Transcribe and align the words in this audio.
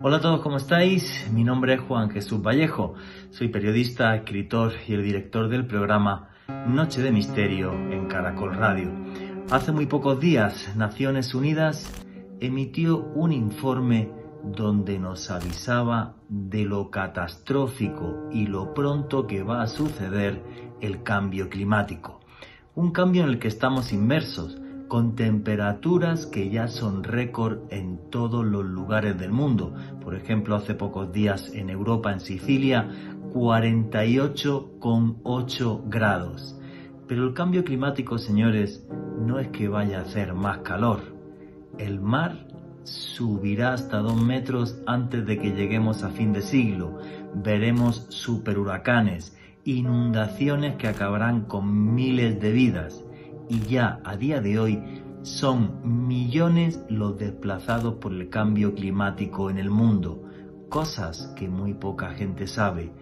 Hola 0.00 0.18
a 0.18 0.20
todos, 0.20 0.42
¿cómo 0.42 0.58
estáis? 0.58 1.28
Mi 1.32 1.42
nombre 1.42 1.74
es 1.74 1.80
Juan 1.80 2.08
Jesús 2.08 2.40
Vallejo. 2.40 2.94
Soy 3.30 3.48
periodista, 3.48 4.14
escritor 4.14 4.74
y 4.86 4.94
el 4.94 5.02
director 5.02 5.48
del 5.48 5.66
programa 5.66 6.28
Noche 6.68 7.02
de 7.02 7.10
Misterio 7.10 7.72
en 7.72 8.06
Caracol 8.06 8.54
Radio. 8.54 8.92
Hace 9.50 9.72
muy 9.72 9.86
pocos 9.86 10.20
días, 10.20 10.76
Naciones 10.76 11.34
Unidas 11.34 11.84
emitió 12.38 12.98
un 12.98 13.32
informe 13.32 14.08
donde 14.44 15.00
nos 15.00 15.32
avisaba 15.32 16.14
de 16.28 16.64
lo 16.64 16.90
catastrófico 16.90 18.28
y 18.30 18.46
lo 18.46 18.74
pronto 18.74 19.26
que 19.26 19.42
va 19.42 19.62
a 19.62 19.66
suceder 19.66 20.40
el 20.80 21.02
cambio 21.02 21.48
climático. 21.48 22.20
Un 22.76 22.92
cambio 22.92 23.24
en 23.24 23.30
el 23.30 23.40
que 23.40 23.48
estamos 23.48 23.92
inmersos 23.92 24.60
con 24.88 25.14
temperaturas 25.14 26.26
que 26.26 26.50
ya 26.50 26.66
son 26.68 27.04
récord 27.04 27.58
en 27.70 27.98
todos 28.10 28.44
los 28.44 28.64
lugares 28.64 29.16
del 29.18 29.30
mundo. 29.30 29.74
Por 30.02 30.14
ejemplo, 30.14 30.56
hace 30.56 30.74
pocos 30.74 31.12
días 31.12 31.52
en 31.54 31.70
Europa, 31.70 32.12
en 32.12 32.20
Sicilia, 32.20 32.88
48,8 33.32 35.82
grados. 35.88 36.58
Pero 37.06 37.24
el 37.24 37.32
cambio 37.34 37.64
climático, 37.64 38.18
señores, 38.18 38.86
no 39.20 39.38
es 39.38 39.48
que 39.48 39.68
vaya 39.68 39.98
a 39.98 40.02
hacer 40.02 40.34
más 40.34 40.58
calor. 40.58 41.00
El 41.78 42.00
mar 42.00 42.46
subirá 42.82 43.72
hasta 43.74 43.98
2 43.98 44.22
metros 44.22 44.80
antes 44.86 45.26
de 45.26 45.38
que 45.38 45.52
lleguemos 45.52 46.02
a 46.02 46.08
fin 46.08 46.32
de 46.32 46.42
siglo. 46.42 46.98
Veremos 47.34 48.06
superhuracanes, 48.08 49.36
inundaciones 49.64 50.76
que 50.76 50.88
acabarán 50.88 51.42
con 51.42 51.94
miles 51.94 52.40
de 52.40 52.52
vidas 52.52 53.04
y 53.48 53.60
ya 53.60 54.00
a 54.04 54.16
día 54.16 54.40
de 54.40 54.58
hoy 54.58 54.82
son 55.22 55.80
millones 56.08 56.80
los 56.88 57.18
desplazados 57.18 57.94
por 57.94 58.12
el 58.12 58.28
cambio 58.28 58.74
climático 58.74 59.50
en 59.50 59.58
el 59.58 59.70
mundo, 59.70 60.22
cosas 60.68 61.32
que 61.36 61.48
muy 61.48 61.74
poca 61.74 62.10
gente 62.10 62.46
sabe, 62.46 62.92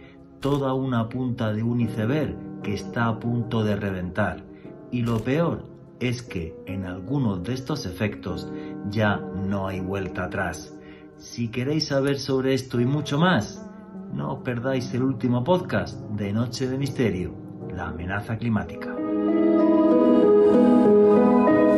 toda 0.40 0.74
una 0.74 1.09
punta 1.09 1.52
de 1.52 1.62
un 1.62 1.80
iceberg 1.80 2.37
que 2.62 2.74
está 2.74 3.07
a 3.07 3.18
punto 3.18 3.65
de 3.65 3.76
reventar. 3.76 4.45
Y 4.90 5.02
lo 5.02 5.18
peor 5.20 5.65
es 6.01 6.23
que 6.23 6.57
en 6.66 6.85
algunos 6.85 7.42
de 7.42 7.54
estos 7.54 7.87
efectos 7.87 8.51
ya 8.90 9.16
no 9.16 9.66
hay 9.66 9.80
vuelta 9.80 10.24
atrás. 10.24 10.76
Si 11.16 11.48
queréis 11.48 11.88
saber 11.88 12.18
sobre 12.18 12.54
esto 12.54 12.80
y 12.80 12.87
mucho 12.87 13.18
más, 13.18 13.66
no 14.13 14.35
os 14.35 14.42
perdáis 14.42 14.92
el 14.95 15.02
último 15.02 15.42
podcast 15.42 15.98
de 16.10 16.32
Noche 16.32 16.68
de 16.68 16.79
Misterio, 16.79 17.35
la 17.74 17.88
amenaza 17.88 18.37
climática. 18.37 18.95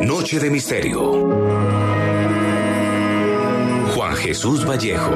Noche 0.01 0.39
de 0.39 0.49
Misterio. 0.49 1.11
Juan 3.93 4.15
Jesús 4.15 4.65
Vallejo. 4.65 5.11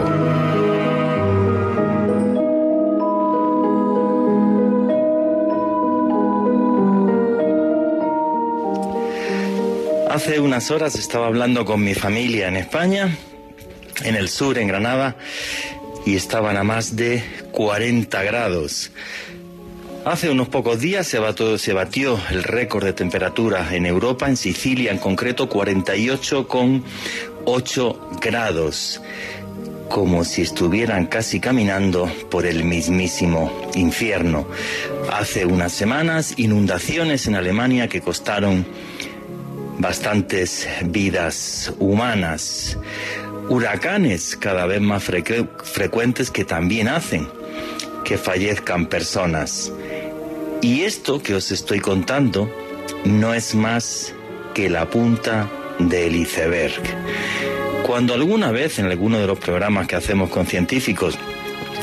Hace 10.10 10.40
unas 10.40 10.70
horas 10.70 10.96
estaba 10.96 11.28
hablando 11.28 11.66
con 11.66 11.84
mi 11.84 11.96
familia 11.96 12.50
en 12.50 12.58
España, 12.58 13.18
en 14.04 14.16
el 14.16 14.28
sur, 14.30 14.58
en 14.58 14.68
Granada, 14.68 15.16
y 16.06 16.16
estaban 16.16 16.58
a 16.58 16.64
más 16.64 16.96
de 16.96 17.24
40 17.52 18.22
grados. 18.24 18.92
Hace 20.06 20.30
unos 20.30 20.50
pocos 20.50 20.82
días 20.82 21.08
se 21.08 21.20
batió, 21.20 22.20
el 22.30 22.44
récord 22.44 22.84
de 22.84 22.92
temperatura 22.92 23.74
en 23.74 23.86
Europa, 23.86 24.28
en 24.28 24.36
Sicilia 24.36 24.92
en 24.92 24.98
concreto, 24.98 25.48
48,8 25.48 28.20
grados, 28.20 29.00
como 29.90 30.26
si 30.26 30.42
estuvieran 30.42 31.06
casi 31.06 31.40
caminando 31.40 32.12
por 32.30 32.46
el 32.46 32.66
mismísimo 32.66 33.50
infierno. 33.76 34.46
Hace 35.10 35.46
unas 35.46 35.72
semanas, 35.72 36.34
inundaciones 36.36 37.28
en 37.28 37.36
Alemania 37.36 37.88
que 37.88 38.02
costaron 38.02 38.66
bastantes 39.80 40.68
vidas 40.84 41.72
humanas. 41.80 42.78
Huracanes 43.48 44.36
cada 44.36 44.66
vez 44.66 44.82
más 44.82 45.02
frecuentes 45.02 46.30
que 46.30 46.44
también 46.44 46.90
hacen 46.90 47.26
que 48.04 48.18
fallezcan 48.18 48.88
personas. 48.88 49.72
Y 50.64 50.84
esto 50.84 51.22
que 51.22 51.36
os 51.36 51.52
estoy 51.52 51.82
contando 51.82 52.50
no 53.04 53.34
es 53.34 53.54
más 53.54 54.14
que 54.54 54.70
la 54.70 54.90
punta 54.90 55.52
del 55.78 56.16
iceberg. 56.16 56.82
Cuando 57.86 58.14
alguna 58.14 58.50
vez 58.52 58.80
en 58.80 58.86
alguno 58.86 59.20
de 59.20 59.28
los 59.28 59.38
programas 59.38 59.88
que 59.88 59.98
hacemos 59.98 60.30
con 60.30 60.48
científicos 60.48 61.18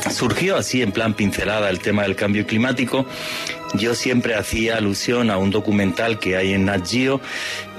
surgió 0.09 0.57
así 0.57 0.81
en 0.81 0.91
plan 0.91 1.13
pincelada 1.13 1.69
el 1.69 1.77
tema 1.77 2.01
del 2.01 2.15
cambio 2.15 2.47
climático, 2.47 3.05
yo 3.75 3.93
siempre 3.93 4.33
hacía 4.33 4.77
alusión 4.77 5.29
a 5.29 5.37
un 5.37 5.51
documental 5.51 6.17
que 6.17 6.35
hay 6.35 6.53
en 6.53 6.65
Nat 6.65 6.89
Geo 6.89 7.21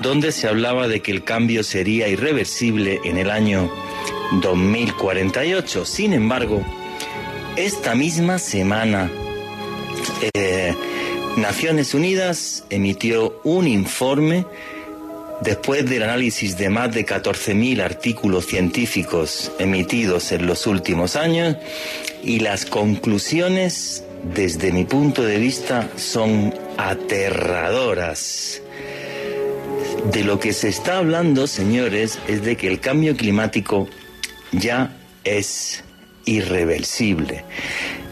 donde 0.03 0.31
se 0.31 0.47
hablaba 0.47 0.87
de 0.87 1.01
que 1.01 1.11
el 1.11 1.25
cambio 1.25 1.65
sería 1.65 2.07
irreversible 2.07 3.01
en 3.03 3.19
el 3.19 3.29
año 3.29 3.73
2048. 4.41 5.85
Sin 5.85 6.13
embargo, 6.13 6.65
esta 7.57 7.97
misma 7.97 8.39
semana 8.39 9.11
eh, 10.33 10.75
Naciones 11.37 11.95
Unidas 11.95 12.65
emitió 12.69 13.41
un 13.43 13.67
informe 13.67 14.45
después 15.41 15.89
del 15.89 16.03
análisis 16.03 16.59
de 16.59 16.69
más 16.69 16.93
de 16.93 17.07
14.000 17.07 17.83
artículos 17.83 18.47
científicos 18.47 19.51
emitidos 19.59 20.31
en 20.33 20.47
los 20.47 20.67
últimos 20.67 21.17
años 21.17 21.57
y 22.23 22.41
las 22.41 22.67
conclusiones, 22.67 24.05
desde 24.35 24.73
mi 24.73 24.85
punto 24.85 25.23
de 25.23 25.39
vista, 25.39 25.89
son 25.97 26.55
aterradoras. 26.77 28.61
De 30.13 30.25
lo 30.25 30.39
que 30.39 30.53
se 30.53 30.69
está 30.69 30.99
hablando, 30.99 31.47
señores, 31.47 32.19
es 32.29 32.45
de 32.45 32.57
que 32.57 32.69
el 32.69 32.79
cambio 32.79 33.17
climático 33.17 33.89
ya 34.53 34.95
es 35.25 35.83
irreversible. 36.25 37.45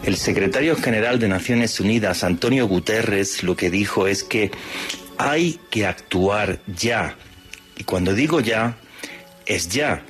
El 0.03 0.17
secretario 0.17 0.75
general 0.75 1.19
de 1.19 1.27
Naciones 1.27 1.79
Unidas, 1.79 2.23
Antonio 2.23 2.67
Guterres, 2.67 3.43
lo 3.43 3.55
que 3.55 3.69
dijo 3.69 4.07
es 4.07 4.23
que 4.23 4.51
hay 5.17 5.59
que 5.69 5.85
actuar 5.85 6.59
ya. 6.65 7.15
Y 7.77 7.83
cuando 7.83 8.13
digo 8.13 8.39
ya, 8.39 8.77
es 9.45 9.69
ya. 9.69 10.03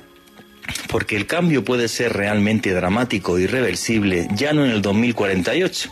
Porque 0.88 1.16
el 1.16 1.26
cambio 1.26 1.64
puede 1.64 1.88
ser 1.88 2.12
realmente 2.12 2.72
dramático 2.72 3.38
irreversible 3.38 4.28
ya 4.34 4.52
no 4.52 4.64
en 4.64 4.70
el 4.70 4.80
2048, 4.80 5.90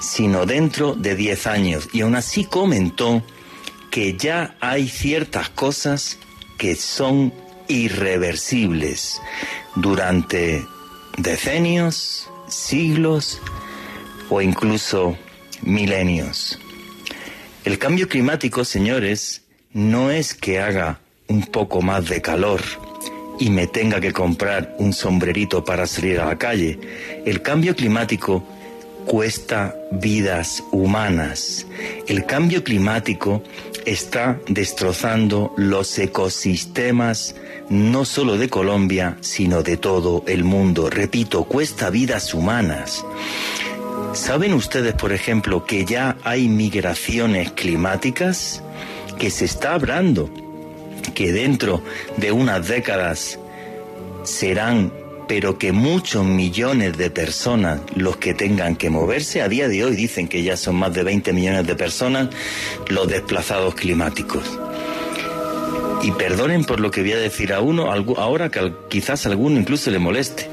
sino 0.00 0.46
dentro 0.46 0.94
de 0.94 1.14
10 1.16 1.46
años. 1.46 1.88
Y 1.92 2.02
aún 2.02 2.14
así 2.14 2.44
comentó 2.44 3.22
que 3.90 4.16
ya 4.16 4.56
hay 4.60 4.88
ciertas 4.88 5.50
cosas 5.50 6.18
que 6.56 6.76
son 6.76 7.34
irreversibles 7.68 9.20
durante 9.74 10.64
decenios, 11.18 12.28
siglos 12.48 13.40
o 14.28 14.40
incluso 14.40 15.16
milenios. 15.62 16.58
El 17.64 17.78
cambio 17.78 18.08
climático, 18.08 18.64
señores, 18.64 19.42
no 19.72 20.10
es 20.10 20.34
que 20.34 20.60
haga 20.60 21.00
un 21.28 21.46
poco 21.46 21.80
más 21.80 22.08
de 22.08 22.20
calor 22.20 22.60
y 23.38 23.50
me 23.50 23.66
tenga 23.66 24.00
que 24.00 24.12
comprar 24.12 24.74
un 24.78 24.92
sombrerito 24.92 25.64
para 25.64 25.86
salir 25.86 26.20
a 26.20 26.26
la 26.26 26.38
calle. 26.38 26.78
El 27.24 27.42
cambio 27.42 27.74
climático 27.74 28.44
cuesta 29.06 29.74
vidas 29.90 30.62
humanas. 30.70 31.66
El 32.06 32.24
cambio 32.26 32.62
climático 32.62 33.42
está 33.86 34.40
destrozando 34.48 35.52
los 35.56 35.98
ecosistemas 35.98 37.34
no 37.68 38.04
solo 38.04 38.36
de 38.36 38.48
Colombia, 38.48 39.16
sino 39.20 39.62
de 39.62 39.76
todo 39.76 40.24
el 40.26 40.44
mundo. 40.44 40.90
Repito, 40.90 41.44
cuesta 41.44 41.90
vidas 41.90 42.34
humanas. 42.34 43.04
¿Saben 44.12 44.52
ustedes, 44.52 44.94
por 44.94 45.12
ejemplo, 45.12 45.64
que 45.64 45.84
ya 45.84 46.16
hay 46.22 46.48
migraciones 46.48 47.52
climáticas? 47.52 48.62
Que 49.18 49.30
se 49.30 49.46
está 49.46 49.74
hablando 49.74 50.28
que 51.14 51.32
dentro 51.32 51.82
de 52.16 52.32
unas 52.32 52.68
décadas 52.68 53.38
serán 54.24 54.92
pero 55.32 55.56
que 55.56 55.72
muchos 55.72 56.26
millones 56.26 56.98
de 56.98 57.08
personas 57.08 57.80
los 57.96 58.18
que 58.18 58.34
tengan 58.34 58.76
que 58.76 58.90
moverse, 58.90 59.40
a 59.40 59.48
día 59.48 59.66
de 59.66 59.82
hoy 59.82 59.96
dicen 59.96 60.28
que 60.28 60.42
ya 60.42 60.58
son 60.58 60.76
más 60.76 60.92
de 60.92 61.04
20 61.04 61.32
millones 61.32 61.66
de 61.66 61.74
personas 61.74 62.28
los 62.88 63.08
desplazados 63.08 63.74
climáticos. 63.74 64.44
Y 66.02 66.10
perdonen 66.10 66.66
por 66.66 66.80
lo 66.80 66.90
que 66.90 67.00
voy 67.00 67.12
a 67.12 67.16
decir 67.16 67.54
a 67.54 67.60
uno, 67.60 67.90
ahora 67.90 68.50
que 68.50 68.74
quizás 68.90 69.24
a 69.24 69.30
alguno 69.30 69.58
incluso 69.58 69.90
le 69.90 69.98
moleste. 69.98 70.50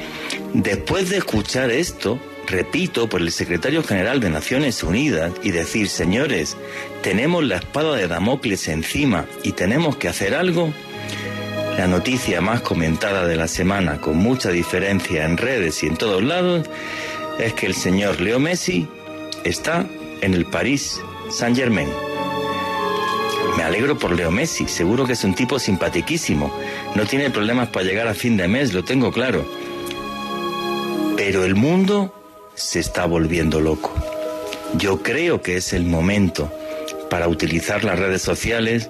Después 0.53 1.09
de 1.09 1.17
escuchar 1.17 1.71
esto, 1.71 2.17
repito, 2.47 3.09
por 3.09 3.19
el 3.19 3.33
secretario 3.33 3.83
general 3.83 4.21
de 4.21 4.29
Naciones 4.29 4.81
Unidas 4.81 5.33
y 5.43 5.51
decir, 5.51 5.89
señores, 5.89 6.55
tenemos 7.03 7.43
la 7.43 7.57
espada 7.57 7.97
de 7.97 8.07
Damocles 8.07 8.69
encima 8.69 9.25
y 9.43 9.51
tenemos 9.51 9.97
que 9.97 10.07
hacer 10.07 10.33
algo, 10.33 10.71
la 11.79 11.87
noticia 11.87 12.41
más 12.41 12.59
comentada 12.59 13.25
de 13.25 13.37
la 13.37 13.47
semana, 13.47 14.01
con 14.01 14.17
mucha 14.17 14.49
diferencia 14.49 15.23
en 15.23 15.37
redes 15.37 15.81
y 15.81 15.87
en 15.87 15.95
todos 15.95 16.21
lados, 16.21 16.69
es 17.39 17.53
que 17.53 17.67
el 17.67 17.73
señor 17.73 18.19
Leo 18.19 18.37
Messi 18.37 18.85
está 19.45 19.85
en 20.19 20.33
el 20.33 20.45
París 20.45 20.99
Saint 21.31 21.55
Germain. 21.55 21.87
Me 23.55 23.63
alegro 23.63 23.97
por 23.97 24.11
Leo 24.11 24.29
Messi, 24.29 24.67
seguro 24.67 25.05
que 25.05 25.13
es 25.13 25.23
un 25.23 25.33
tipo 25.33 25.57
simpatiquísimo, 25.57 26.53
no 26.95 27.05
tiene 27.05 27.29
problemas 27.29 27.69
para 27.69 27.85
llegar 27.85 28.09
a 28.09 28.13
fin 28.13 28.35
de 28.35 28.49
mes, 28.49 28.73
lo 28.73 28.83
tengo 28.83 29.13
claro. 29.13 29.45
Pero 31.15 31.45
el 31.45 31.55
mundo 31.55 32.13
se 32.55 32.81
está 32.81 33.05
volviendo 33.05 33.61
loco. 33.61 33.93
Yo 34.73 35.01
creo 35.01 35.41
que 35.41 35.55
es 35.55 35.71
el 35.71 35.85
momento 35.85 36.51
para 37.09 37.29
utilizar 37.29 37.85
las 37.85 37.97
redes 37.97 38.21
sociales 38.21 38.89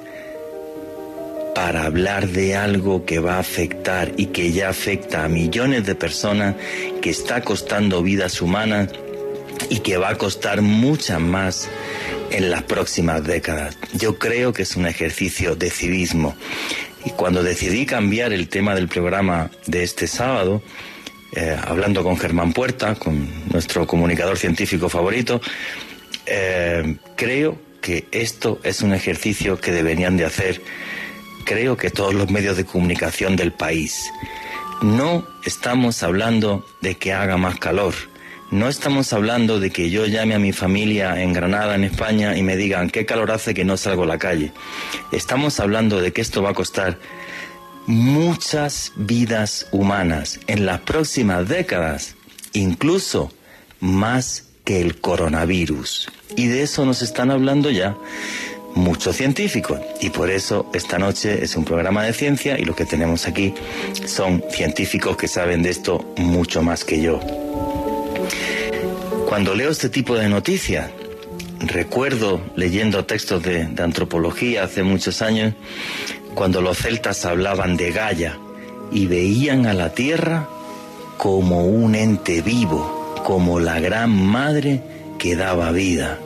para 1.60 1.84
hablar 1.84 2.30
de 2.30 2.56
algo 2.56 3.06
que 3.06 3.20
va 3.20 3.36
a 3.36 3.40
afectar 3.40 4.14
y 4.16 4.28
que 4.28 4.54
ya 4.54 4.70
afecta 4.70 5.26
a 5.26 5.28
millones 5.28 5.86
de 5.86 5.94
personas, 5.94 6.56
que 7.02 7.10
está 7.10 7.42
costando 7.42 8.02
vidas 8.02 8.42
humanas 8.42 8.88
y 9.70 9.80
que 9.80 9.98
va 9.98 10.08
a 10.08 10.18
costar 10.18 10.62
muchas 10.62 11.20
más 11.20 11.68
en 12.32 12.50
las 12.50 12.64
próximas 12.64 13.26
décadas. 13.26 13.78
Yo 13.92 14.18
creo 14.18 14.54
que 14.54 14.62
es 14.62 14.78
un 14.78 14.86
ejercicio 14.86 15.58
de 15.58 15.70
civismo. 15.70 16.34
Y 17.04 17.10
cuando 17.10 17.44
decidí 17.44 17.86
cambiar 17.86 18.32
el 18.32 18.48
tema 18.48 18.74
del 18.74 18.88
programa 18.88 19.52
de 19.68 19.84
este 19.84 20.08
sábado, 20.08 20.64
eh, 21.36 21.58
hablando 21.68 22.04
con 22.04 22.18
Germán 22.18 22.54
Puerta, 22.54 22.96
con 22.96 23.50
nuestro 23.52 23.86
comunicador 23.86 24.38
científico 24.38 24.88
favorito, 24.88 25.42
eh, 26.26 26.96
creo 27.18 27.60
que 27.82 28.08
esto 28.14 28.62
es 28.64 28.82
un 28.82 28.94
ejercicio 28.94 29.60
que 29.60 29.74
deberían 29.74 30.16
de 30.16 30.24
hacer, 30.24 30.62
creo 31.50 31.76
que 31.76 31.90
todos 31.90 32.14
los 32.14 32.30
medios 32.30 32.58
de 32.58 32.66
comunicación 32.66 33.36
del 33.36 33.52
país. 33.52 34.12
No 34.84 35.26
estamos 35.44 36.04
hablando 36.04 36.64
de 36.80 36.94
que 36.96 37.12
haga 37.12 37.38
más 37.38 37.58
calor, 37.58 37.96
no 38.52 38.70
estamos 38.70 39.12
hablando 39.14 39.60
de 39.60 39.72
que 39.72 39.90
yo 39.90 40.06
llame 40.06 40.36
a 40.36 40.40
mi 40.40 40.54
familia 40.54 41.20
en 41.20 41.34
Granada, 41.34 41.74
en 41.74 41.86
España, 41.86 42.38
y 42.38 42.44
me 42.44 42.56
digan 42.56 42.92
qué 42.92 43.04
calor 43.04 43.32
hace 43.32 43.56
que 43.56 43.66
no 43.66 43.78
salgo 43.78 44.04
a 44.04 44.06
la 44.06 44.20
calle. 44.20 44.52
Estamos 45.12 45.60
hablando 45.60 46.00
de 46.00 46.14
que 46.14 46.22
esto 46.22 46.44
va 46.44 46.52
a 46.52 46.54
costar 46.54 47.00
muchas 47.88 48.92
vidas 48.96 49.66
humanas 49.72 50.40
en 50.46 50.68
las 50.68 50.82
próximas 50.82 51.50
décadas, 51.50 52.16
incluso 52.54 53.34
más 53.80 54.46
que 54.66 54.82
el 54.82 55.00
coronavirus. 55.02 56.12
Y 56.36 56.46
de 56.46 56.62
eso 56.62 56.86
nos 56.86 57.02
están 57.02 57.32
hablando 57.32 57.72
ya 57.72 57.98
muchos 58.80 59.16
científicos. 59.16 59.80
Y 60.02 60.10
por 60.10 60.30
eso 60.30 60.70
esta 60.74 60.98
noche 60.98 61.44
es 61.44 61.56
un 61.56 61.66
programa 61.66 62.04
de 62.04 62.14
ciencia 62.14 62.58
y 62.58 62.66
lo 62.66 62.76
que 62.76 62.86
tenemos 62.86 63.28
aquí 63.28 63.54
son 64.06 64.44
científicos 64.50 65.18
que 65.18 65.28
saben 65.28 65.62
de 65.62 65.70
esto 65.70 66.14
mucho 66.18 66.64
más 66.64 66.84
que 66.84 67.02
yo. 67.02 67.20
Cuando 69.28 69.54
leo 69.54 69.70
este 69.70 69.90
tipo 69.90 70.16
de 70.16 70.28
noticias, 70.28 70.90
recuerdo 71.60 72.42
leyendo 72.56 73.06
textos 73.06 73.44
de, 73.44 73.70
antropología 73.78 74.64
hace 74.64 74.82
muchos 74.84 75.22
años, 75.22 75.54
cuando 76.34 76.62
los 76.62 76.78
celtas 76.78 77.26
hablaban 77.26 77.78
de 77.78 77.92
Gaia 77.92 78.38
y 78.92 79.06
veían 79.06 79.66
a 79.66 79.74
la 79.74 79.94
Tierra 79.94 80.48
como 81.18 81.66
un 81.66 81.96
ente 81.96 82.42
vivo, 82.42 83.14
como 83.24 83.60
la 83.60 83.80
gran 83.80 84.10
madre 84.10 84.82
que 85.20 85.36
daba 85.36 85.72
vida. 85.72 86.18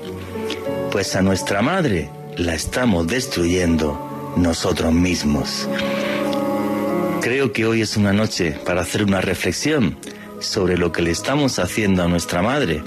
Pues 0.91 1.15
a 1.15 1.21
nuestra 1.21 1.61
madre 1.61 2.09
la 2.38 2.56
estamos 2.56 3.07
destruyendo 3.07 4.33
nosotros 4.38 4.94
mismos. 4.94 5.68
Creo 7.21 7.51
que 7.51 7.65
hoy 7.65 7.81
es 7.81 7.95
una 7.97 8.13
noche 8.13 8.57
para 8.65 8.81
hacer 8.81 9.03
una 9.03 9.21
reflexión 9.21 9.97
sobre 10.39 10.77
lo 10.77 10.91
que 10.91 11.01
le 11.01 11.12
estamos 11.12 11.59
haciendo 11.59 12.03
a 12.03 12.07
nuestra 12.07 12.41
madre 12.41 12.83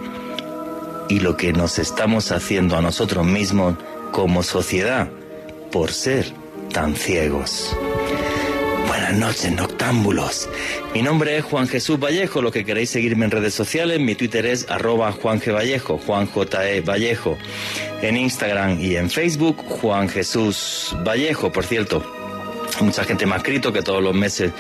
y 1.08 1.20
lo 1.20 1.36
que 1.36 1.52
nos 1.52 1.78
estamos 1.78 2.32
haciendo 2.32 2.76
a 2.76 2.82
nosotros 2.82 3.24
mismos 3.24 3.76
como 4.12 4.42
sociedad 4.42 5.08
por 5.70 5.92
ser 5.92 6.26
tan 6.72 6.96
ciegos. 6.96 7.76
Noches, 9.16 9.50
noctámbulos. 9.50 10.46
Mi 10.92 11.00
nombre 11.00 11.38
es 11.38 11.44
Juan 11.44 11.66
Jesús 11.66 11.98
Vallejo. 11.98 12.42
Lo 12.42 12.52
que 12.52 12.66
queréis 12.66 12.90
seguirme 12.90 13.24
en 13.24 13.30
redes 13.30 13.54
sociales, 13.54 13.98
mi 13.98 14.14
Twitter 14.14 14.44
es 14.44 14.68
arroba 14.68 15.10
Juan 15.10 15.40
G. 15.40 15.54
Vallejo, 15.54 15.96
Juan 15.96 16.26
J. 16.26 16.68
E. 16.68 16.80
Vallejo. 16.82 17.38
En 18.02 18.18
Instagram 18.18 18.78
y 18.78 18.96
en 18.96 19.08
Facebook, 19.08 19.56
Juan 19.56 20.10
Jesús 20.10 20.94
Vallejo. 21.06 21.50
Por 21.50 21.64
cierto, 21.64 22.04
Mucha 22.80 23.04
gente 23.04 23.24
me 23.24 23.32
ha 23.32 23.36
escrito 23.38 23.72
que 23.72 23.80
todos 23.80 24.02
los 24.02 24.14
meses 24.14 24.52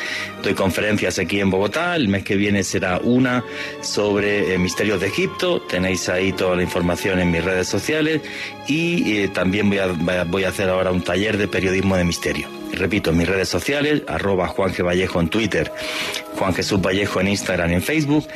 doy 0.42 0.54
conferencias 0.54 1.18
aquí 1.18 1.38
en 1.40 1.50
Bogotá. 1.50 1.96
El 1.96 2.08
mes 2.08 2.24
que 2.24 2.34
viene 2.34 2.64
será 2.64 2.98
una 2.98 3.44
sobre 3.82 4.54
eh, 4.54 4.58
misterios 4.58 5.02
de 5.02 5.08
Egipto. 5.08 5.60
Tenéis 5.60 6.08
ahí 6.08 6.32
toda 6.32 6.56
la 6.56 6.62
información 6.62 7.18
en 7.18 7.30
mis 7.30 7.44
redes 7.44 7.68
sociales. 7.68 8.22
Y 8.66 9.18
eh, 9.18 9.28
también 9.28 9.68
voy 9.68 10.44
a 10.44 10.48
hacer 10.48 10.70
ahora 10.70 10.92
un 10.92 11.02
taller 11.02 11.36
de 11.36 11.46
periodismo 11.46 11.94
de 11.96 12.04
misterio. 12.04 12.55
Repito, 12.72 13.12
mis 13.12 13.28
redes 13.28 13.48
sociales, 13.48 14.02
arroba 14.06 14.48
Juan 14.48 14.72
G. 14.72 14.84
Vallejo 14.84 15.20
en 15.20 15.28
Twitter, 15.28 15.72
Juan 16.38 16.54
Jesús 16.54 16.80
Vallejo 16.80 17.20
en 17.20 17.28
Instagram 17.28 17.70
y 17.72 17.74
en 17.74 17.82
Facebook. 17.82 18.26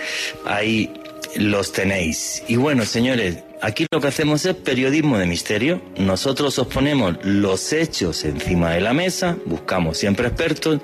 Ahí 0.47 0.93
los 1.37 1.73
tenéis. 1.73 2.43
Y 2.49 2.57
bueno, 2.57 2.85
señores, 2.85 3.39
Aquí 3.63 3.87
lo 3.91 4.01
que 4.01 4.09
hacemos 4.09 4.47
es 4.47 4.57
periodismo 4.57 5.19
de 5.19 5.27
misterio. 5.27 5.83
Nosotros 5.99 6.59
os 6.59 6.67
ponemos 6.67 7.17
los 7.23 7.75
hechos 7.75 8.25
encima 8.25 8.71
de 8.71 8.81
la 8.81 8.95
mesa, 8.95 9.37
buscamos 9.45 9.99
siempre 9.99 10.29
expertos 10.29 10.81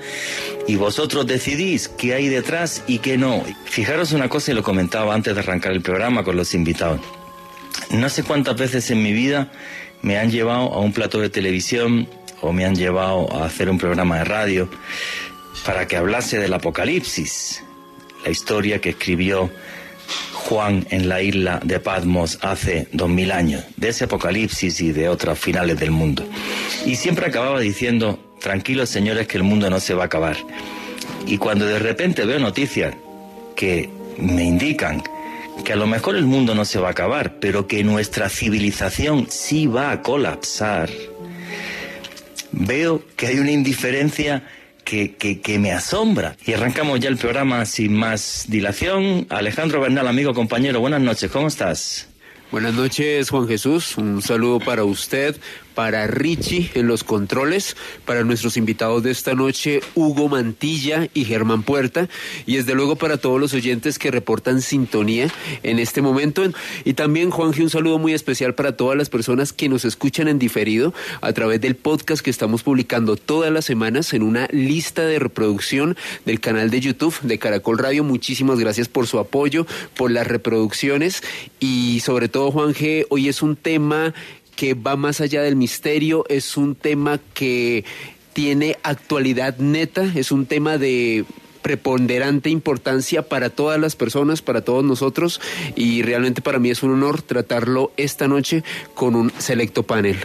y 0.67 0.77
vosotros 0.77 1.27
decidís 1.27 1.89
qué 1.89 2.13
hay 2.13 2.29
detrás 2.29 2.85
y 2.87 2.99
qué 2.99 3.17
no. 3.17 3.43
Fijaros 3.65 4.13
una 4.13 4.29
cosa 4.29 4.53
y 4.53 4.55
lo 4.55 4.63
comentaba 4.63 5.15
antes 5.15 5.35
de 5.35 5.41
arrancar 5.41 5.73
el 5.73 5.81
programa 5.81 6.23
con 6.23 6.37
los 6.37 6.53
invitados. 6.53 7.01
No 7.93 8.11
sé 8.11 8.25
cuántas 8.25 8.59
veces 8.59 8.91
en 8.91 9.03
mi 9.03 9.13
vida 9.13 9.51
me 10.03 10.19
han 10.19 10.31
llevado 10.31 10.75
a 10.75 10.81
un 10.81 10.93
plato 10.93 11.19
de 11.19 11.31
televisión 11.31 12.07
o 12.43 12.53
me 12.53 12.65
han 12.65 12.75
llevado 12.75 13.33
a 13.35 13.47
hacer 13.47 13.71
un 13.71 13.79
programa 13.79 14.19
de 14.19 14.25
radio 14.25 14.69
para 15.65 15.87
que 15.87 15.97
hablase 15.97 16.39
del 16.39 16.55
apocalipsis, 16.55 17.63
la 18.25 18.31
historia 18.31 18.81
que 18.81 18.91
escribió 18.91 19.51
Juan 20.33 20.87
en 20.91 21.09
la 21.09 21.23
isla 21.23 21.61
de 21.65 21.81
Patmos 21.81 22.39
hace 22.43 22.87
dos 22.93 23.09
mil 23.09 23.33
años, 23.33 23.65
de 23.77 23.89
ese 23.89 24.05
apocalipsis 24.05 24.81
y 24.81 24.93
de 24.93 25.09
otras 25.09 25.39
finales 25.39 25.79
del 25.81 25.91
mundo. 25.91 26.25
Y 26.85 26.95
siempre 26.97 27.27
acababa 27.27 27.59
diciendo, 27.59 28.19
tranquilos 28.41 28.89
señores 28.89 29.27
que 29.27 29.39
el 29.39 29.43
mundo 29.43 29.69
no 29.71 29.81
se 29.81 29.95
va 29.95 30.05
a 30.05 30.07
acabar. 30.07 30.37
Y 31.27 31.39
cuando 31.39 31.67
de 31.67 31.81
repente 31.81 32.25
veo 32.25 32.39
noticias 32.39 32.95
que 33.57 33.91
me 34.19 34.45
indican 34.45 35.03
que 35.65 35.73
a 35.73 35.77
lo 35.77 35.87
mejor 35.87 36.17
el 36.17 36.27
mundo 36.27 36.55
no 36.55 36.65
se 36.65 36.79
va 36.79 36.89
a 36.89 36.91
acabar, 36.93 37.41
pero 37.41 37.67
que 37.67 37.83
nuestra 37.83 38.29
civilización 38.29 39.27
sí 39.29 39.67
va 39.67 39.91
a 39.91 40.03
colapsar, 40.03 40.91
veo 42.57 43.03
que 43.17 43.29
hay 43.29 43.39
una 43.39 43.51
indiferencia 43.51 44.43
que, 44.85 45.59
me 45.61 45.73
asombra. 45.73 46.37
Y 46.45 46.53
arrancamos 46.53 47.01
ya 47.01 47.09
el 47.09 47.17
programa 47.17 47.65
sin 47.67 47.93
más 47.93 48.47
dilación. 48.49 49.27
Alejandro 49.31 49.81
Bernal, 49.81 50.07
amigo, 50.07 50.33
compañero, 50.33 50.81
buenas 50.81 51.01
noches, 51.01 51.31
¿cómo 51.31 51.49
estás? 51.49 52.09
Buenas 52.53 52.75
noches, 52.75 53.31
Juan 53.31 53.49
Jesús. 53.49 53.99
Un 53.99 54.23
saludo 54.23 54.61
para 54.61 54.85
usted, 54.85 55.37
para 55.77 56.07
Richie 56.07 56.71
en 56.75 56.89
los 56.89 57.05
controles, 57.05 57.77
para 58.07 58.25
nuestros 58.25 58.57
invitados 58.57 59.03
de 59.03 59.11
esta 59.11 59.35
noche, 59.35 59.81
Hugo 59.95 60.29
Mantilla 60.29 61.09
y 61.13 61.27
Germán 61.27 61.63
Puerta, 61.63 62.09
y 62.47 62.57
desde 62.57 62.75
luego 62.75 62.97
para 62.97 63.19
todos 63.19 63.39
los 63.39 63.53
oyentes 63.53 63.99
que 63.99 64.11
reportan 64.11 64.63
sintonía 64.63 65.29
en 65.63 65.79
este 65.79 66.01
momento. 66.01 66.43
Y 66.85 66.95
también, 66.95 67.31
Juanje, 67.31 67.63
un 67.63 67.69
saludo 67.69 67.99
muy 67.99 68.15
especial 68.15 68.55
para 68.55 68.75
todas 68.75 68.97
las 68.97 69.11
personas 69.11 69.53
que 69.53 69.69
nos 69.69 69.85
escuchan 69.85 70.29
en 70.29 70.39
diferido 70.39 70.95
a 71.21 71.35
través 71.35 71.61
del 71.61 71.77
podcast 71.77 72.23
que 72.23 72.31
estamos 72.31 72.63
publicando 72.63 73.17
todas 73.17 73.53
las 73.53 73.67
semanas 73.67 74.15
en 74.15 74.23
una 74.23 74.49
lista 74.51 75.05
de 75.05 75.19
reproducción 75.19 75.95
del 76.25 76.41
canal 76.41 76.71
de 76.71 76.81
YouTube 76.81 77.21
de 77.21 77.39
Caracol 77.39 77.77
Radio. 77.77 78.03
Muchísimas 78.03 78.59
gracias 78.59 78.89
por 78.89 79.07
su 79.07 79.19
apoyo, 79.19 79.67
por 79.95 80.11
las 80.11 80.27
reproducciones 80.27 81.23
y 81.61 82.01
sobre 82.01 82.31
todo, 82.31 82.51
Juanje, 82.51 83.05
hoy 83.11 83.29
es 83.29 83.43
un 83.43 83.57
tema 83.57 84.15
que 84.57 84.75
va 84.75 84.97
más 84.97 85.21
allá 85.21 85.43
del 85.43 85.55
misterio, 85.55 86.25
es 86.29 86.57
un 86.57 86.75
tema 86.75 87.21
que 87.35 87.85
tiene 88.33 88.77
actualidad 88.83 89.59
neta, 89.59 90.11
es 90.15 90.33
un 90.33 90.47
tema 90.47 90.79
de 90.79 91.25
preponderante 91.63 92.49
importancia 92.49 93.23
para 93.23 93.51
todas 93.51 93.81
las 93.81 93.97
personas, 93.97 94.41
para 94.41 94.63
todos 94.63 94.85
nosotros, 94.85 95.41
y 95.75 96.03
realmente 96.03 96.43
para 96.43 96.59
mí 96.59 96.71
es 96.71 96.83
un 96.83 96.93
honor 96.93 97.23
tratarlo 97.23 97.93
esta 97.97 98.29
noche 98.29 98.63
con 98.95 99.15
un 99.15 99.33
selecto 99.39 99.83
panel. 99.83 100.17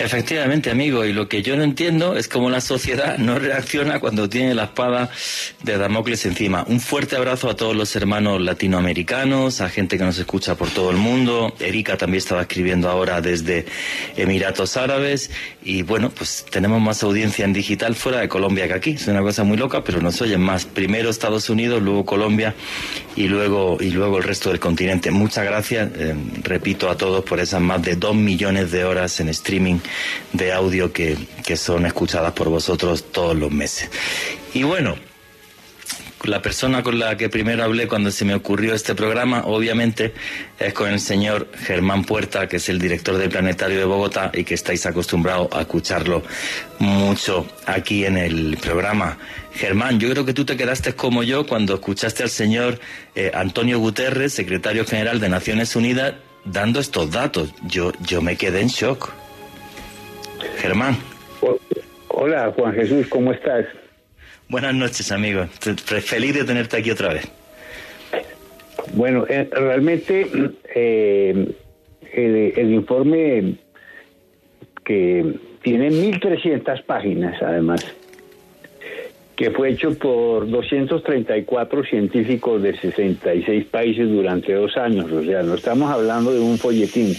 Efectivamente, 0.00 0.70
amigo, 0.70 1.04
y 1.04 1.12
lo 1.12 1.28
que 1.28 1.42
yo 1.42 1.56
no 1.56 1.62
entiendo 1.62 2.16
es 2.16 2.26
cómo 2.26 2.48
la 2.48 2.62
sociedad 2.62 3.18
no 3.18 3.38
reacciona 3.38 4.00
cuando 4.00 4.30
tiene 4.30 4.54
la 4.54 4.64
espada 4.64 5.10
de 5.62 5.76
Damocles 5.76 6.24
encima. 6.24 6.64
Un 6.66 6.80
fuerte 6.80 7.16
abrazo 7.16 7.50
a 7.50 7.54
todos 7.54 7.76
los 7.76 7.94
hermanos 7.96 8.40
latinoamericanos, 8.40 9.60
a 9.60 9.68
gente 9.68 9.98
que 9.98 10.04
nos 10.04 10.16
escucha 10.16 10.54
por 10.54 10.70
todo 10.70 10.90
el 10.90 10.96
mundo. 10.96 11.52
Erika 11.60 11.98
también 11.98 12.16
estaba 12.16 12.40
escribiendo 12.40 12.88
ahora 12.88 13.20
desde 13.20 13.66
Emiratos 14.16 14.78
Árabes 14.78 15.30
y 15.62 15.82
bueno, 15.82 16.08
pues 16.08 16.46
tenemos 16.50 16.80
más 16.80 17.02
audiencia 17.02 17.44
en 17.44 17.52
digital 17.52 17.94
fuera 17.94 18.20
de 18.20 18.28
Colombia 18.28 18.68
que 18.68 18.72
aquí. 18.72 18.90
Es 18.92 19.06
una 19.06 19.20
cosa 19.20 19.44
muy 19.44 19.58
loca, 19.58 19.84
pero 19.84 20.00
nos 20.00 20.18
oyen 20.22 20.40
más. 20.40 20.64
Primero 20.64 21.10
Estados 21.10 21.50
Unidos, 21.50 21.82
luego 21.82 22.06
Colombia 22.06 22.54
y 23.16 23.28
luego 23.28 23.76
y 23.78 23.90
luego 23.90 24.16
el 24.16 24.24
resto 24.24 24.48
del 24.48 24.60
continente. 24.60 25.10
Muchas 25.10 25.44
gracias, 25.44 25.90
eh, 25.94 26.14
repito 26.42 26.88
a 26.88 26.96
todos 26.96 27.22
por 27.22 27.38
esas 27.38 27.60
más 27.60 27.82
de 27.82 27.96
dos 27.96 28.14
millones 28.14 28.70
de 28.70 28.84
horas 28.86 29.20
en 29.20 29.28
streaming 29.28 29.80
de 30.32 30.52
audio 30.52 30.92
que, 30.92 31.16
que 31.44 31.56
son 31.56 31.86
escuchadas 31.86 32.32
por 32.32 32.48
vosotros 32.48 33.10
todos 33.12 33.36
los 33.36 33.50
meses. 33.50 33.90
Y 34.54 34.62
bueno, 34.62 34.96
la 36.24 36.42
persona 36.42 36.82
con 36.82 36.98
la 36.98 37.16
que 37.16 37.30
primero 37.30 37.64
hablé 37.64 37.88
cuando 37.88 38.10
se 38.10 38.26
me 38.26 38.34
ocurrió 38.34 38.74
este 38.74 38.94
programa, 38.94 39.44
obviamente, 39.46 40.12
es 40.58 40.74
con 40.74 40.90
el 40.90 41.00
señor 41.00 41.48
Germán 41.64 42.04
Puerta, 42.04 42.46
que 42.46 42.56
es 42.56 42.68
el 42.68 42.78
director 42.78 43.16
del 43.16 43.30
Planetario 43.30 43.78
de 43.78 43.84
Bogotá 43.84 44.30
y 44.34 44.44
que 44.44 44.54
estáis 44.54 44.84
acostumbrados 44.84 45.48
a 45.52 45.62
escucharlo 45.62 46.22
mucho 46.78 47.46
aquí 47.64 48.04
en 48.04 48.18
el 48.18 48.58
programa. 48.60 49.16
Germán, 49.54 49.98
yo 49.98 50.10
creo 50.10 50.26
que 50.26 50.34
tú 50.34 50.44
te 50.44 50.58
quedaste 50.58 50.92
como 50.92 51.22
yo 51.22 51.46
cuando 51.46 51.74
escuchaste 51.74 52.22
al 52.22 52.30
señor 52.30 52.78
eh, 53.14 53.30
Antonio 53.32 53.78
Guterres, 53.78 54.34
secretario 54.34 54.84
general 54.84 55.20
de 55.20 55.30
Naciones 55.30 55.74
Unidas, 55.74 56.14
dando 56.44 56.80
estos 56.80 57.10
datos. 57.10 57.54
Yo, 57.62 57.92
yo 58.06 58.20
me 58.20 58.36
quedé 58.36 58.60
en 58.60 58.68
shock. 58.68 59.10
Germán. 60.58 60.96
Hola, 62.08 62.52
Juan 62.56 62.74
Jesús, 62.74 63.06
¿cómo 63.08 63.32
estás? 63.32 63.66
Buenas 64.48 64.74
noches, 64.74 65.10
amigo. 65.12 65.46
Feliz 65.46 66.34
de 66.34 66.44
tenerte 66.44 66.76
aquí 66.76 66.90
otra 66.90 67.14
vez. 67.14 67.30
Bueno, 68.94 69.24
eh, 69.28 69.48
realmente 69.52 70.26
eh, 70.74 71.54
el, 72.12 72.72
informe 72.72 73.54
que 74.84 75.34
tiene 75.62 75.90
1.300 75.90 76.84
páginas, 76.84 77.40
además, 77.40 77.86
que 79.36 79.50
fue 79.52 79.70
hecho 79.70 79.96
por 79.96 80.50
234 80.50 81.84
científicos 81.84 82.60
de 82.62 82.76
66 82.76 83.66
países 83.66 84.08
durante 84.08 84.52
dos 84.52 84.76
años. 84.76 85.10
O 85.12 85.22
sea, 85.22 85.42
no 85.42 85.54
estamos 85.54 85.90
hablando 85.90 86.32
de 86.32 86.40
un 86.40 86.58
folletín, 86.58 87.12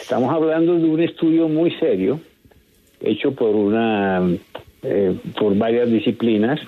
estamos 0.00 0.32
hablando 0.32 0.78
de 0.78 0.84
un 0.84 1.00
estudio 1.00 1.48
muy 1.48 1.72
serio 1.72 2.20
hecho 3.00 3.32
por 3.32 3.54
una 3.54 4.22
eh, 4.82 5.14
por 5.38 5.56
varias 5.56 5.90
disciplinas. 5.90 6.60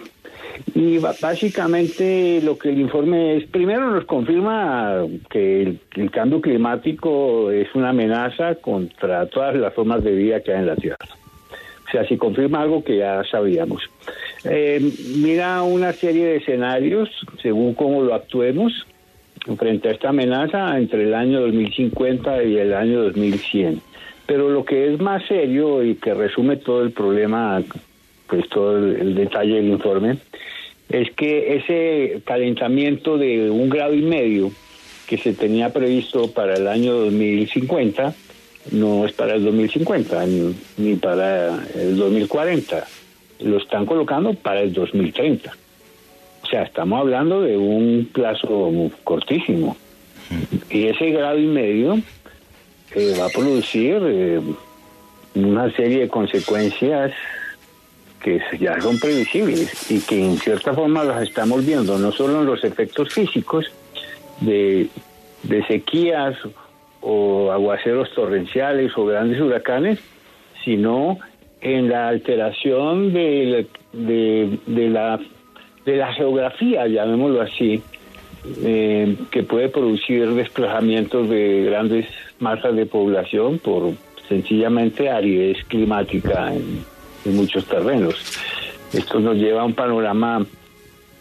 Y 0.74 0.98
básicamente 0.98 2.40
lo 2.42 2.58
que 2.58 2.68
el 2.68 2.80
informe 2.80 3.38
es 3.38 3.46
primero 3.46 3.90
nos 3.90 4.04
confirma 4.04 5.06
que 5.30 5.78
el, 5.96 6.10
cambio 6.10 6.42
climático 6.42 7.50
es 7.50 7.74
una 7.74 7.88
amenaza 7.88 8.56
contra 8.56 9.26
todas 9.26 9.56
las 9.56 9.72
formas 9.72 10.04
de 10.04 10.12
vida 10.12 10.40
que 10.40 10.52
hay 10.52 10.60
en 10.60 10.66
la 10.66 10.76
Tierra. 10.76 10.98
O 11.86 11.90
sea 11.90 12.06
si 12.06 12.18
confirma 12.18 12.60
algo 12.60 12.84
que 12.84 12.98
ya 12.98 13.22
sabíamos. 13.30 13.82
Eh, 14.44 14.92
mira 15.16 15.62
una 15.62 15.92
serie 15.92 16.26
de 16.26 16.36
escenarios 16.36 17.08
según 17.40 17.74
cómo 17.74 18.02
lo 18.02 18.14
actuemos 18.14 18.86
frente 19.56 19.88
a 19.88 19.92
esta 19.92 20.10
amenaza 20.10 20.76
entre 20.76 21.04
el 21.04 21.14
año 21.14 21.40
2050 21.40 22.44
y 22.44 22.58
el 22.58 22.74
año 22.74 23.02
2100 23.04 23.91
pero 24.26 24.48
lo 24.48 24.64
que 24.64 24.92
es 24.92 25.00
más 25.00 25.24
serio 25.26 25.82
y 25.82 25.96
que 25.96 26.14
resume 26.14 26.56
todo 26.56 26.82
el 26.82 26.92
problema, 26.92 27.62
pues 28.26 28.48
todo 28.48 28.78
el, 28.78 29.14
detalle 29.14 29.56
del 29.56 29.68
informe, 29.68 30.18
es 30.88 31.10
que 31.12 31.56
ese 31.56 32.22
calentamiento 32.24 33.18
de 33.18 33.50
un 33.50 33.68
grado 33.68 33.94
y 33.94 34.02
medio 34.02 34.52
que 35.06 35.18
se 35.18 35.32
tenía 35.32 35.72
previsto 35.72 36.30
para 36.30 36.54
el 36.54 36.68
año 36.68 36.94
2050 36.94 38.14
no 38.70 39.04
es 39.04 39.12
para 39.12 39.34
el 39.34 39.44
2050 39.44 40.26
ni, 40.26 40.54
ni 40.78 40.94
para 40.96 41.64
el 41.74 41.96
2040. 41.96 42.86
Lo 43.40 43.56
están 43.56 43.86
colocando 43.86 44.34
para 44.34 44.60
el 44.60 44.72
2030. 44.72 45.52
O 46.42 46.46
sea, 46.46 46.62
estamos 46.62 47.00
hablando 47.00 47.42
de 47.42 47.56
un 47.56 48.08
plazo 48.12 48.70
cortísimo. 49.04 49.76
Y 50.70 50.86
ese 50.86 51.10
grado 51.10 51.38
y 51.38 51.46
medio 51.46 51.98
va 53.18 53.26
a 53.26 53.30
producir 53.30 54.00
eh, 54.02 54.40
una 55.34 55.70
serie 55.74 56.00
de 56.00 56.08
consecuencias 56.08 57.12
que 58.22 58.40
ya 58.60 58.80
son 58.80 58.98
previsibles 58.98 59.90
y 59.90 60.00
que 60.00 60.24
en 60.24 60.36
cierta 60.38 60.72
forma 60.72 61.02
las 61.02 61.22
estamos 61.22 61.66
viendo, 61.66 61.98
no 61.98 62.12
solo 62.12 62.40
en 62.40 62.46
los 62.46 62.62
efectos 62.64 63.12
físicos 63.12 63.66
de, 64.40 64.88
sequías 65.66 66.36
o 67.00 67.50
aguaceros 67.50 68.12
torrenciales 68.14 68.96
o 68.96 69.06
grandes 69.06 69.40
huracanes, 69.40 69.98
sino 70.64 71.18
en 71.60 71.88
la 71.88 72.08
alteración 72.08 73.12
de, 73.12 73.66
de, 73.92 74.88
la, 74.88 75.18
de 75.84 75.96
la 75.96 76.12
geografía, 76.12 76.86
llamémoslo 76.86 77.40
así, 77.40 77.82
eh, 78.64 79.16
que 79.30 79.42
puede 79.42 79.68
producir 79.68 80.32
desplazamientos 80.34 81.28
de 81.28 81.64
grandes 81.64 82.06
masas 82.42 82.74
de 82.76 82.84
población 82.84 83.58
por 83.58 83.92
sencillamente 84.28 85.08
aridez 85.08 85.64
climática 85.68 86.52
en, 86.52 86.84
muchos 87.24 87.64
terrenos. 87.66 88.16
Esto 88.92 89.20
nos 89.20 89.36
lleva 89.36 89.62
a 89.62 89.64
un 89.64 89.74
panorama 89.74 90.44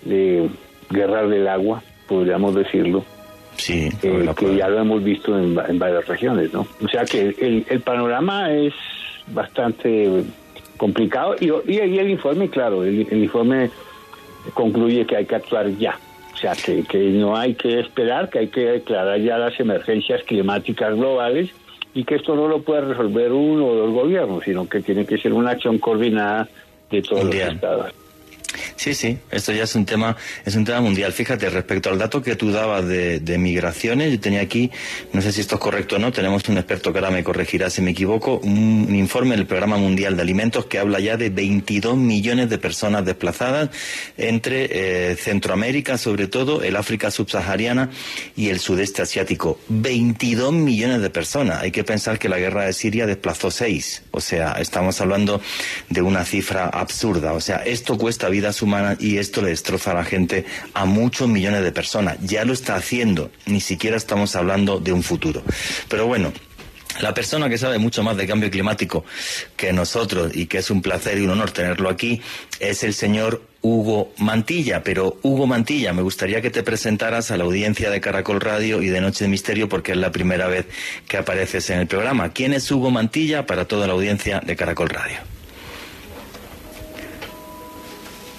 de 0.04 0.50
guerra 0.90 1.28
del 1.28 1.48
agua, 1.48 1.84
podríamos 2.08 2.56
decirlo. 2.56 3.06
Sí, 3.56 3.90
eh, 4.02 4.30
que 4.36 4.56
ya 4.56 4.68
lo 4.68 4.80
hemos 4.80 5.04
visto 5.04 5.38
en, 5.38 5.54
varias 5.78 6.08
regiones, 6.08 6.52
¿no? 6.52 6.66
O 6.84 6.88
sea 6.88 7.06
que 7.06 7.36
el, 7.70 7.82
panorama 7.82 8.52
es 8.52 8.74
bastante 9.28 10.24
complicado 10.78 11.36
y, 11.40 11.52
y, 11.72 11.78
el 11.78 12.10
informe, 12.10 12.50
claro, 12.50 12.84
el 12.84 13.24
informe 13.24 13.70
concluye 14.56 15.06
que 15.06 15.18
hay 15.18 15.26
que 15.26 15.36
actuar 15.36 15.70
ya. 15.78 16.00
O 16.42 16.44
sea, 16.44 16.56
que, 16.56 16.84
que 16.86 16.98
no 16.98 17.38
hay 17.38 17.54
que 17.54 17.80
esperar, 17.80 18.28
que 18.32 18.40
hay 18.40 18.48
que 18.48 18.62
declarar 18.62 19.22
ya 19.22 19.38
las 19.38 19.60
emergencias 19.60 20.24
climáticas 20.24 20.96
globales 20.96 21.52
y 21.94 22.04
que 22.04 22.16
esto 22.16 22.36
no 22.36 22.48
lo 22.48 22.64
puede 22.64 22.82
resolver 22.82 23.32
uno 23.32 23.68
o 23.68 23.76
dos 23.76 23.92
gobiernos, 23.92 24.44
sino 24.44 24.68
que 24.68 24.82
tiene 24.82 25.06
que 25.06 25.20
ser 25.20 25.34
una 25.34 25.52
acción 25.52 25.78
coordinada 25.78 26.50
de 26.90 27.04
todos 27.04 27.26
los 27.26 27.36
estados. 27.36 27.94
Sí, 28.76 28.94
sí, 28.94 29.18
esto 29.30 29.52
ya 29.52 29.64
es 29.64 29.76
un 29.76 29.86
tema, 29.86 30.18
es 30.46 30.56
un 30.56 30.66
tema 30.66 30.82
mundial. 30.82 31.14
Fíjate, 31.14 31.50
respecto 31.50 31.90
al 31.90 31.98
dato 31.98 32.22
que 32.22 32.36
tú 32.36 32.52
dabas 32.52 32.88
de, 32.88 33.20
de, 33.20 33.38
migraciones, 33.38 34.12
yo 34.12 34.20
tenía 34.20 34.42
aquí, 34.42 34.72
no 35.14 35.22
sé 35.22 35.32
si 35.32 35.42
esto 35.42 35.56
es 35.56 35.62
correcto 35.62 35.96
o 35.96 36.00
no, 36.00 36.12
tenemos 36.12 36.48
un 36.50 36.58
experto 36.58 36.92
que 36.92 37.00
ahora 37.00 37.12
me 37.12 37.24
corregirá 37.24 37.70
si 37.70 37.82
me 37.82 37.92
equivoco, 37.92 38.40
un, 38.44 38.94
informe 38.96 39.36
del 39.36 39.46
Programa 39.46 39.78
Mundial 39.78 40.16
de 40.16 40.22
Alimentos 40.22 40.66
que 40.66 40.80
habla 40.80 41.00
ya 41.00 41.18
de 41.18 41.30
22 41.30 41.98
millones 41.98 42.50
de 42.50 42.58
personas 42.58 43.06
desplazadas 43.06 43.70
entre 44.18 45.12
eh, 45.12 45.16
Centroamérica, 45.16 45.98
sobre 45.98 46.28
todo, 46.28 46.64
el 46.64 46.76
África 46.76 47.12
subsahariana 47.12 47.90
y 48.36 48.50
el 48.50 48.60
sudeste 48.60 49.02
asiático. 49.02 49.60
22 49.70 50.54
millones 50.54 51.02
de 51.02 51.10
personas. 51.10 51.62
Hay 51.62 51.72
que 51.72 51.84
pensar 51.84 52.20
que 52.20 52.30
la 52.30 52.38
guerra 52.38 52.66
de 52.66 52.74
Siria 52.74 53.06
desplazó 53.06 53.52
6. 53.52 54.04
O 54.12 54.22
sea, 54.22 54.54
estamos 54.54 55.00
hablando 55.02 55.42
de 55.90 56.02
una 56.02 56.26
cifra 56.26 56.68
absurda. 56.68 57.34
O 57.34 57.42
sea, 57.42 57.58
esto 57.58 57.98
cuesta 57.98 58.30
vida 58.30 58.41
humanas 58.62 58.98
y 59.00 59.18
esto 59.18 59.42
le 59.42 59.50
destroza 59.50 59.92
a 59.92 59.96
la 59.96 60.04
gente 60.04 60.46
a 60.74 60.86
muchos 60.86 61.28
millones 61.28 61.64
de 61.64 61.72
personas. 61.72 62.18
Ya 62.22 62.46
lo 62.46 62.54
está 62.54 62.76
haciendo, 62.76 63.32
ni 63.46 63.62
siquiera 63.62 63.98
estamos 63.98 64.36
hablando 64.36 64.80
de 64.80 64.92
un 64.92 65.04
futuro. 65.04 65.44
Pero 65.88 66.08
bueno, 66.08 66.34
la 67.00 67.14
persona 67.14 67.50
que 67.50 67.58
sabe 67.58 67.78
mucho 67.78 68.04
más 68.04 68.18
de 68.18 68.28
cambio 68.28 68.52
climático 68.52 69.06
que 69.56 69.72
nosotros 69.72 70.36
y 70.36 70.46
que 70.48 70.58
es 70.58 70.70
un 70.70 70.82
placer 70.82 71.18
y 71.18 71.22
un 71.22 71.32
honor 71.32 71.52
tenerlo 71.52 71.90
aquí 71.90 72.22
es 72.60 72.84
el 72.84 72.94
señor 72.94 73.42
Hugo 73.62 74.12
Mantilla. 74.18 74.84
Pero 74.84 75.18
Hugo 75.22 75.48
Mantilla, 75.48 75.94
me 75.94 76.02
gustaría 76.02 76.42
que 76.42 76.52
te 76.52 76.64
presentaras 76.64 77.32
a 77.32 77.38
la 77.38 77.46
audiencia 77.46 77.90
de 77.90 78.02
Caracol 78.02 78.42
Radio 78.42 78.82
y 78.82 78.90
de 78.90 79.02
Noche 79.02 79.24
de 79.24 79.30
Misterio 79.30 79.70
porque 79.70 79.94
es 79.94 79.98
la 79.98 80.12
primera 80.12 80.48
vez 80.48 80.66
que 81.08 81.18
apareces 81.18 81.70
en 81.70 81.80
el 81.80 81.88
programa. 81.88 82.34
¿Quién 82.34 82.54
es 82.54 82.70
Hugo 82.70 82.92
Mantilla 82.92 83.46
para 83.46 83.66
toda 83.66 83.88
la 83.88 83.94
audiencia 83.94 84.42
de 84.42 84.56
Caracol 84.56 84.90
Radio? 84.90 85.41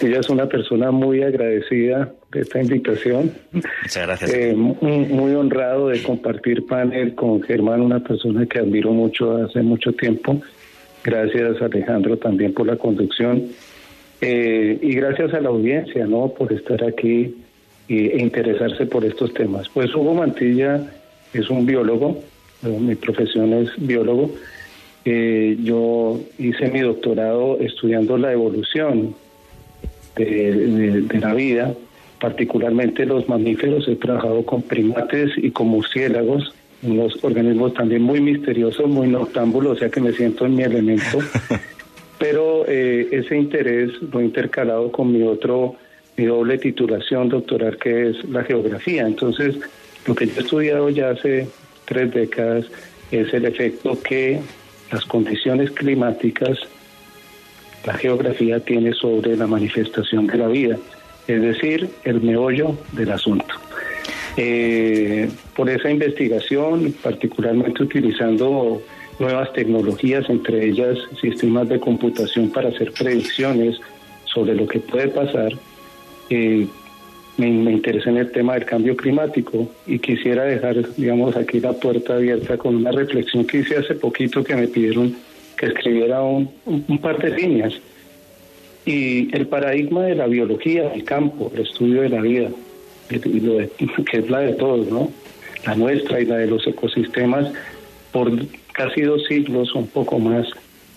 Ella 0.02 0.20
es 0.20 0.28
una 0.28 0.46
persona 0.46 0.90
muy 0.90 1.22
agradecida 1.22 2.12
de 2.32 2.40
esta 2.40 2.60
invitación. 2.60 3.32
Muchas 3.52 4.06
gracias. 4.06 4.34
Eh, 4.34 4.54
muy, 4.54 5.34
honrado 5.34 5.88
de 5.88 6.02
compartir 6.02 6.66
panel 6.66 7.14
con 7.14 7.42
Germán, 7.42 7.80
una 7.80 8.00
persona 8.00 8.46
que 8.46 8.58
admiro 8.58 8.92
mucho 8.92 9.36
hace 9.36 9.62
mucho 9.62 9.92
tiempo. 9.92 10.40
Gracias 11.04 11.62
Alejandro 11.62 12.16
también 12.16 12.52
por 12.52 12.66
la 12.66 12.76
conducción. 12.76 13.48
Eh, 14.20 14.78
y 14.80 14.94
gracias 14.94 15.34
a 15.34 15.40
la 15.40 15.48
audiencia, 15.48 16.06
¿no? 16.06 16.28
Por 16.28 16.52
estar 16.52 16.82
aquí 16.84 17.36
e 17.88 18.16
interesarse 18.18 18.86
por 18.86 19.04
estos 19.04 19.34
temas. 19.34 19.68
Pues 19.68 19.94
Hugo 19.94 20.14
Mantilla 20.14 20.80
es 21.32 21.50
un 21.50 21.66
biólogo, 21.66 22.22
mi 22.62 22.94
profesión 22.94 23.52
es 23.52 23.70
biólogo, 23.76 24.30
Eh, 25.04 25.56
yo 25.64 26.20
hice 26.38 26.70
mi 26.70 26.80
doctorado 26.80 27.58
estudiando 27.58 28.16
la 28.16 28.32
evolución 28.32 29.16
de, 30.16 31.18
la 31.20 31.34
vida, 31.34 31.74
particularmente 32.20 33.06
los 33.06 33.28
mamíferos. 33.28 33.88
He 33.88 33.96
trabajado 33.96 34.44
con 34.44 34.62
primates 34.62 35.32
y 35.36 35.50
con 35.50 35.68
murciélagos, 35.68 36.54
unos 36.82 37.22
organismos 37.22 37.74
también 37.74 38.02
muy 38.02 38.20
misteriosos, 38.20 38.88
muy 38.88 39.08
noctámbulos, 39.08 39.76
o 39.76 39.78
sea 39.78 39.90
que 39.90 40.00
me 40.00 40.12
siento 40.12 40.46
en 40.46 40.56
mi 40.56 40.62
elemento. 40.62 41.18
Pero 42.18 42.64
eh, 42.68 43.08
ese 43.10 43.36
interés 43.36 43.90
lo 44.12 44.20
he 44.20 44.24
intercalado 44.24 44.92
con 44.92 45.12
mi 45.12 45.22
otro, 45.22 45.76
mi 46.16 46.26
doble 46.26 46.58
titulación 46.58 47.28
doctoral, 47.28 47.76
que 47.78 48.10
es 48.10 48.24
la 48.28 48.44
geografía. 48.44 49.06
Entonces, 49.06 49.56
lo 50.06 50.14
que 50.14 50.26
yo 50.26 50.32
he 50.36 50.40
estudiado 50.40 50.88
ya 50.90 51.10
hace 51.10 51.48
tres 51.84 52.12
décadas 52.12 52.66
es 53.10 53.32
el 53.34 53.44
efecto 53.44 54.00
que 54.02 54.40
las 54.90 55.04
condiciones 55.06 55.70
climáticas, 55.70 56.58
la 57.84 57.94
geografía 57.94 58.60
tiene 58.60 58.92
sobre 58.92 59.36
la 59.36 59.46
manifestación 59.46 60.26
de 60.26 60.38
la 60.38 60.48
vida, 60.48 60.78
es 61.26 61.42
decir, 61.42 61.88
el 62.04 62.20
meollo 62.20 62.76
del 62.92 63.12
asunto. 63.12 63.54
Eh, 64.36 65.28
por 65.54 65.68
esa 65.68 65.90
investigación, 65.90 66.94
particularmente 67.02 67.82
utilizando 67.82 68.82
nuevas 69.18 69.52
tecnologías, 69.52 70.28
entre 70.30 70.66
ellas 70.66 70.98
sistemas 71.20 71.68
de 71.68 71.78
computación 71.78 72.50
para 72.50 72.70
hacer 72.70 72.92
predicciones 72.92 73.78
sobre 74.24 74.54
lo 74.54 74.66
que 74.66 74.80
puede 74.80 75.08
pasar, 75.08 75.52
eh, 76.30 76.66
me, 77.36 77.50
me 77.50 77.72
interesa 77.72 78.10
en 78.10 78.18
el 78.18 78.30
tema 78.30 78.54
del 78.54 78.64
cambio 78.64 78.96
climático 78.96 79.68
y 79.86 79.98
quisiera 79.98 80.44
dejar, 80.44 80.94
digamos, 80.96 81.36
aquí 81.36 81.60
la 81.60 81.72
puerta 81.72 82.14
abierta 82.14 82.56
con 82.56 82.76
una 82.76 82.92
reflexión 82.92 83.44
que 83.44 83.58
hice 83.58 83.76
hace 83.76 83.94
poquito 83.94 84.42
que 84.44 84.54
me 84.54 84.68
pidieron 84.68 85.14
que 85.62 85.68
escribiera 85.68 86.20
un, 86.22 86.48
par 87.00 87.18
de 87.18 87.30
líneas. 87.30 87.74
Y 88.84 89.32
el 89.32 89.46
paradigma 89.46 90.02
de 90.02 90.16
la 90.16 90.26
biología 90.26 90.88
del 90.88 91.04
campo, 91.04 91.52
el 91.54 91.60
estudio 91.60 92.02
de 92.02 92.08
la 92.08 92.20
vida, 92.20 92.50
que 93.08 94.18
es 94.18 94.28
la 94.28 94.40
de 94.40 94.54
todos, 94.54 94.88
¿no? 94.88 95.08
La 95.64 95.76
nuestra 95.76 96.20
y 96.20 96.24
la 96.24 96.38
de 96.38 96.48
los 96.48 96.66
ecosistemas, 96.66 97.52
por 98.10 98.32
casi 98.72 99.02
dos 99.02 99.24
siglos, 99.26 99.72
un 99.76 99.86
poco 99.86 100.18
más, 100.18 100.48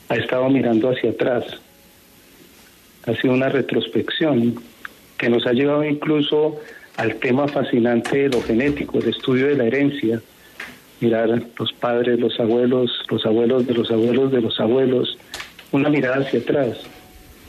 ha 0.10 0.16
estado 0.16 0.50
mirando 0.50 0.90
hacia 0.90 1.12
atrás. 1.12 1.46
Ha 3.06 3.14
sido 3.18 3.36
una 3.36 3.50
retrospección 3.50 4.56
que 5.20 5.30
nos 5.30 5.46
ha 5.46 5.54
llevado 5.54 5.84
incluso 5.84 6.60
al 6.98 7.18
tema 7.18 7.48
fascinante 7.48 8.18
de 8.18 8.30
lo 8.30 8.42
genético, 8.42 8.98
el 8.98 9.10
estudio 9.10 9.46
de 9.46 9.58
la 9.58 9.66
herencia, 9.66 10.20
mirar 11.00 11.30
los 11.30 11.74
padres, 11.74 12.20
los 12.20 12.40
abuelos, 12.40 12.92
los 13.10 13.26
abuelos 13.26 13.68
de 13.68 13.74
los 13.74 13.92
abuelos 13.92 14.32
de 14.32 14.42
los 14.42 14.60
abuelos, 14.60 15.18
una 15.72 15.90
mirada 15.90 16.18
hacia 16.18 16.40
atrás. 16.40 16.78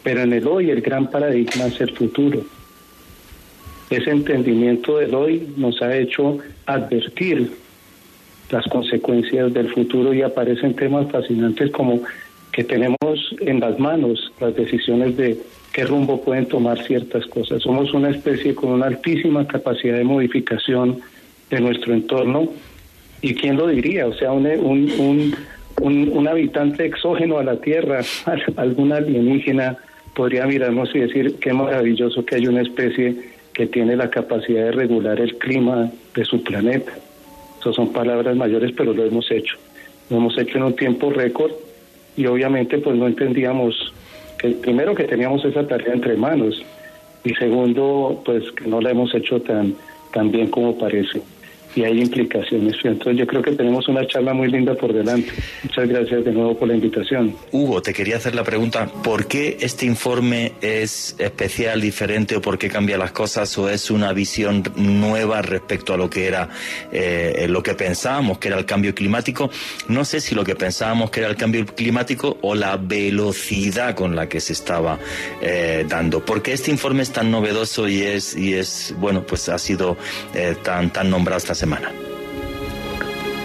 Pero 0.03 0.23
en 0.23 0.33
el 0.33 0.47
hoy 0.47 0.71
el 0.71 0.81
gran 0.81 1.11
paradigma 1.11 1.67
es 1.67 1.81
el 1.81 1.91
futuro. 1.91 2.45
Ese 3.91 4.11
entendimiento 4.11 4.99
del 4.99 5.15
hoy 5.15 5.49
nos 5.57 5.81
ha 5.81 5.97
hecho 5.97 6.39
advertir 6.67 7.51
las 8.51 8.65
consecuencias 8.67 9.53
del 9.53 9.73
futuro 9.73 10.13
y 10.13 10.23
aparecen 10.23 10.75
temas 10.75 11.11
fascinantes 11.11 11.71
como 11.71 12.03
que 12.53 12.65
tenemos 12.65 13.35
en 13.41 13.61
las 13.61 13.79
manos 13.79 14.33
las 14.41 14.55
decisiones 14.57 15.17
de 15.17 15.39
qué 15.73 15.85
rumbo 15.85 16.23
pueden 16.23 16.47
tomar 16.47 16.83
ciertas 16.85 17.27
cosas. 17.27 17.63
Somos 17.63 17.93
una 17.93 18.11
especie 18.11 18.55
con 18.55 18.71
una 18.71 18.87
altísima 18.87 19.47
capacidad 19.47 19.99
de 19.99 20.05
modificación 20.05 21.01
de 21.51 21.61
nuestro 21.61 21.93
entorno 21.93 22.49
y 23.23 23.35
quién 23.35 23.57
lo 23.57 23.67
diría, 23.67 24.07
o 24.07 24.15
sea, 24.15 24.33
un, 24.33 24.47
un, 24.47 25.35
un, 25.81 26.09
un 26.13 26.29
habitante 26.29 26.85
exógeno 26.85 27.39
a 27.39 27.45
la 27.45 27.57
Tierra, 27.61 28.01
algún 28.57 28.93
alienígena 28.93 29.79
podría 30.15 30.47
mirarnos 30.47 30.95
y 30.95 31.01
decir 31.01 31.37
qué 31.41 31.53
maravilloso 31.53 32.25
que 32.25 32.37
hay 32.37 32.47
una 32.47 32.63
especie 32.63 33.17
que 33.53 33.67
tiene 33.67 33.97
la 33.97 34.11
capacidad 34.11 34.65
de 34.65 34.73
regular 34.73 35.21
el 35.21 35.37
clima 35.39 35.91
de 36.15 36.25
su 36.25 36.43
planeta. 36.43 36.93
Esas 37.61 37.75
son 37.75 37.93
palabras 37.93 38.37
mayores, 38.37 38.73
pero 38.77 38.93
lo 38.93 39.05
hemos 39.05 39.31
hecho. 39.31 39.57
Lo 40.09 40.19
hemos 40.19 40.39
hecho 40.39 40.59
en 40.59 40.65
un 40.65 40.77
tiempo 40.77 41.11
récord 41.11 41.53
y 42.17 42.27
obviamente 42.27 42.79
pues 42.79 42.97
no 42.97 43.07
entendíamos 43.07 43.93
que 44.39 44.51
primero 44.51 44.95
que 44.95 45.05
teníamos 45.05 45.45
esa 45.45 45.67
tarea 45.67 45.93
entre 45.93 46.17
manos 46.17 46.63
y 47.25 47.35
segundo 47.35 48.23
pues 48.25 48.51
que 48.53 48.69
no 48.69 48.81
la 48.81 48.91
hemos 48.91 49.15
hecho 49.15 49.41
tan, 49.41 49.75
tan 50.13 50.31
bien 50.31 50.49
como 50.49 50.79
parece 50.79 51.21
y 51.77 51.85
hay 51.85 52.01
implicaciones. 52.01 52.75
Entonces 52.83 53.19
yo 53.19 53.27
creo 53.27 53.43
que 53.43 53.53
tenemos 53.53 53.87
una 53.87 54.07
charla 54.07 54.33
muy 54.33 54.51
linda 54.51 54.75
por 54.75 54.93
delante. 54.93 55.31
Muchas 55.63 55.89
gracias 55.89 56.25
de 56.25 56.33
nuevo 56.33 56.59
por 56.59 56.69
la 56.69 56.75
invitación. 56.75 57.37
Hugo, 57.53 57.83
te 57.83 57.93
quería 57.93 58.17
hacer 58.17 58.35
la 58.35 58.43
pregunta, 58.43 58.87
¿por 58.87 59.27
qué 59.27 59.59
este 59.61 59.85
informe 59.85 60.53
es 60.63 61.15
especial, 61.19 61.81
diferente 61.81 62.37
o 62.37 62.41
por 62.41 62.59
qué 62.59 62.71
cambia 62.71 62.97
las 62.97 63.13
cosas 63.13 63.57
o 63.59 63.69
es 63.69 63.91
una 63.91 64.15
visión 64.15 64.63
nueva 64.77 65.43
respecto 65.43 65.93
a 65.93 65.99
lo 65.99 66.09
que 66.09 66.27
era 66.27 66.49
eh, 66.91 67.47
lo 67.49 67.63
que 67.63 67.75
pensábamos 67.75 68.39
que 68.39 68.49
era 68.49 68.59
el 68.59 68.65
cambio 68.65 68.95
climático? 68.95 69.51
No 69.89 70.07
sé 70.07 70.21
si 70.21 70.35
lo 70.35 70.45
que 70.45 70.55
pensábamos 70.57 71.11
que 71.11 71.21
era 71.21 71.29
el 71.29 71.37
cambio 71.37 71.67
climático 71.67 72.39
o 72.41 72.55
la 72.55 72.79
velocidad 72.79 73.95
con 73.95 74.17
la 74.17 74.31
que 74.31 74.41
se 74.41 74.55
estaba 74.55 74.99
eh, 75.43 75.85
dando. 75.87 76.25
¿Por 76.25 76.41
qué 76.41 76.55
este 76.55 76.71
informe 76.71 77.03
es 77.03 77.13
tan 77.13 77.31
novedoso 77.31 77.87
y 77.87 78.01
es, 78.01 78.35
y 78.35 78.55
es 78.55 78.95
bueno, 78.99 79.25
pues 79.27 79.51
ha 79.51 79.59
sido 79.59 79.99
eh, 80.35 80.57
tan, 80.63 80.91
tan 80.91 81.11
nombrado 81.11 81.37
esta 81.37 81.55
semana? 81.55 81.66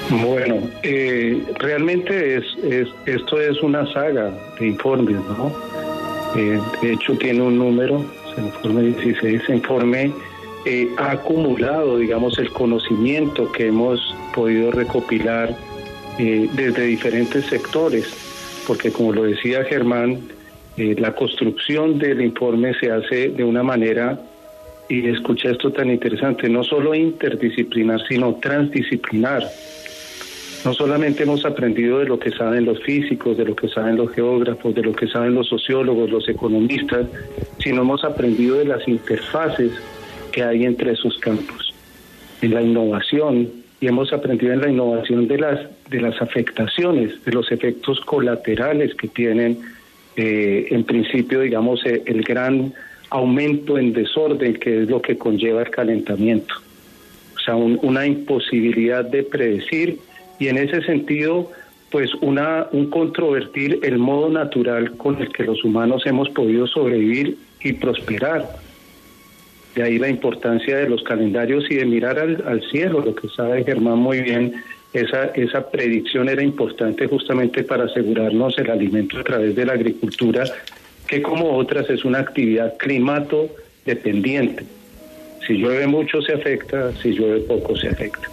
Bueno, 0.10 0.69
eh, 0.84 1.41
realmente 1.60 2.36
es, 2.36 2.43
esto 3.05 3.39
es 3.39 3.62
una 3.63 3.91
saga 3.93 4.29
de 4.60 4.67
informes, 4.67 5.15
¿no? 5.15 5.53
Eh, 6.36 6.60
de 6.81 6.93
hecho 6.93 7.17
tiene 7.17 7.41
un 7.41 7.57
número, 7.57 8.05
el 8.38 8.45
informe 8.45 8.81
16, 8.84 9.41
ese 9.41 9.55
informe 9.55 10.12
eh, 10.65 10.89
ha 10.97 11.12
acumulado, 11.12 11.97
digamos, 11.97 12.38
el 12.39 12.51
conocimiento 12.51 13.49
que 13.53 13.67
hemos 13.67 14.15
podido 14.36 14.71
recopilar 14.71 15.55
desde 16.17 16.84
diferentes 16.84 17.45
sectores, 17.45 18.05
porque 18.67 18.91
como 18.91 19.12
lo 19.12 19.23
decía 19.23 19.63
Germán, 19.63 20.19
la 20.77 21.15
construcción 21.15 21.97
del 21.97 22.21
informe 22.21 22.75
se 22.75 22.91
hace 22.91 23.29
de 23.29 23.43
una 23.43 23.63
manera 23.63 24.19
y 24.91 25.08
escucha 25.08 25.51
esto 25.51 25.71
tan 25.71 25.89
interesante, 25.89 26.49
no 26.49 26.65
solo 26.65 26.93
interdisciplinar, 26.93 28.06
sino 28.10 28.36
transdisciplinar. 28.36 29.41
No 30.65 30.73
solamente 30.73 31.23
hemos 31.23 31.45
aprendido 31.45 31.99
de 31.99 32.06
lo 32.08 32.19
que 32.19 32.30
saben 32.32 32.65
los 32.65 32.84
físicos, 32.84 33.38
de 33.38 33.45
lo 33.45 33.56
que 33.56 33.69
saben 33.69 33.95
los 33.95 34.12
geógrafos, 34.12 34.75
de 34.75 34.82
lo 34.82 34.91
que 34.91 35.08
saben 35.08 35.34
los 35.34 35.47
sociólogos, 35.47 36.10
los 36.12 36.27
economistas, 36.27 37.08
sino 37.60 37.84
hemos 37.84 38.04
aprendido 38.04 38.58
de 38.58 38.65
las 38.65 38.86
interfaces 38.86 39.71
que 40.34 40.43
hay 40.43 40.65
entre 40.65 40.91
esos 40.91 41.17
campos, 41.19 41.73
en 42.41 42.54
la 42.54 42.62
innovación, 42.62 43.49
y 43.80 43.88
hemos 43.88 44.12
aprendido 44.12 44.51
en 44.51 44.60
la 44.60 44.69
innovación 44.69 45.25
de 45.25 45.38
las, 45.38 45.60
de 45.89 46.01
las 46.01 46.21
afectaciones, 46.21 47.23
de 47.23 47.32
los 47.32 47.49
efectos 47.49 48.01
colaterales 48.01 48.93
que 48.95 49.08
tienen, 49.08 49.58
eh, 50.17 50.67
en 50.69 50.84
principio, 50.84 51.39
digamos, 51.39 51.86
eh, 51.86 52.04
el 52.06 52.23
gran 52.23 52.73
aumento 53.12 53.78
en 53.78 53.93
desorden, 53.93 54.56
que 54.56 54.84
es 54.84 54.89
lo 54.89 55.02
que 55.02 55.17
conlleva 55.17 55.62
el 55.62 55.69
calentamiento. 55.69 56.56
O 57.36 57.39
sea, 57.39 57.56
una 57.56 58.06
imposibilidad 58.06 59.04
de 59.06 59.24
predecir 59.24 60.00
y 60.39 60.47
en 60.47 60.58
ese 60.58 60.82
sentido, 60.84 61.52
pues 61.91 62.13
una, 62.21 62.67
un 62.71 62.89
controvertir 62.89 63.80
el 63.84 63.97
modo 63.97 64.30
natural 64.30 64.97
con 64.97 65.21
el 65.21 65.32
que 65.32 65.43
los 65.43 65.63
humanos 65.63 66.04
hemos 66.06 66.30
podido 66.30 66.65
sobrevivir 66.67 67.38
y 67.63 67.74
prosperar. 67.74 68.47
De 69.76 69.84
ahí 69.84 70.00
la 70.00 70.10
importancia 70.10 70.78
de 70.78 70.89
los 70.89 71.04
calendarios 71.04 71.69
y 71.69 71.76
de 71.76 71.86
mirar 71.86 72.17
al, 72.17 72.43
al 72.47 72.62
cielo, 72.71 73.02
lo 73.02 73.13
que 73.13 73.28
sabe 73.30 73.63
Germán 73.63 74.00
muy 74.00 74.21
bien, 74.21 74.54
esa, 74.93 75.26
esa 75.28 75.69
predicción 75.69 76.30
era 76.30 76.43
importante 76.43 77.08
justamente 77.08 77.63
para 77.63 77.86
asegurarnos 77.86 78.58
el 78.58 78.69
alimento 78.69 79.19
a 79.19 79.24
través 79.24 79.56
de 79.56 79.65
la 79.65 79.74
agricultura 79.74 80.43
que 81.12 81.21
como 81.21 81.58
otras 81.58 81.89
es 81.89 82.06
una 82.06 82.19
actividad 82.19 82.78
climato 82.78 83.50
dependiente. 83.86 84.63
Si 85.45 85.56
llueve 85.56 85.86
mucho 85.86 86.21
se 86.21 86.32
afecta, 86.32 86.93
si 87.02 87.12
llueve 87.12 87.41
poco 87.41 87.76
se 87.76 87.89
afecta. 87.89 88.30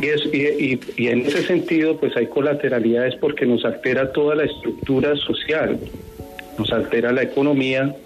Y, 0.00 0.06
es, 0.06 0.24
y, 0.32 0.78
y, 0.96 1.08
en 1.08 1.22
ese 1.22 1.42
sentido, 1.42 1.96
pues 1.96 2.16
hay 2.16 2.28
colateralidades 2.28 3.16
porque 3.16 3.46
nos 3.46 3.64
altera 3.64 4.12
toda 4.12 4.36
la 4.36 4.44
estructura 4.44 5.16
social, 5.16 5.76
nos 6.56 6.72
altera 6.72 7.10
la 7.10 7.22
economía 7.22 7.96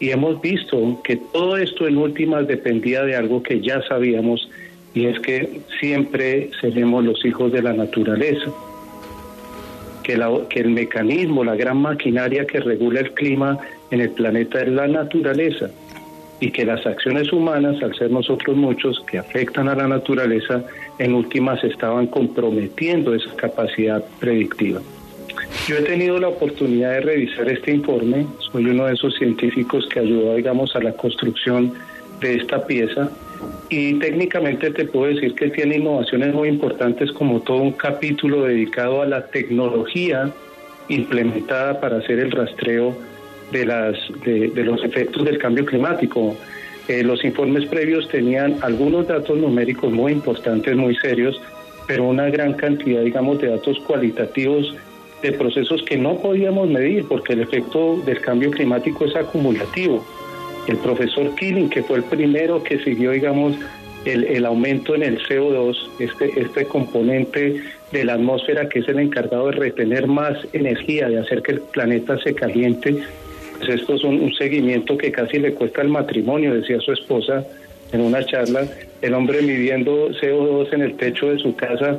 y 0.00 0.10
hemos 0.10 0.40
visto 0.40 1.00
que 1.04 1.16
todo 1.32 1.56
esto 1.56 1.86
en 1.86 1.98
últimas 1.98 2.48
dependía 2.48 3.04
de 3.04 3.14
algo 3.14 3.44
que 3.44 3.60
ya 3.60 3.80
sabíamos 3.82 4.50
y 4.92 5.06
es 5.06 5.20
que 5.20 5.60
siempre 5.78 6.50
seremos 6.60 7.04
los 7.04 7.24
hijos 7.24 7.52
de 7.52 7.62
la 7.62 7.74
naturaleza 7.74 8.52
que, 10.48 10.60
el 10.60 10.70
mecanismo, 10.70 11.44
la 11.44 11.54
gran 11.54 11.82
maquinaria 11.82 12.46
que 12.46 12.60
regula 12.60 13.00
el 13.00 13.12
clima 13.12 13.58
en 13.90 14.00
el 14.00 14.10
planeta 14.10 14.62
es 14.62 14.68
la 14.68 14.88
naturaleza 14.88 15.68
y 16.40 16.50
que 16.50 16.64
las 16.64 16.86
acciones 16.86 17.30
humanas, 17.32 17.82
al 17.82 17.94
ser 17.94 18.10
nosotros 18.10 18.56
muchos 18.56 19.00
que 19.10 19.18
afectan 19.18 19.68
a 19.68 19.74
la 19.74 19.86
naturaleza, 19.86 20.64
en 20.98 21.14
últimas 21.14 21.62
estaban 21.62 22.06
comprometiendo 22.06 23.14
esa 23.14 23.34
capacidad 23.36 24.02
predictiva. 24.18 24.80
Yo 25.66 25.76
he 25.76 25.82
tenido 25.82 26.18
la 26.18 26.28
oportunidad 26.28 26.92
de 26.92 27.00
revisar 27.00 27.48
este 27.48 27.72
informe, 27.72 28.26
soy 28.50 28.66
uno 28.66 28.86
de 28.86 28.94
esos 28.94 29.14
científicos 29.14 29.86
que 29.92 30.00
ayudó, 30.00 30.36
digamos, 30.36 30.74
a 30.74 30.80
la 30.80 30.92
construcción 30.92 31.74
de 32.20 32.36
esta 32.36 32.66
pieza 32.66 33.10
y 33.68 33.94
técnicamente 33.94 34.70
te 34.70 34.84
puedo 34.86 35.12
decir 35.12 35.34
que 35.34 35.50
tiene 35.50 35.76
innovaciones 35.76 36.34
muy 36.34 36.48
importantes 36.48 37.12
como 37.12 37.40
todo 37.40 37.58
un 37.58 37.72
capítulo 37.72 38.44
dedicado 38.44 39.02
a 39.02 39.06
la 39.06 39.26
tecnología 39.26 40.32
implementada 40.88 41.80
para 41.80 41.98
hacer 41.98 42.18
el 42.18 42.30
rastreo 42.30 42.96
de, 43.52 43.66
las, 43.66 43.96
de, 44.24 44.50
los 44.64 44.82
efectos 44.84 45.24
del 45.24 45.38
cambio 45.38 45.64
climático. 45.64 46.36
Eh, 46.88 47.02
los 47.02 47.22
informes 47.24 47.66
previos 47.66 48.08
tenían 48.08 48.56
algunos 48.62 49.06
datos 49.06 49.36
numéricos 49.38 49.92
muy 49.92 50.12
importantes, 50.12 50.74
muy 50.74 50.96
serios, 50.96 51.40
pero 51.86 52.04
una 52.04 52.30
gran 52.30 52.54
cantidad, 52.54 53.02
digamos, 53.02 53.40
de 53.40 53.48
datos 53.48 53.78
cualitativos 53.80 54.74
de 55.22 55.32
procesos 55.32 55.82
que 55.82 55.96
no 55.96 56.16
podíamos 56.18 56.68
medir 56.68 57.04
porque 57.08 57.32
el 57.34 57.40
efecto 57.40 58.00
del 58.06 58.20
cambio 58.20 58.50
climático 58.50 59.04
es 59.04 59.16
acumulativo. 59.16 60.04
El 60.68 60.76
profesor 60.78 61.34
Killing, 61.34 61.70
que 61.70 61.82
fue 61.82 61.98
el 61.98 62.04
primero 62.04 62.62
que 62.62 62.78
siguió, 62.78 63.10
digamos, 63.10 63.56
el, 64.04 64.24
el, 64.24 64.46
aumento 64.46 64.94
en 64.94 65.02
el 65.02 65.18
CO2, 65.18 65.76
este, 65.98 66.40
este 66.40 66.66
componente 66.66 67.60
de 67.90 68.04
la 68.04 68.14
atmósfera 68.14 68.68
que 68.68 68.80
es 68.80 68.88
el 68.88 68.98
encargado 68.98 69.46
de 69.46 69.52
retener 69.52 70.06
más 70.06 70.36
energía, 70.52 71.08
de 71.08 71.18
hacer 71.18 71.42
que 71.42 71.52
el 71.52 71.60
planeta 71.60 72.18
se 72.18 72.34
caliente, 72.34 72.98
pues 73.58 73.70
esto 73.70 73.94
es 73.94 74.04
un, 74.04 74.32
seguimiento 74.34 74.96
que 74.96 75.10
casi 75.10 75.38
le 75.38 75.52
cuesta 75.52 75.82
el 75.82 75.88
matrimonio, 75.88 76.54
decía 76.54 76.80
su 76.80 76.92
esposa 76.92 77.44
en 77.92 78.00
una 78.00 78.24
charla, 78.24 78.66
el 79.00 79.14
hombre 79.14 79.42
midiendo 79.42 80.10
CO2 80.10 80.72
en 80.72 80.82
el 80.82 80.96
techo 80.96 81.30
de 81.30 81.38
su 81.38 81.54
casa 81.54 81.98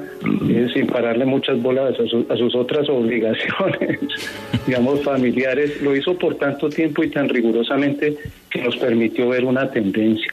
eh, 0.50 0.68
sin 0.74 0.88
pararle 0.88 1.26
muchas 1.26 1.62
bolas 1.62 1.96
a, 2.00 2.38
sus 2.38 2.56
otras 2.56 2.90
obligaciones, 2.90 4.00
digamos, 4.68 5.04
familiares. 5.04 5.82
Lo 5.82 5.96
hizo 5.96 6.18
por 6.18 6.36
tanto 6.36 6.70
tiempo 6.70 7.04
y 7.04 7.10
tan 7.10 7.30
rigurosamente 7.30 8.16
que 8.50 8.62
nos 8.62 8.78
permitió 8.78 9.30
ver 9.30 9.46
una 9.46 9.70
tendencia. 9.72 10.32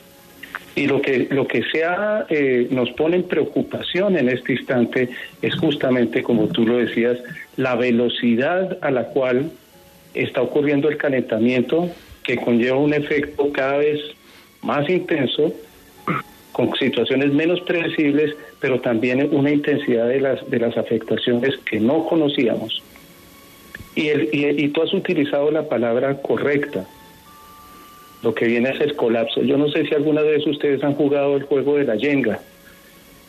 Y 0.75 0.87
lo 0.87 1.01
que, 1.01 1.27
lo 1.31 1.47
que 1.47 1.62
sea, 1.73 2.27
eh, 2.29 2.69
nos 2.71 2.90
pone 2.90 3.16
en 3.16 3.23
preocupación 3.23 4.19
en 4.19 4.29
este 4.29 4.53
instante 4.53 5.09
es 5.40 5.55
justamente, 5.55 6.23
como 6.23 6.49
tú 6.49 6.66
lo 6.66 6.77
decías, 6.77 7.19
la 7.57 7.77
velocidad 7.77 8.77
a 8.83 8.90
la 8.90 9.05
cual 9.05 9.51
está 10.12 10.42
ocurriendo 10.42 10.90
el 10.90 10.99
calentamiento, 10.99 11.88
que 12.23 12.37
conlleva 12.37 12.77
un 12.77 12.92
efecto 12.92 13.51
cada 13.53 13.79
vez 13.79 14.01
más 14.62 14.88
intenso, 14.88 15.53
con 16.53 16.75
situaciones 16.75 17.33
menos 17.33 17.61
predecibles, 17.61 18.35
pero 18.61 18.81
también 18.81 19.29
una 19.33 19.51
intensidad 19.51 20.09
de 20.09 20.21
las, 20.21 20.49
de 20.51 20.59
las 20.59 20.77
afectaciones 20.77 21.57
que 21.59 21.79
no 21.79 22.07
conocíamos. 22.07 22.83
Y, 23.95 24.11
y, 24.11 24.69
tú 24.69 24.83
has 24.83 24.92
utilizado 24.92 25.51
la 25.51 25.69
palabra 25.69 26.21
correcta 26.21 26.87
lo 28.23 28.35
que 28.35 28.47
viene 28.47 28.71
es 28.71 28.81
el 28.81 28.97
colapso. 28.97 29.42
Yo 29.42 29.57
no 29.57 29.69
sé 29.69 29.87
si 29.87 29.95
alguna 29.95 30.23
vez 30.23 30.47
ustedes 30.47 30.83
han 30.83 30.95
jugado 30.95 31.37
el 31.37 31.45
juego 31.45 31.77
de 31.77 31.85
la 31.85 31.97
yenga. 31.97 32.40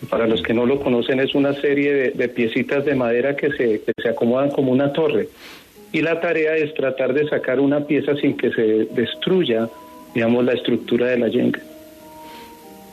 Para 0.10 0.28
los 0.28 0.42
que 0.42 0.54
no 0.54 0.66
lo 0.66 0.80
conocen, 0.80 1.20
es 1.20 1.36
una 1.36 1.54
serie 1.54 2.12
de, 2.12 2.30
piecitas 2.30 2.86
de 2.86 2.96
madera 2.96 3.36
que 3.36 3.52
se, 3.52 3.82
se 4.02 4.10
acomodan 4.10 4.50
como 4.50 4.72
una 4.72 4.94
torre. 4.94 5.30
Y 5.92 6.02
la 6.02 6.20
tarea 6.20 6.56
es 6.56 6.74
tratar 6.74 7.14
de 7.14 7.28
sacar 7.28 7.60
una 7.60 7.86
pieza 7.86 8.16
sin 8.16 8.38
que 8.38 8.52
se 8.52 8.86
destruya, 8.92 9.70
digamos, 10.18 10.46
la 10.46 10.54
estructura 10.54 11.10
de 11.10 11.20
la 11.20 11.28
yenga. 11.28 11.60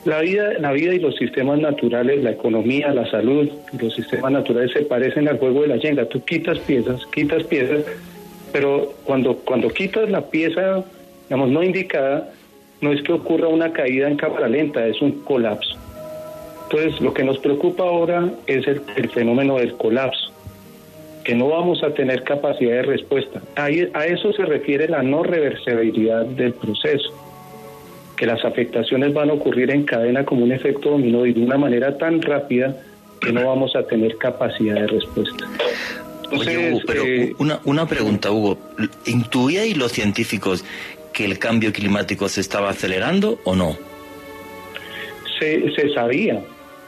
La 0.05 0.21
vida, 0.21 0.53
la 0.59 0.71
vida 0.73 0.93
y 0.93 0.99
los 0.99 1.15
sistemas 1.15 1.59
naturales, 1.59 2.23
la 2.23 2.29
economía, 2.29 2.93
la 2.93 3.09
salud, 3.09 3.49
los 3.81 3.95
sistemas 3.95 4.31
naturales 4.31 4.71
se 4.73 4.81
parecen 4.81 5.27
al 5.27 5.39
juego 5.39 5.63
de 5.63 5.69
la 5.69 5.77
yenga. 5.77 6.05
Tú 6.05 6.23
quitas 6.23 6.59
piezas, 6.59 7.03
quitas 7.07 7.43
piezas, 7.45 7.83
pero 8.53 8.93
cuando, 9.05 9.37
cuando 9.37 9.69
quitas 9.69 10.07
la 10.11 10.21
pieza 10.21 10.85
digamos, 11.27 11.49
no 11.49 11.63
indicada, 11.63 12.29
no 12.81 12.91
es 12.91 13.01
que 13.01 13.13
ocurra 13.13 13.47
una 13.47 13.73
caída 13.73 14.07
en 14.07 14.17
cámara 14.17 14.47
lenta, 14.47 14.85
es 14.85 15.01
un 15.01 15.23
colapso. 15.23 15.75
Entonces, 16.69 17.01
lo 17.01 17.11
que 17.11 17.23
nos 17.23 17.39
preocupa 17.39 17.85
ahora 17.85 18.29
es 18.45 18.67
el, 18.67 18.81
fenómeno 19.09 19.57
del 19.57 19.73
colapso, 19.77 20.24
que 21.25 21.35
no 21.35 21.49
vamos 21.49 21.83
a 21.83 21.89
tener 21.89 22.23
capacidad 22.23 22.75
de 22.75 22.83
respuesta. 22.83 23.41
a 23.55 24.05
eso 24.05 24.31
se 24.31 24.45
refiere 24.45 24.87
la 24.87 25.01
no 25.01 25.23
reversibilidad 25.23 26.23
del 26.23 26.53
proceso, 26.53 27.09
que 28.15 28.27
las 28.27 28.45
afectaciones 28.45 29.11
van 29.13 29.31
a 29.31 29.33
ocurrir 29.33 29.71
en 29.71 29.83
cadena 29.83 30.23
como 30.23 30.45
un 30.45 30.51
efecto 30.51 30.91
dominó 30.91 31.25
y 31.25 31.33
de 31.33 31.41
una 31.41 31.57
manera 31.57 31.97
tan 31.97 32.21
rápida 32.21 32.77
que 33.19 33.33
no 33.33 33.47
vamos 33.47 33.75
a 33.75 33.83
tener 33.83 34.15
capacidad 34.17 34.75
de 34.75 34.87
respuesta. 34.87 35.45
Oye, 36.31 36.71
Hugo, 36.71 36.81
pero 36.85 37.03
eh, 37.03 37.33
una, 37.39 37.59
una 37.65 37.87
pregunta, 37.87 38.31
Hugo. 38.31 38.57
¿Intuíais 39.05 39.77
los 39.77 39.91
científicos 39.91 40.63
que 41.11 41.25
el 41.25 41.39
cambio 41.39 41.73
climático 41.73 42.29
se 42.29 42.41
estaba 42.41 42.69
acelerando 42.69 43.39
o 43.45 43.55
no? 43.55 43.75
Se, 45.39 45.71
se 45.75 45.93
sabía, 45.93 46.39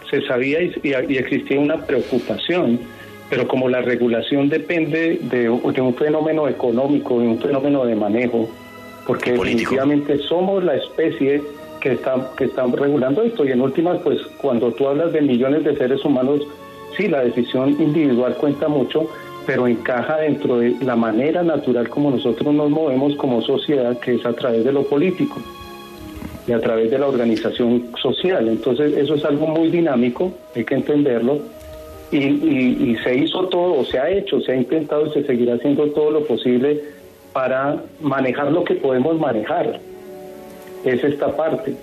se 0.10 0.22
sabía 0.28 0.62
y, 0.62 0.72
existía 1.18 1.60
una 1.60 1.86
preocupación, 1.86 2.80
pero 3.30 3.48
como 3.48 3.68
la 3.70 3.82
regulación 3.82 4.50
depende 4.50 5.20
de, 5.24 5.50
un 5.50 5.94
fenómeno 5.96 6.48
económico, 6.48 7.20
de 7.20 7.28
un 7.28 7.40
fenómeno 7.40 7.86
de 7.86 7.96
manejo, 7.96 8.50
porque 9.06 9.34
definitivamente 9.34 10.18
somos 10.20 10.64
la 10.64 10.76
especie 10.76 11.42
que 11.82 11.94
está, 11.94 12.32
que 12.38 12.46
está 12.46 12.66
regulando 12.66 13.22
esto. 13.24 13.46
Y 13.46 13.52
en 13.52 13.62
últimas, 13.62 14.00
pues 14.00 14.20
cuando 14.38 14.72
tú 14.72 14.88
hablas 14.88 15.12
de 15.12 15.22
millones 15.22 15.64
de 15.64 15.76
seres 15.76 16.04
humanos, 16.06 16.42
sí, 16.96 17.08
la 17.08 17.24
decisión 17.24 17.70
individual 17.82 18.36
cuenta 18.36 18.68
mucho, 18.68 19.10
pero 19.46 19.68
encaja 19.68 20.18
dentro 20.18 20.60
de 20.60 20.76
la 20.82 20.96
manera 20.96 21.44
natural 21.44 21.90
como 21.90 22.12
nosotros 22.12 22.54
nos 22.54 22.70
movemos 22.70 23.16
como 23.16 23.42
sociedad, 23.42 23.98
que 24.00 24.16
es 24.16 24.26
a 24.26 24.34
través 24.34 24.64
de 24.64 24.72
lo 24.72 24.84
político 24.84 25.38
y 26.48 26.54
a 26.54 26.60
través 26.60 26.90
de 26.92 26.98
la 26.98 27.08
organización 27.08 27.92
social. 28.02 28.48
Entonces 28.48 28.96
eso 28.98 29.16
es 29.16 29.26
algo 29.26 29.48
muy 29.48 29.70
dinámico, 29.70 30.32
hay 30.56 30.64
que 30.64 30.76
entenderlo, 30.76 31.40
y, 32.12 32.96
se 33.04 33.16
hizo 33.16 33.48
todo, 33.48 33.84
se 33.86 34.00
ha 34.00 34.10
hecho, 34.10 34.40
se 34.42 34.54
ha 34.54 34.56
intentado 34.56 35.08
y 35.08 35.12
se 35.12 35.24
seguirá 35.26 35.56
haciendo 35.56 35.88
todo 35.92 36.12
lo 36.12 36.26
posible 36.26 36.82
para 37.34 37.84
manejar 38.02 38.52
lo 38.52 38.64
que 38.64 38.76
podemos 38.76 39.20
manejar. 39.20 39.80
Es 40.86 41.04
esta 41.04 41.36
parte. 41.36 41.76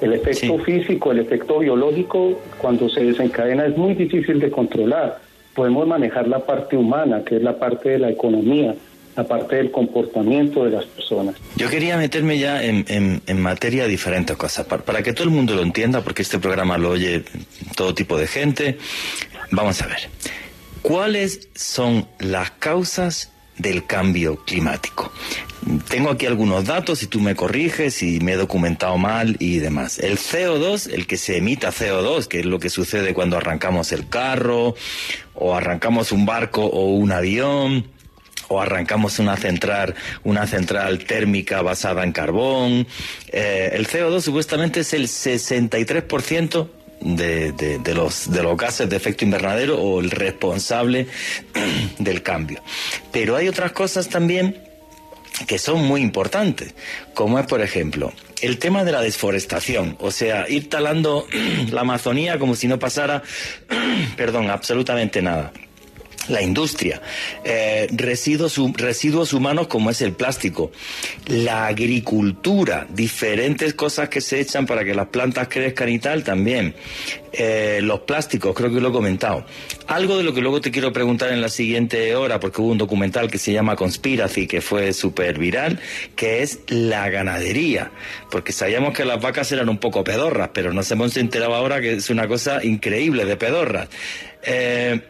El 0.00 0.14
efecto 0.14 0.58
físico, 0.58 1.12
el 1.12 1.20
efecto 1.20 1.58
biológico, 1.58 2.38
cuando 2.58 2.88
se 2.88 3.04
desencadena 3.04 3.66
es 3.66 3.76
muy 3.76 3.94
difícil 3.94 4.40
de 4.40 4.50
controlar 4.50 5.18
podemos 5.54 5.86
manejar 5.86 6.28
la 6.28 6.44
parte 6.44 6.76
humana, 6.76 7.22
que 7.24 7.36
es 7.36 7.42
la 7.42 7.58
parte 7.58 7.90
de 7.90 7.98
la 7.98 8.10
economía, 8.10 8.74
la 9.16 9.24
parte 9.24 9.56
del 9.56 9.70
comportamiento 9.70 10.64
de 10.64 10.70
las 10.70 10.84
personas. 10.86 11.34
Yo 11.56 11.68
quería 11.68 11.96
meterme 11.96 12.38
ya 12.38 12.62
en, 12.62 12.84
en, 12.88 13.40
materia 13.40 13.82
de 13.82 13.88
diferentes 13.88 14.36
cosas, 14.36 14.66
para, 14.66 14.82
para, 14.82 15.02
que 15.02 15.12
todo 15.12 15.24
el 15.24 15.30
mundo 15.30 15.54
lo 15.54 15.62
entienda, 15.62 16.02
porque 16.02 16.22
este 16.22 16.38
programa 16.38 16.78
lo 16.78 16.90
oye 16.90 17.24
todo 17.76 17.94
tipo 17.94 18.16
de 18.16 18.26
gente. 18.26 18.78
Vamos 19.52 19.82
a 19.82 19.86
ver, 19.86 20.08
¿cuáles 20.80 21.48
son 21.56 22.06
las 22.20 22.52
causas 22.52 23.32
del 23.58 23.84
cambio 23.84 24.44
climático? 24.44 25.12
Tengo 25.88 26.10
aquí 26.10 26.26
algunos 26.26 26.64
datos 26.64 27.02
y 27.02 27.08
tú 27.08 27.20
me 27.20 27.34
corriges 27.34 27.94
si 27.94 28.20
me 28.20 28.32
he 28.32 28.36
documentado 28.36 28.96
mal 28.96 29.36
y 29.40 29.58
demás. 29.58 29.98
El 29.98 30.18
CO2, 30.18 30.92
el 30.92 31.06
que 31.06 31.16
se 31.16 31.36
emita 31.36 31.70
CO2, 31.70 32.28
que 32.28 32.40
es 32.40 32.46
lo 32.46 32.60
que 32.60 32.70
sucede 32.70 33.12
cuando 33.12 33.36
arrancamos 33.36 33.90
el 33.92 34.08
carro 34.08 34.74
o 35.34 35.54
arrancamos 35.54 36.12
un 36.12 36.26
barco 36.26 36.64
o 36.64 36.94
un 36.94 37.10
avión 37.10 37.86
o 38.48 38.60
arrancamos 38.60 39.18
una 39.18 39.36
central, 39.36 39.94
una 40.24 40.46
central 40.46 41.00
térmica 41.04 41.60
basada 41.62 42.04
en 42.04 42.12
carbón. 42.12 42.86
Eh, 43.28 43.70
el 43.74 43.86
CO2 43.86 44.20
supuestamente 44.22 44.80
es 44.80 44.92
el 44.94 45.08
63% 45.08 46.68
de, 47.00 47.52
de, 47.52 47.94
los, 47.94 48.30
de 48.30 48.42
los 48.42 48.56
gases 48.56 48.88
de 48.88 48.96
efecto 48.96 49.24
invernadero 49.24 49.80
o 49.80 50.00
el 50.00 50.10
responsable 50.10 51.06
del 51.98 52.22
cambio. 52.22 52.62
Pero 53.12 53.36
hay 53.36 53.48
otras 53.48 53.72
cosas 53.72 54.08
también 54.08 54.62
que 55.46 55.58
son 55.58 55.82
muy 55.82 56.02
importantes, 56.02 56.74
como 57.14 57.38
es, 57.38 57.46
por 57.46 57.62
ejemplo, 57.62 58.12
el 58.42 58.58
tema 58.58 58.84
de 58.84 58.92
la 58.92 59.00
desforestación, 59.00 59.96
o 59.98 60.10
sea, 60.10 60.48
ir 60.48 60.68
talando 60.68 61.26
la 61.70 61.82
Amazonía 61.82 62.38
como 62.38 62.54
si 62.54 62.68
no 62.68 62.78
pasara, 62.78 63.22
perdón, 64.16 64.50
absolutamente 64.50 65.22
nada 65.22 65.52
la 66.28 66.42
industria, 66.42 67.00
eh, 67.44 67.88
residuos, 67.92 68.58
residuos 68.74 69.32
humanos 69.32 69.66
como 69.66 69.90
es 69.90 70.02
el 70.02 70.12
plástico, 70.12 70.70
la 71.26 71.66
agricultura, 71.66 72.86
diferentes 72.90 73.74
cosas 73.74 74.08
que 74.08 74.20
se 74.20 74.40
echan 74.40 74.66
para 74.66 74.84
que 74.84 74.94
las 74.94 75.08
plantas 75.08 75.48
crezcan 75.48 75.88
y 75.88 75.98
tal 75.98 76.22
también, 76.22 76.74
eh, 77.32 77.80
los 77.82 78.00
plásticos, 78.00 78.54
creo 78.54 78.72
que 78.72 78.80
lo 78.80 78.90
he 78.90 78.92
comentado. 78.92 79.46
Algo 79.86 80.18
de 80.18 80.24
lo 80.24 80.34
que 80.34 80.40
luego 80.40 80.60
te 80.60 80.70
quiero 80.70 80.92
preguntar 80.92 81.32
en 81.32 81.40
la 81.40 81.48
siguiente 81.48 82.14
hora, 82.14 82.38
porque 82.38 82.60
hubo 82.60 82.70
un 82.70 82.78
documental 82.78 83.30
que 83.30 83.38
se 83.38 83.52
llama 83.52 83.76
Conspiracy, 83.76 84.46
que 84.46 84.60
fue 84.60 84.92
súper 84.92 85.38
viral, 85.38 85.80
que 86.16 86.42
es 86.42 86.60
la 86.68 87.08
ganadería, 87.08 87.90
porque 88.30 88.52
sabíamos 88.52 88.94
que 88.94 89.04
las 89.04 89.20
vacas 89.20 89.50
eran 89.52 89.68
un 89.68 89.78
poco 89.78 90.04
pedorras, 90.04 90.50
pero 90.52 90.72
nos 90.72 90.90
hemos 90.90 91.16
enterado 91.16 91.54
ahora 91.54 91.80
que 91.80 91.94
es 91.94 92.10
una 92.10 92.28
cosa 92.28 92.62
increíble 92.64 93.24
de 93.24 93.36
pedorras. 93.36 93.88
Eh, 94.42 95.00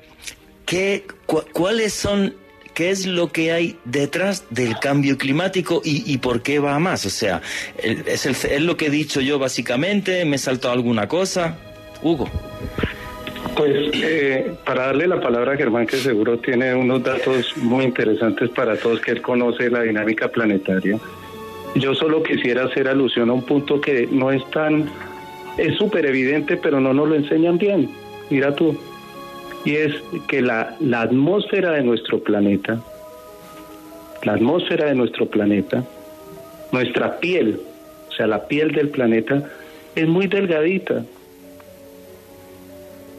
¿qué, 0.70 1.04
¿cuáles 1.26 1.92
son, 1.92 2.32
qué 2.74 2.90
es 2.90 3.04
lo 3.04 3.32
que 3.32 3.50
hay 3.50 3.76
detrás 3.84 4.46
del 4.50 4.78
cambio 4.78 5.18
climático 5.18 5.82
y, 5.84 6.16
por 6.18 6.42
qué 6.42 6.60
va 6.60 6.76
a 6.76 6.78
más? 6.78 7.04
O 7.06 7.10
sea, 7.10 7.42
¿es, 7.82 8.24
¿es 8.24 8.62
lo 8.62 8.76
que 8.76 8.86
he 8.86 8.90
dicho 8.90 9.20
yo 9.20 9.40
básicamente? 9.40 10.24
¿Me 10.24 10.38
saltado 10.38 10.72
alguna 10.72 11.08
cosa? 11.08 11.58
Hugo. 12.02 12.30
Pues 13.56 13.90
eh, 13.94 14.54
para 14.64 14.86
darle 14.86 15.08
la 15.08 15.20
palabra 15.20 15.54
a 15.54 15.56
Germán, 15.56 15.88
que 15.88 15.96
seguro 15.96 16.38
tiene 16.38 16.72
unos 16.72 17.02
datos 17.02 17.52
muy 17.56 17.84
interesantes 17.84 18.48
para 18.50 18.76
todos, 18.76 19.00
que 19.00 19.10
él 19.10 19.22
conoce 19.22 19.68
la 19.70 19.82
dinámica 19.82 20.28
planetaria. 20.28 21.00
Yo 21.74 21.96
solo 21.96 22.22
quisiera 22.22 22.66
hacer 22.66 22.86
alusión 22.86 23.28
a 23.28 23.32
un 23.32 23.42
punto 23.42 23.80
que 23.80 24.06
no 24.08 24.30
es 24.30 24.48
tan, 24.52 24.88
es 25.56 25.76
súper 25.76 26.06
evidente, 26.06 26.56
pero 26.56 26.78
no 26.78 26.94
nos 26.94 27.08
lo 27.08 27.16
enseñan 27.16 27.58
bien. 27.58 27.90
Mira 28.30 28.54
tú. 28.54 28.78
Y 29.64 29.76
es 29.76 29.94
que 30.28 30.40
la, 30.40 30.76
la 30.80 31.02
atmósfera 31.02 31.72
de 31.72 31.82
nuestro 31.82 32.20
planeta, 32.20 32.80
la 34.22 34.32
atmósfera 34.32 34.86
de 34.86 34.94
nuestro 34.94 35.26
planeta, 35.26 35.84
nuestra 36.72 37.18
piel, 37.20 37.60
o 38.08 38.12
sea, 38.12 38.26
la 38.26 38.46
piel 38.46 38.72
del 38.72 38.88
planeta, 38.88 39.50
es 39.94 40.08
muy 40.08 40.26
delgadita, 40.26 41.04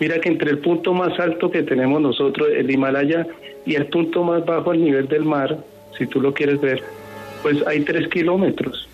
Mira 0.01 0.19
que 0.19 0.29
entre 0.29 0.49
el 0.49 0.57
punto 0.57 0.95
más 0.95 1.19
alto 1.19 1.51
que 1.51 1.61
tenemos 1.61 2.01
nosotros, 2.01 2.49
el 2.51 2.71
Himalaya, 2.71 3.27
y 3.67 3.75
el 3.75 3.85
punto 3.85 4.23
más 4.23 4.43
bajo 4.43 4.71
al 4.71 4.83
nivel 4.83 5.07
del 5.07 5.23
mar, 5.23 5.55
si 5.95 6.07
tú 6.07 6.19
lo 6.19 6.33
quieres 6.33 6.59
ver, 6.59 6.81
pues 7.43 7.57
hay 7.67 7.81
tres 7.81 8.07
kilómetros. 8.07 8.89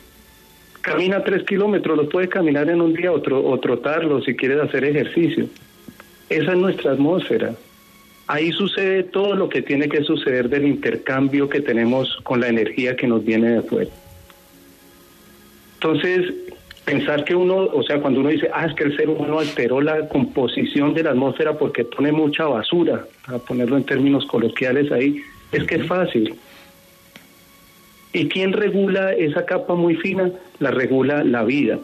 Camina 0.82 1.24
tres 1.24 1.44
kilómetros, 1.44 1.96
lo 1.96 2.10
puedes 2.10 2.30
caminar 2.30 2.70
en 2.70 2.82
un 2.82 2.94
día 2.94 3.14
o, 3.14 3.22
o 3.22 3.60
trotarlo 3.62 4.22
si 4.22 4.36
quieres 4.36 4.60
hacer 4.60 4.84
ejercicio. 4.84 5.48
Esa 6.30 6.52
es 6.52 6.58
nuestra 6.58 6.92
atmósfera. 6.92 7.54
Ahí 8.28 8.52
sucede 8.52 9.04
todo 9.04 9.36
lo 9.36 9.48
que 9.48 9.62
tiene 9.62 9.88
que 9.88 10.04
suceder 10.04 10.50
del 10.50 10.68
intercambio 10.68 11.48
que 11.48 11.62
tenemos 11.62 12.18
con 12.24 12.42
la 12.42 12.50
energía 12.50 12.96
que 12.96 13.08
nos 13.08 13.24
viene 13.24 13.52
de 13.52 13.58
afuera. 13.60 13.90
Entonces, 15.76 16.34
pensar 16.84 17.24
que 17.24 17.36
uno, 17.36 17.56
o 17.56 17.84
sea, 17.84 18.02
cuando 18.02 18.20
uno 18.20 18.30
dice, 18.30 18.50
ah, 18.54 18.66
es 18.66 18.74
que 18.74 18.84
el 18.84 18.98
ser 18.98 19.10
humano 19.10 19.40
alteró 19.40 19.80
la 19.80 20.10
composición 20.10 20.94
de 20.94 21.04
la 21.04 21.12
atmósfera 21.12 21.58
porque 21.58 21.86
pone 21.86 22.12
mucha 22.12 22.46
basura, 22.46 23.06
para 23.26 23.40
ponerlo 23.40 23.78
en 23.78 23.84
términos 23.84 24.26
coloquiales 24.26 24.92
ahí, 24.92 25.22
es 25.54 25.64
que 25.64 25.76
es 25.76 25.88
fácil. 25.88 26.36
¿Y 28.12 28.28
quién 28.28 28.52
regula 28.52 29.14
esa 29.14 29.46
capa 29.46 29.76
muy 29.76 29.96
fina? 29.96 30.32
La 30.60 30.72
regula 30.72 31.24
la 31.24 31.44
vida. 31.44 31.80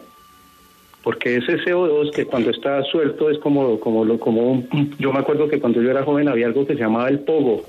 Porque 1.04 1.36
ese 1.36 1.58
CO2 1.58 2.12
que 2.12 2.24
cuando 2.24 2.50
está 2.50 2.82
suelto 2.84 3.28
es 3.28 3.38
como, 3.38 3.78
como, 3.78 4.18
como 4.18 4.50
un, 4.50 4.94
yo 4.98 5.12
me 5.12 5.20
acuerdo 5.20 5.48
que 5.48 5.60
cuando 5.60 5.80
yo 5.82 5.90
era 5.90 6.02
joven 6.02 6.28
había 6.28 6.46
algo 6.46 6.66
que 6.66 6.74
se 6.74 6.80
llamaba 6.80 7.08
el 7.08 7.20
pogo, 7.20 7.62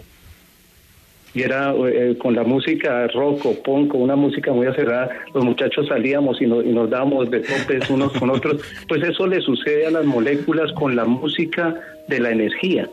y 1.34 1.42
era 1.42 1.76
eh, 1.90 2.16
con 2.18 2.34
la 2.34 2.44
música 2.44 3.08
rock 3.08 3.46
o 3.46 3.62
punk, 3.62 3.94
una 3.94 4.16
música 4.16 4.54
muy 4.54 4.68
acerrada, 4.68 5.10
los 5.34 5.44
muchachos 5.44 5.88
salíamos 5.88 6.42
y, 6.42 6.46
y 6.46 6.48
nos 6.48 6.90
dábamos 6.90 7.30
de 7.30 7.42
topes 7.42 7.90
unos 7.90 8.14
con 8.14 8.30
otros, 8.30 8.62
pues 8.88 9.04
eso 9.04 9.28
le 9.28 9.42
sucede 9.42 9.86
a 9.86 9.92
las 9.92 10.06
moléculas 10.06 10.72
con 10.72 10.96
la 10.96 11.04
música 11.04 11.76
de 12.08 12.22
la 12.22 12.32
energía. 12.32 12.88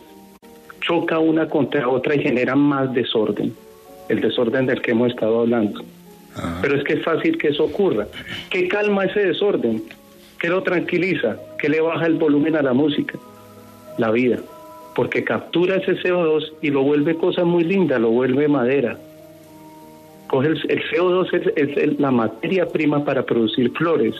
Choca 0.80 1.20
una 1.20 1.48
contra 1.48 1.88
otra 1.88 2.16
y 2.16 2.18
genera 2.18 2.56
más 2.56 2.92
desorden, 2.92 3.54
el 4.08 4.20
desorden 4.20 4.66
del 4.66 4.82
que 4.82 4.90
hemos 4.90 5.10
estado 5.10 5.42
hablando. 5.42 5.84
Pero 6.62 6.76
es 6.76 6.82
que 6.82 6.94
es 6.94 7.04
fácil 7.04 7.38
que 7.38 7.48
eso 7.48 7.64
ocurra. 7.64 8.08
¿Qué 8.50 8.66
calma 8.66 9.04
ese 9.04 9.20
desorden? 9.20 9.84
¿Qué 10.42 10.48
lo 10.48 10.62
tranquiliza? 10.62 11.38
¿Qué 11.58 11.70
le 11.70 11.80
baja 11.80 12.04
el 12.04 12.16
volumen 12.16 12.56
a 12.56 12.62
la 12.62 12.74
música? 12.74 13.18
La 13.96 14.10
vida 14.10 14.38
porque 14.94 15.24
captura 15.24 15.76
ese 15.76 15.96
CO2 15.96 16.52
y 16.60 16.70
lo 16.70 16.82
vuelve 16.82 17.16
cosa 17.16 17.44
muy 17.44 17.64
linda, 17.64 17.98
lo 17.98 18.10
vuelve 18.10 18.48
madera. 18.48 18.98
Coge 20.28 20.48
el, 20.48 20.82
CO2 20.90 21.52
es, 21.56 22.00
la 22.00 22.10
materia 22.10 22.66
prima 22.66 23.04
para 23.04 23.22
producir 23.24 23.70
flores, 23.72 24.14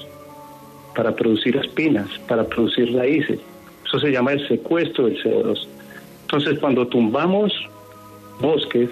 para 0.95 1.15
producir 1.15 1.57
espinas, 1.57 2.09
para 2.29 2.45
producir 2.45 2.95
raíces. 2.95 3.41
Eso 3.87 3.99
se 3.99 4.11
llama 4.11 4.33
el 4.33 4.47
secuestro 4.49 5.07
del 5.07 5.23
CO2. 5.23 5.67
Entonces, 6.23 6.59
cuando 6.59 6.87
tumbamos 6.87 7.53
bosques, 8.41 8.89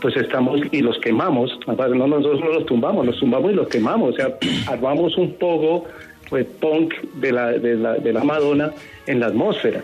pues 0.00 0.16
estamos 0.16 0.60
y 0.72 0.80
los 0.80 0.98
quemamos, 0.98 1.58
no 1.66 2.06
nosotros 2.06 2.40
no 2.40 2.48
los 2.48 2.66
tumbamos, 2.66 3.06
los 3.06 3.18
tumbamos 3.18 3.52
y 3.52 3.54
los 3.54 3.68
quemamos, 3.68 4.14
o 4.14 4.16
sea, 4.16 4.36
armamos 4.66 5.16
un 5.16 5.32
poco 5.34 5.84
pues, 6.32 6.46
punk 6.62 6.94
de 7.16 7.30
la, 7.30 7.52
de 7.52 7.74
la, 7.74 7.92
de 7.98 8.10
la 8.10 8.24
Madonna 8.24 8.72
en 9.06 9.20
la 9.20 9.26
atmósfera. 9.26 9.82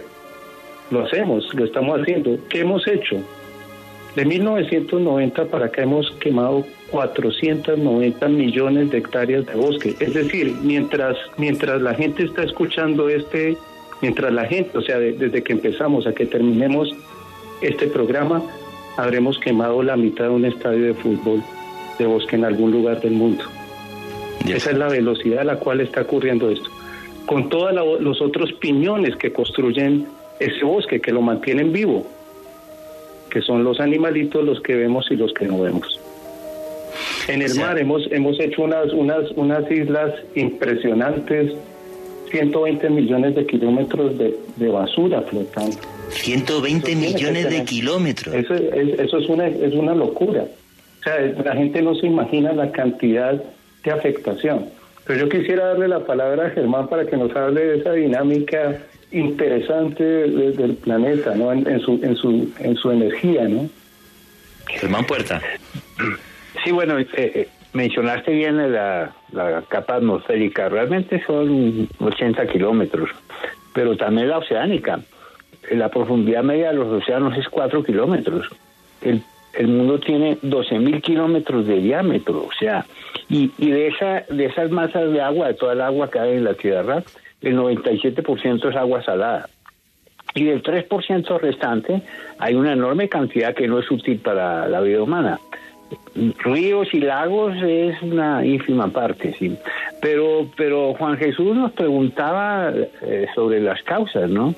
Lo 0.91 1.05
hacemos, 1.05 1.53
lo 1.53 1.67
estamos 1.67 2.01
haciendo. 2.01 2.39
¿Qué 2.49 2.61
hemos 2.61 2.87
hecho? 2.87 3.19
De 4.17 4.25
1990 4.25 5.45
para 5.45 5.67
acá 5.67 5.83
hemos 5.83 6.11
quemado 6.13 6.65
490 6.91 8.29
millones 8.29 8.91
de 8.91 8.97
hectáreas 8.97 9.45
de 9.45 9.57
bosque. 9.57 9.95
Es 10.01 10.15
decir, 10.15 10.57
mientras, 10.63 11.19
mientras 11.37 11.83
la 11.83 11.93
gente 11.93 12.25
está 12.25 12.45
escuchando 12.45 13.11
este, 13.11 13.55
mientras 14.01 14.33
la 14.33 14.47
gente, 14.47 14.79
o 14.79 14.81
sea, 14.81 14.99
desde 14.99 15.43
que 15.43 15.53
empezamos 15.53 16.07
a 16.07 16.15
que 16.15 16.25
terminemos 16.25 16.89
este 17.61 17.89
programa, 17.89 18.43
habremos 18.97 19.39
quemado 19.39 19.83
la 19.83 19.99
mitad 19.99 20.25
de 20.25 20.31
un 20.31 20.47
estadio 20.47 20.83
de 20.83 20.95
fútbol 20.95 21.43
de 21.99 22.07
bosque 22.07 22.37
en 22.37 22.47
algún 22.47 22.71
lugar 22.71 23.03
del 23.03 23.13
mundo. 23.13 23.45
Esa 24.57 24.71
es 24.71 24.79
la 24.79 24.89
velocidad 24.89 25.41
a 25.41 25.45
la 25.45 25.57
cual 25.57 25.81
está 25.81 26.03
ocurriendo 26.03 26.51
esto. 26.51 26.69
Con 27.27 27.49
todos 27.49 27.73
los 28.01 28.21
otros 28.23 28.53
piñones 28.55 29.17
que 29.17 29.33
construyen 29.33 30.07
ese 30.41 30.65
bosque 30.65 31.01
que 31.01 31.13
lo 31.13 31.21
mantienen 31.21 31.73
vivo, 31.73 32.07
que 33.31 33.43
son 33.43 33.65
los 33.65 33.81
animalitos 33.81 34.45
los 34.45 34.61
que 34.61 34.75
vemos 34.75 35.07
y 35.11 35.17
los 35.17 35.33
que 35.33 35.47
no 35.47 35.61
vemos. 35.61 36.01
En 37.29 37.43
el 37.43 37.55
mar 37.57 37.79
hemos, 37.79 38.11
hemos 38.11 38.41
hecho 38.41 38.63
unas, 38.63 38.93
unas, 38.93 39.31
unas 39.33 39.71
islas 39.71 40.15
impresionantes, 40.35 41.53
120 42.31 42.91
millones 42.91 43.35
de 43.35 43.47
kilómetros 43.47 44.17
de, 44.17 44.69
basura 44.69 45.23
flotando. 45.23 45.77
120 46.11 46.97
millones 46.97 47.51
de 47.51 47.65
kilómetros. 47.65 48.35
Eso, 48.35 48.55
es, 48.55 48.99
eso 48.99 49.19
es, 49.19 49.29
una, 49.29 49.47
es 49.47 49.75
una 49.75 49.95
locura. 49.95 50.45
O 51.01 51.03
sea, 51.03 51.21
la 51.45 51.55
gente 51.55 51.83
no 51.83 51.95
se 51.95 52.07
imagina 52.07 52.53
la 52.53 52.73
cantidad 52.73 53.43
de 53.89 53.99
afectación. 53.99 54.67
Pero 55.07 55.21
yo 55.21 55.29
quisiera 55.29 55.67
darle 55.69 55.89
la 55.89 56.01
palabra 56.01 56.47
a 56.47 56.51
Germán 56.51 56.89
para 56.89 57.07
que 57.07 57.17
nos 57.17 57.35
hable 57.35 57.65
de 57.65 57.79
esa 57.79 57.93
dinámica 57.93 58.79
interesante 59.11 60.05
del 60.05 60.75
planeta, 60.77 61.35
¿no? 61.35 61.53
En, 61.53 61.81
su, 61.81 61.99
en, 62.03 62.15
su, 62.17 62.53
en 62.59 62.77
su 62.77 62.91
energía, 62.91 63.49
¿no? 63.49 63.69
Germán 64.67 65.07
Puerta. 65.07 65.41
Sí, 66.63 66.73
bueno, 66.73 66.99
eh, 66.99 67.07
eh, 67.15 67.49
mencionaste 67.73 68.33
bien 68.33 68.73
la, 68.73 69.15
la 69.33 69.63
capa 69.69 69.97
atmosférica, 69.97 70.69
realmente 70.69 71.23
son 71.27 71.89
80 72.01 72.47
kilómetros, 72.49 73.09
pero 73.73 73.97
también 73.97 74.29
la 74.29 74.39
oceánica. 74.39 75.01
La 75.71 75.89
profundidad 75.89 76.43
media 76.43 76.69
de 76.69 76.75
los 76.75 77.03
océanos 77.03 77.37
es 77.37 77.49
4 77.49 77.83
kilómetros. 77.83 78.49
El, 79.03 79.23
el 79.55 79.69
mundo 79.69 79.99
tiene 79.99 80.39
12.000 80.41 81.01
kilómetros 81.03 81.67
de 81.67 81.81
diámetro, 81.81 82.47
o 82.47 82.53
sea, 82.59 82.85
y, 83.29 83.51
y 83.59 83.71
de, 83.71 83.89
esa, 83.89 84.25
de 84.29 84.47
esas 84.47 84.71
masas 84.71 85.11
de 85.13 85.21
agua, 85.21 85.49
de 85.49 85.55
toda 85.55 85.73
el 85.73 85.81
agua 85.81 86.11
que 86.11 86.19
hay 86.19 86.37
en 86.37 86.45
la 86.45 86.55
Tierra, 86.55 87.03
el 87.41 87.57
97% 87.57 88.69
es 88.69 88.77
agua 88.77 89.03
salada. 89.03 89.49
Y 90.35 90.45
del 90.45 90.63
3% 90.63 91.41
restante 91.41 92.03
hay 92.39 92.55
una 92.55 92.73
enorme 92.73 93.09
cantidad 93.09 93.55
que 93.55 93.67
no 93.67 93.79
es 93.79 93.91
útil 93.91 94.19
para 94.19 94.69
la 94.69 94.81
vida 94.81 95.03
humana. 95.03 95.39
Ríos 96.15 96.89
y 96.93 97.01
lagos 97.01 97.57
es 97.63 98.01
una 98.03 98.45
ínfima 98.45 98.89
parte, 98.89 99.35
sí. 99.39 99.57
Pero, 100.03 100.47
pero 100.57 100.95
Juan 100.95 101.17
Jesús 101.17 101.57
nos 101.57 101.73
preguntaba 101.73 102.73
eh, 103.03 103.27
sobre 103.35 103.61
las 103.61 103.83
causas, 103.83 104.29
¿no? 104.29 104.55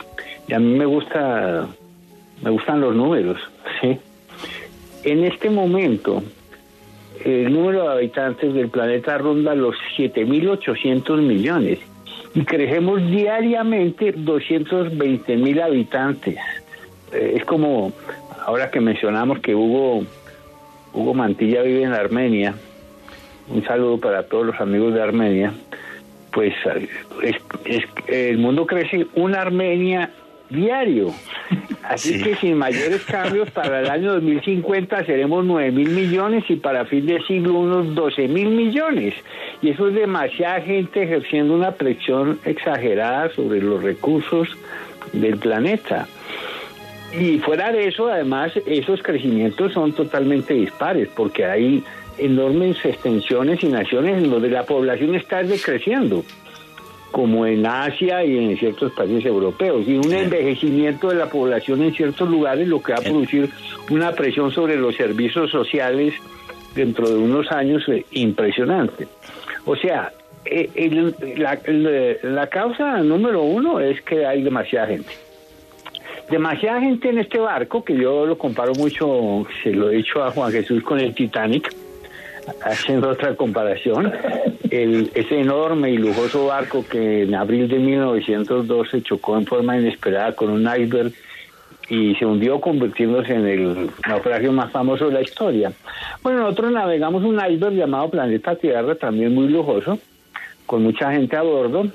Y 0.48 0.54
a 0.54 0.58
mí 0.58 0.76
me 0.76 0.86
gusta, 0.86 1.68
me 2.42 2.50
gustan 2.50 2.80
los 2.80 2.94
números, 2.96 3.38
sí. 3.80 3.98
En 5.04 5.24
este 5.24 5.48
momento, 5.50 6.22
el 7.24 7.52
número 7.52 7.84
de 7.84 7.92
habitantes 7.92 8.54
del 8.54 8.68
planeta 8.68 9.18
ronda 9.18 9.54
los 9.54 9.76
7.800 9.96 11.20
millones 11.20 11.78
y 12.34 12.44
crecemos 12.44 13.00
diariamente 13.10 14.12
220 14.12 15.36
mil 15.36 15.60
habitantes. 15.60 16.36
Eh, 17.12 17.34
es 17.36 17.44
como, 17.44 17.92
ahora 18.44 18.70
que 18.70 18.80
mencionamos 18.80 19.40
que 19.40 19.54
Hugo, 19.54 20.04
Hugo 20.92 21.14
Mantilla 21.14 21.62
vive 21.62 21.82
en 21.82 21.92
Armenia, 21.92 22.54
un 23.48 23.64
saludo 23.64 23.98
para 23.98 24.24
todos 24.24 24.46
los 24.46 24.60
amigos 24.60 24.94
de 24.94 25.02
Armenia, 25.02 25.52
pues 26.32 26.54
es, 27.64 27.82
el 28.06 28.38
mundo 28.38 28.66
crece 28.66 29.06
una 29.14 29.40
Armenia 29.40 30.10
diario. 30.50 31.12
Así 31.82 32.22
que 32.22 32.36
sin 32.36 32.56
mayores 32.56 33.02
cambios, 33.04 33.50
para 33.50 33.80
el 33.80 33.90
año 33.90 34.12
2050 34.14 35.04
seremos 35.06 35.44
9 35.44 35.70
mil 35.72 35.90
millones 35.90 36.44
y 36.48 36.56
para 36.56 36.84
fin 36.84 37.06
de 37.06 37.20
siglo 37.22 37.60
unos 37.60 37.94
12 37.94 38.28
mil 38.28 38.50
millones. 38.50 39.14
Y 39.62 39.70
eso 39.70 39.88
es 39.88 39.94
demasiada 39.94 40.60
gente 40.60 41.02
ejerciendo 41.02 41.54
una 41.54 41.72
presión 41.72 42.38
exagerada 42.44 43.30
sobre 43.34 43.62
los 43.62 43.82
recursos 43.82 44.48
del 45.12 45.38
planeta. 45.38 46.06
Y 47.18 47.38
fuera 47.38 47.72
de 47.72 47.88
eso, 47.88 48.08
además, 48.08 48.52
esos 48.66 49.02
crecimientos 49.02 49.72
son 49.72 49.92
totalmente 49.92 50.54
dispares, 50.54 51.08
porque 51.08 51.44
hay 51.44 51.82
enormes 52.18 52.84
extensiones 52.84 53.64
y 53.64 53.68
naciones 53.68 54.22
en 54.22 54.30
donde 54.30 54.50
la 54.50 54.64
población 54.64 55.14
está 55.14 55.42
decreciendo, 55.42 56.24
como 57.10 57.46
en 57.46 57.66
Asia 57.66 58.24
y 58.24 58.38
en 58.38 58.56
ciertos 58.56 58.92
países 58.92 59.24
europeos, 59.26 59.86
y 59.86 59.96
un 59.96 60.12
envejecimiento 60.12 61.08
de 61.08 61.16
la 61.16 61.26
población 61.26 61.82
en 61.82 61.94
ciertos 61.94 62.28
lugares, 62.28 62.68
lo 62.68 62.82
que 62.82 62.92
va 62.92 62.98
a 62.98 63.02
producir 63.02 63.50
una 63.90 64.12
presión 64.12 64.50
sobre 64.52 64.76
los 64.76 64.94
servicios 64.96 65.50
sociales 65.50 66.14
dentro 66.74 67.08
de 67.08 67.16
unos 67.16 67.50
años 67.50 67.82
eh, 67.88 68.04
impresionante. 68.12 69.08
O 69.64 69.76
sea, 69.76 70.12
eh, 70.44 71.12
la, 71.36 71.58
la 72.22 72.46
causa 72.46 72.98
número 72.98 73.42
uno 73.42 73.80
es 73.80 74.00
que 74.02 74.24
hay 74.24 74.42
demasiada 74.42 74.86
gente. 74.86 75.12
Demasiada 76.30 76.80
gente 76.80 77.08
en 77.08 77.18
este 77.18 77.38
barco, 77.38 77.84
que 77.84 77.96
yo 77.96 78.24
lo 78.24 78.38
comparo 78.38 78.72
mucho, 78.74 79.46
se 79.64 79.72
lo 79.72 79.90
he 79.90 79.96
dicho 79.96 80.22
a 80.22 80.30
Juan 80.30 80.52
Jesús 80.52 80.80
con 80.84 81.00
el 81.00 81.12
Titanic, 81.12 81.74
haciendo 82.62 83.10
otra 83.10 83.34
comparación, 83.34 84.12
el, 84.70 85.10
ese 85.14 85.40
enorme 85.40 85.90
y 85.90 85.98
lujoso 85.98 86.46
barco 86.46 86.84
que 86.88 87.22
en 87.22 87.34
abril 87.34 87.68
de 87.68 87.78
1912 87.78 89.02
chocó 89.02 89.36
en 89.36 89.46
forma 89.46 89.78
inesperada 89.78 90.32
con 90.32 90.50
un 90.50 90.62
iceberg 90.62 91.12
y 91.88 92.14
se 92.14 92.24
hundió 92.24 92.60
convirtiéndose 92.60 93.34
en 93.34 93.46
el 93.46 93.90
naufragio 94.06 94.52
más 94.52 94.70
famoso 94.70 95.06
de 95.06 95.14
la 95.14 95.22
historia. 95.22 95.72
Bueno, 96.22 96.40
nosotros 96.40 96.72
navegamos 96.72 97.24
un 97.24 97.34
iceberg 97.34 97.74
llamado 97.74 98.10
Planeta 98.10 98.54
Tierra, 98.54 98.94
también 98.94 99.34
muy 99.34 99.48
lujoso, 99.48 99.98
con 100.66 100.84
mucha 100.84 101.10
gente 101.10 101.36
a 101.36 101.42
bordo, 101.42 101.88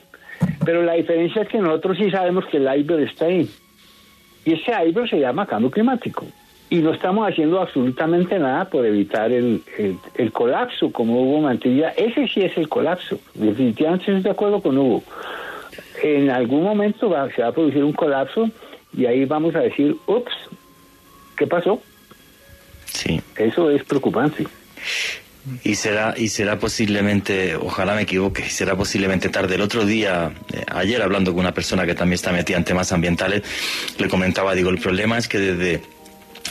pero 0.66 0.84
la 0.84 0.94
diferencia 0.94 1.44
es 1.44 1.48
que 1.48 1.60
nosotros 1.60 1.98
sí 1.98 2.12
sabemos 2.12 2.46
que 2.48 2.58
el 2.58 2.64
iceberg 2.64 3.04
está 3.04 3.26
ahí. 3.26 3.50
Y 4.44 4.54
ese 4.54 4.72
iceberg 4.86 5.10
se 5.10 5.20
llama 5.20 5.46
cambio 5.46 5.72
climático 5.72 6.26
y 6.70 6.78
no 6.78 6.94
estamos 6.94 7.30
haciendo 7.30 7.62
absolutamente 7.62 8.40
nada 8.40 8.66
por 8.66 8.86
evitar 8.86 9.32
el, 9.32 9.62
el, 10.16 10.32
colapso, 10.32 10.92
como 10.92 11.22
Hugo 11.22 11.42
Mantilla. 11.42 11.90
Ese 11.90 12.28
sí 12.28 12.42
es 12.42 12.58
el 12.58 12.68
colapso. 12.68 13.20
Definitivamente 13.36 14.06
estoy 14.06 14.22
de 14.22 14.30
acuerdo 14.32 14.62
con 14.62 14.78
Hugo. 14.78 15.04
En 16.02 16.30
algún 16.30 16.64
momento 16.64 17.10
va, 17.10 17.30
se 17.32 17.42
va 17.42 17.50
a 17.50 17.52
producir 17.52 17.84
un 17.84 17.94
colapso 17.94 18.50
y 18.98 19.06
ahí 19.06 19.26
vamos 19.26 19.56
a 19.56 19.60
decir, 19.60 19.96
ups, 20.08 20.34
¿qué 21.38 21.46
pasó? 21.46 21.82
Sí. 22.86 23.22
Eso 23.38 23.70
es 23.70 23.84
preocupante. 23.84 24.48
Y 25.64 25.76
será, 25.76 26.16
y 26.18 26.30
será 26.30 26.58
posiblemente, 26.58 27.56
ojalá 27.56 27.94
me 27.94 28.02
equivoque, 28.02 28.50
será 28.50 28.76
posiblemente 28.76 29.30
tarde. 29.30 29.56
El 29.56 29.62
otro 29.62 29.86
día, 29.86 30.34
eh, 30.52 30.64
ayer 30.72 31.00
hablando 31.04 31.32
con 31.32 31.42
una 31.42 31.54
persona 31.54 31.86
que 31.86 31.94
también 31.94 32.16
está 32.16 32.32
metida 32.32 32.58
en 32.58 32.64
temas 32.64 32.92
ambientales, 32.92 33.44
le 34.00 34.08
comentaba, 34.10 34.56
digo, 34.56 34.72
el 34.72 34.80
problema 34.80 35.20
es 35.20 35.28
que 35.28 35.38
desde 35.38 35.82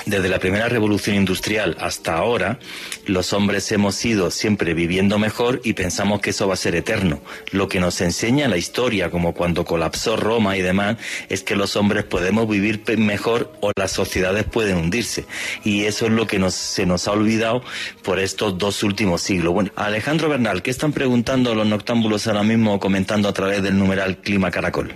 desde 0.07 0.29
la 0.29 0.39
primera 0.39 0.69
revolución 0.69 1.17
industrial 1.17 1.77
hasta 1.81 2.17
ahora, 2.17 2.59
los 3.07 3.33
hombres 3.33 3.71
hemos 3.73 4.05
ido 4.05 4.31
siempre 4.31 4.75
viviendo 4.75 5.19
mejor 5.19 5.61
y 5.65 5.73
pensamos 5.73 6.21
que 6.21 6.31
eso 6.31 6.47
va 6.47 6.55
a 6.55 6.59
ser 6.59 6.75
eterno. 6.75 7.21
Lo 7.53 7.69
que 7.69 7.81
nos 7.81 8.01
enseña 8.01 8.49
la 8.49 8.57
historia, 8.57 9.11
como 9.11 9.33
cuando 9.33 9.65
colapsó 9.65 10.17
Roma 10.17 10.57
y 10.57 10.63
demás, 10.63 10.97
es 11.29 11.43
que 11.43 11.57
los 11.57 11.77
hombres 11.77 12.05
podemos 12.05 12.49
vivir 12.49 12.83
mejor 12.99 13.53
o 13.61 13.73
las 13.77 13.93
sociedades 13.93 14.45
pueden 14.45 14.77
hundirse. 14.77 15.25
Y 15.65 15.85
eso 15.85 16.07
es 16.07 16.13
lo 16.13 16.27
que 16.27 16.45
se 16.51 16.87
nos 16.87 17.09
ha 17.09 17.13
olvidado 17.13 17.63
por 18.03 18.19
estos 18.19 18.59
dos 18.59 18.83
últimos 18.83 19.23
siglos. 19.23 19.55
Bueno, 19.55 19.71
Alejandro 19.77 20.29
Bernal, 20.29 20.63
¿qué 20.63 20.71
están 20.71 20.93
preguntando 20.93 21.55
los 21.55 21.67
noctámbulos 21.67 22.27
ahora 22.27 22.43
mismo 22.43 22.79
comentando 22.79 23.29
a 23.29 23.33
través 23.33 23.63
del 23.63 23.79
numeral 23.79 24.19
Clima 24.19 24.51
Caracol? 24.51 24.93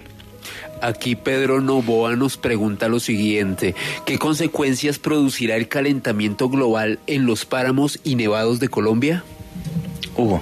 Aquí 0.80 1.16
Pedro 1.16 1.60
Novoa 1.60 2.14
nos 2.16 2.36
pregunta 2.36 2.88
lo 2.88 3.00
siguiente, 3.00 3.74
¿qué 4.06 4.18
consecuencias 4.18 4.98
producirá 4.98 5.56
el 5.56 5.68
calentamiento 5.68 6.48
global 6.48 6.98
en 7.06 7.26
los 7.26 7.44
páramos 7.44 7.98
y 8.04 8.14
nevados 8.14 8.60
de 8.60 8.68
Colombia? 8.68 9.24
Hugo. 10.16 10.40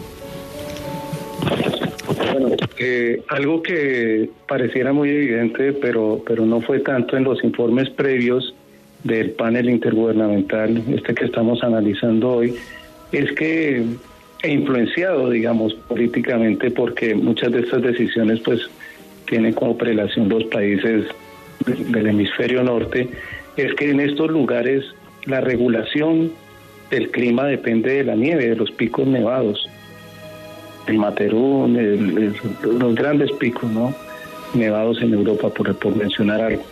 Bueno, 2.33 2.57
eh, 2.79 3.23
algo 3.29 3.63
que 3.63 4.29
pareciera 4.47 4.93
muy 4.93 5.09
evidente, 5.09 5.73
pero, 5.73 6.23
pero 6.27 6.45
no 6.45 6.61
fue 6.61 6.81
tanto 6.81 7.17
en 7.17 7.25
los 7.25 7.43
informes 7.43 7.89
previos 7.91 8.55
del 9.05 9.31
panel 9.31 9.71
intergubernamental, 9.71 10.83
este 10.89 11.15
que 11.15 11.27
estamos 11.27 11.63
analizando 11.63 12.33
hoy, 12.33 12.55
es 13.13 13.33
que 13.33 13.85
he 14.43 14.51
influenciado, 14.51 15.31
digamos, 15.31 15.75
políticamente, 15.89 16.71
porque 16.71 17.15
muchas 17.15 17.53
de 17.53 17.61
estas 17.61 17.83
decisiones, 17.83 18.41
pues, 18.41 18.69
tienen 19.27 19.53
como 19.53 19.77
prelación 19.77 20.29
los 20.29 20.45
países 20.45 21.07
del 21.67 22.07
hemisferio 22.07 22.63
norte, 22.63 23.09
es 23.57 23.75
que 23.75 23.91
en 23.91 24.01
estos 24.01 24.31
lugares 24.31 24.85
la 25.25 25.41
regulación 25.41 26.33
del 26.91 27.11
clima 27.11 27.45
depende 27.45 27.95
de 27.95 28.05
la 28.05 28.15
nieve, 28.15 28.49
de 28.49 28.57
los 28.57 28.71
picos 28.71 29.07
nevados. 29.07 29.69
El 30.87 30.99
Materún, 30.99 32.35
los 32.63 32.95
grandes 32.95 33.33
picos 33.33 33.71
¿no? 33.71 33.93
nevados 34.55 35.03
en 35.03 35.15
Europa, 35.15 35.49
por, 35.51 35.75
por 35.77 35.97
mencionar 35.97 36.41
algo. 36.41 36.63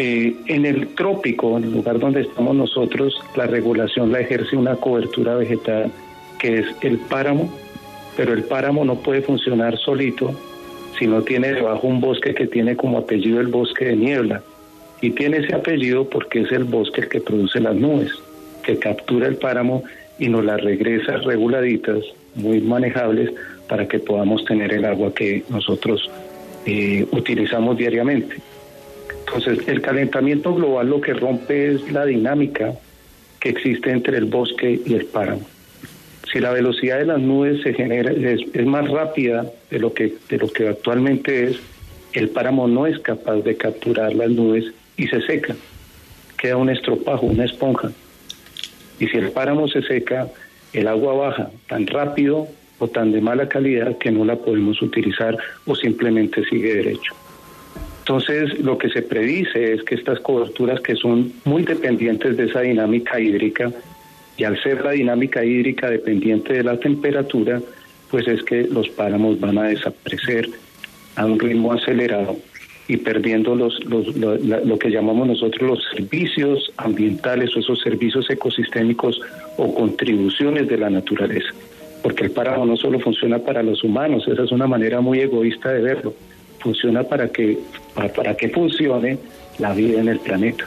Eh, 0.00 0.36
en 0.46 0.64
el 0.64 0.94
trópico, 0.94 1.58
en 1.58 1.64
el 1.64 1.72
lugar 1.72 1.98
donde 1.98 2.20
estamos 2.20 2.54
nosotros, 2.54 3.20
la 3.34 3.46
regulación 3.46 4.12
la 4.12 4.20
ejerce 4.20 4.56
una 4.56 4.76
cobertura 4.76 5.34
vegetal 5.34 5.90
que 6.38 6.60
es 6.60 6.66
el 6.82 6.98
páramo, 6.98 7.52
pero 8.16 8.32
el 8.32 8.44
páramo 8.44 8.84
no 8.84 8.94
puede 8.94 9.22
funcionar 9.22 9.76
solito 9.76 10.32
si 10.98 11.06
no 11.06 11.22
tiene 11.22 11.52
debajo 11.52 11.86
un 11.86 12.00
bosque 12.00 12.34
que 12.34 12.46
tiene 12.46 12.76
como 12.76 12.98
apellido 12.98 13.40
el 13.40 13.48
bosque 13.48 13.86
de 13.86 13.96
niebla. 13.96 14.42
Y 15.00 15.10
tiene 15.10 15.38
ese 15.38 15.54
apellido 15.54 16.08
porque 16.08 16.40
es 16.40 16.52
el 16.52 16.64
bosque 16.64 17.02
el 17.02 17.08
que 17.08 17.20
produce 17.20 17.60
las 17.60 17.76
nubes, 17.76 18.10
que 18.64 18.78
captura 18.78 19.28
el 19.28 19.36
páramo 19.36 19.84
y 20.18 20.28
nos 20.28 20.44
las 20.44 20.60
regresa 20.60 21.18
reguladitas, 21.18 22.00
muy 22.34 22.60
manejables, 22.60 23.30
para 23.68 23.86
que 23.86 24.00
podamos 24.00 24.44
tener 24.44 24.72
el 24.72 24.84
agua 24.84 25.14
que 25.14 25.44
nosotros 25.48 26.10
eh, 26.66 27.06
utilizamos 27.12 27.76
diariamente. 27.76 28.36
Entonces, 29.26 29.68
el 29.68 29.80
calentamiento 29.82 30.54
global 30.54 30.88
lo 30.88 31.00
que 31.00 31.12
rompe 31.12 31.74
es 31.74 31.92
la 31.92 32.06
dinámica 32.06 32.72
que 33.40 33.50
existe 33.50 33.90
entre 33.90 34.16
el 34.16 34.24
bosque 34.24 34.80
y 34.84 34.94
el 34.94 35.04
páramo 35.04 35.46
si 36.32 36.40
la 36.40 36.52
velocidad 36.52 36.98
de 36.98 37.06
las 37.06 37.20
nubes 37.20 37.62
se 37.62 37.72
genera 37.72 38.12
es, 38.12 38.66
más 38.66 38.88
rápida 38.88 39.46
de 39.70 39.78
lo 39.78 39.92
que 39.92 40.14
de 40.28 40.38
lo 40.38 40.48
que 40.48 40.68
actualmente 40.68 41.44
es, 41.44 41.60
el 42.12 42.28
páramo 42.28 42.68
no 42.68 42.86
es 42.86 42.98
capaz 42.98 43.36
de 43.36 43.56
capturar 43.56 44.14
las 44.14 44.30
nubes 44.30 44.72
y 44.96 45.06
se 45.08 45.20
seca. 45.22 45.54
Queda 46.36 46.56
un 46.56 46.70
estropajo, 46.70 47.26
una 47.26 47.44
esponja. 47.44 47.90
Y 48.98 49.08
si 49.08 49.16
el 49.16 49.30
páramo 49.30 49.68
se 49.68 49.82
seca, 49.82 50.28
el 50.72 50.88
agua 50.88 51.14
baja 51.14 51.50
tan 51.68 51.86
rápido 51.86 52.48
o 52.78 52.88
tan 52.88 53.12
de 53.12 53.20
mala 53.20 53.48
calidad 53.48 53.96
que 53.98 54.10
no 54.10 54.24
la 54.24 54.36
podemos 54.36 54.80
utilizar 54.82 55.36
o 55.66 55.74
simplemente 55.74 56.44
sigue 56.44 56.74
derecho. 56.74 57.14
Entonces, 58.00 58.58
lo 58.60 58.78
que 58.78 58.88
se 58.88 59.02
predice 59.02 59.74
es 59.74 59.82
que 59.82 59.94
estas 59.94 60.20
coberturas 60.20 60.80
que 60.80 60.96
son 60.96 61.32
muy 61.44 61.62
dependientes 61.62 62.36
de 62.36 62.46
esa 62.46 62.60
dinámica 62.60 63.20
hídrica 63.20 63.70
y 64.38 64.44
al 64.44 64.60
ser 64.62 64.82
la 64.84 64.92
dinámica 64.92 65.44
hídrica 65.44 65.90
dependiente 65.90 66.54
de 66.54 66.62
la 66.62 66.78
temperatura, 66.78 67.60
pues 68.10 68.26
es 68.28 68.42
que 68.44 68.62
los 68.62 68.88
páramos 68.88 69.38
van 69.40 69.58
a 69.58 69.64
desaparecer 69.64 70.48
a 71.16 71.26
un 71.26 71.38
ritmo 71.38 71.72
acelerado 71.72 72.36
y 72.86 72.96
perdiendo 72.96 73.54
los, 73.54 73.78
lo, 73.84 74.78
que 74.78 74.90
llamamos 74.90 75.26
nosotros 75.26 75.68
los 75.68 75.84
servicios 75.94 76.72
ambientales 76.78 77.54
o 77.54 77.58
esos 77.58 77.80
servicios 77.82 78.30
ecosistémicos 78.30 79.20
o 79.58 79.74
contribuciones 79.74 80.68
de 80.68 80.78
la 80.78 80.88
naturaleza. 80.88 81.50
Porque 82.02 82.24
el 82.24 82.30
páramo 82.30 82.64
no 82.64 82.76
solo 82.76 83.00
funciona 83.00 83.40
para 83.40 83.62
los 83.62 83.84
humanos, 83.84 84.26
esa 84.26 84.44
es 84.44 84.52
una 84.52 84.68
manera 84.68 85.00
muy 85.00 85.18
egoísta 85.18 85.72
de 85.72 85.82
verlo, 85.82 86.14
funciona 86.60 87.02
para 87.02 87.28
que, 87.28 87.58
para 88.16 88.36
que 88.36 88.48
funcione 88.48 89.18
la 89.58 89.74
vida 89.74 90.00
en 90.00 90.08
el 90.08 90.20
planeta. 90.20 90.64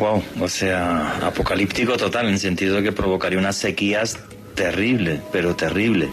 Wow, 0.00 0.22
o 0.40 0.48
sea, 0.48 1.26
apocalíptico 1.26 1.94
total, 1.98 2.28
en 2.28 2.32
el 2.32 2.38
sentido 2.38 2.76
de 2.76 2.84
que 2.84 2.90
provocaría 2.90 3.38
unas 3.38 3.56
sequías 3.56 4.18
terribles, 4.54 5.20
pero 5.30 5.54
terribles. 5.54 6.08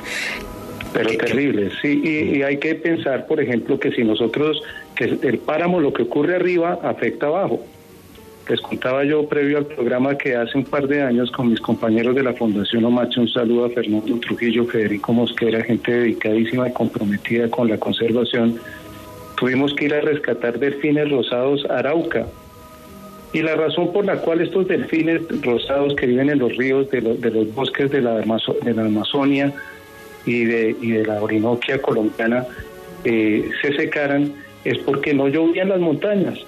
Pero 0.91 1.09
terribles, 1.11 1.71
sí, 1.81 2.01
y, 2.03 2.41
hay 2.41 2.57
que 2.57 2.75
pensar, 2.75 3.25
por 3.27 3.39
ejemplo, 3.39 3.79
que 3.79 3.91
si 3.91 4.03
nosotros, 4.03 4.61
que 4.93 5.05
el 5.05 5.37
páramo, 5.37 5.79
lo 5.79 5.93
que 5.93 6.03
ocurre 6.03 6.35
arriba, 6.35 6.79
afecta 6.83 7.27
abajo. 7.27 7.65
Les 8.49 8.59
contaba 8.59 9.05
yo 9.05 9.25
previo 9.29 9.57
al 9.57 9.67
programa 9.67 10.17
que 10.17 10.35
hace 10.35 10.57
un 10.57 10.65
par 10.65 10.85
de 10.87 11.01
años 11.01 11.31
con 11.31 11.49
mis 11.49 11.61
compañeros 11.61 12.13
de 12.13 12.23
la 12.23 12.33
Fundación 12.33 12.83
Omache, 12.83 13.21
un 13.21 13.29
saludo 13.29 13.65
a 13.65 13.69
Fernando 13.69 14.19
Trujillo, 14.19 14.65
Federico 14.65 15.13
Mosquera, 15.13 15.63
gente 15.63 15.93
dedicadísima 15.93 16.67
y 16.67 16.73
comprometida 16.73 17.49
con 17.49 17.69
la 17.69 17.77
conservación, 17.77 18.59
tuvimos 19.37 19.73
que 19.75 19.85
ir 19.85 19.93
a 19.93 20.01
rescatar 20.01 20.59
delfines 20.59 21.09
rosados 21.09 21.65
Arauca, 21.69 22.27
y 23.37 23.43
la 23.43 23.55
razón 23.55 23.93
por 23.93 24.03
la 24.03 24.15
cual 24.15 24.41
estos 24.41 24.67
delfines 24.67 25.21
rosados 25.43 25.93
que 25.93 26.07
viven 26.07 26.31
en 26.31 26.39
los 26.39 26.57
ríos 26.57 26.89
de, 26.89 27.01
de 27.01 27.29
los 27.29 27.53
bosques 27.53 27.91
de 27.91 28.01
la, 28.01 28.19
Amazonia 28.19 29.53
y 30.25 30.43
de, 30.45 30.75
y 30.81 30.89
de 30.93 31.05
la 31.05 31.21
Orinoquia 31.21 31.79
colombiana 31.79 32.47
eh, 33.03 33.47
se 33.61 33.75
secaran 33.75 34.33
es 34.65 34.79
porque 34.79 35.13
no 35.13 35.27
llovían 35.27 35.69
las 35.69 35.79
montañas. 35.79 36.39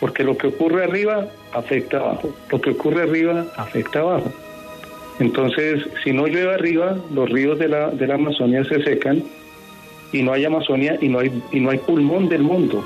porque 0.00 0.24
lo 0.24 0.38
que 0.38 0.46
ocurre 0.46 0.84
arriba 0.84 1.26
afecta 1.52 1.98
abajo, 1.98 2.34
lo 2.50 2.60
que 2.62 2.70
ocurre 2.70 3.02
arriba 3.02 3.44
afecta 3.56 3.98
abajo. 3.98 4.32
Entonces, 5.20 5.82
si 6.02 6.14
no 6.14 6.28
llueve 6.28 6.54
arriba, 6.54 6.96
los 7.12 7.28
ríos 7.28 7.58
de 7.58 7.68
la, 7.68 7.90
de 7.90 8.06
la 8.06 8.14
Amazonia 8.14 8.64
se 8.64 8.82
secan 8.84 9.22
y 10.12 10.22
no 10.22 10.32
hay 10.32 10.46
Amazonia 10.46 10.96
y 11.02 11.10
no 11.10 11.70
hay 11.70 11.78
pulmón 11.78 12.30
del 12.30 12.42
mundo, 12.42 12.82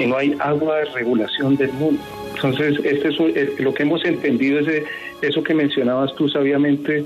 y 0.00 0.06
no 0.06 0.16
hay 0.16 0.34
agua 0.40 0.78
de 0.78 0.84
regulación 0.86 1.56
del 1.56 1.72
mundo. 1.74 2.00
Entonces, 2.34 2.80
este 2.84 3.08
es, 3.08 3.20
eh, 3.20 3.54
lo 3.58 3.74
que 3.74 3.82
hemos 3.82 4.04
entendido 4.04 4.58
es 4.60 4.84
eso 5.20 5.42
que 5.42 5.54
mencionabas 5.54 6.14
tú 6.14 6.28
sabiamente 6.28 7.04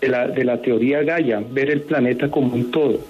de 0.00 0.08
la, 0.08 0.28
de 0.28 0.44
la 0.44 0.62
teoría 0.62 1.02
Gaia, 1.02 1.42
ver 1.50 1.70
el 1.70 1.82
planeta 1.82 2.30
como 2.30 2.54
un 2.54 2.70
todo. 2.70 3.00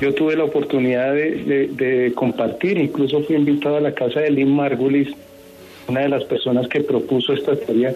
Yo 0.00 0.12
tuve 0.12 0.34
la 0.34 0.44
oportunidad 0.44 1.14
de, 1.14 2.12
compartir, 2.16 2.78
incluso 2.78 3.22
fui 3.22 3.36
invitado 3.36 3.76
a 3.76 3.80
la 3.80 3.94
casa 3.94 4.20
de 4.20 4.30
Lynn 4.30 4.54
Margulis, 4.54 5.14
una 5.86 6.00
de 6.00 6.08
las 6.08 6.24
personas 6.24 6.66
que 6.66 6.80
propuso 6.80 7.32
esta 7.32 7.54
teoría, 7.54 7.94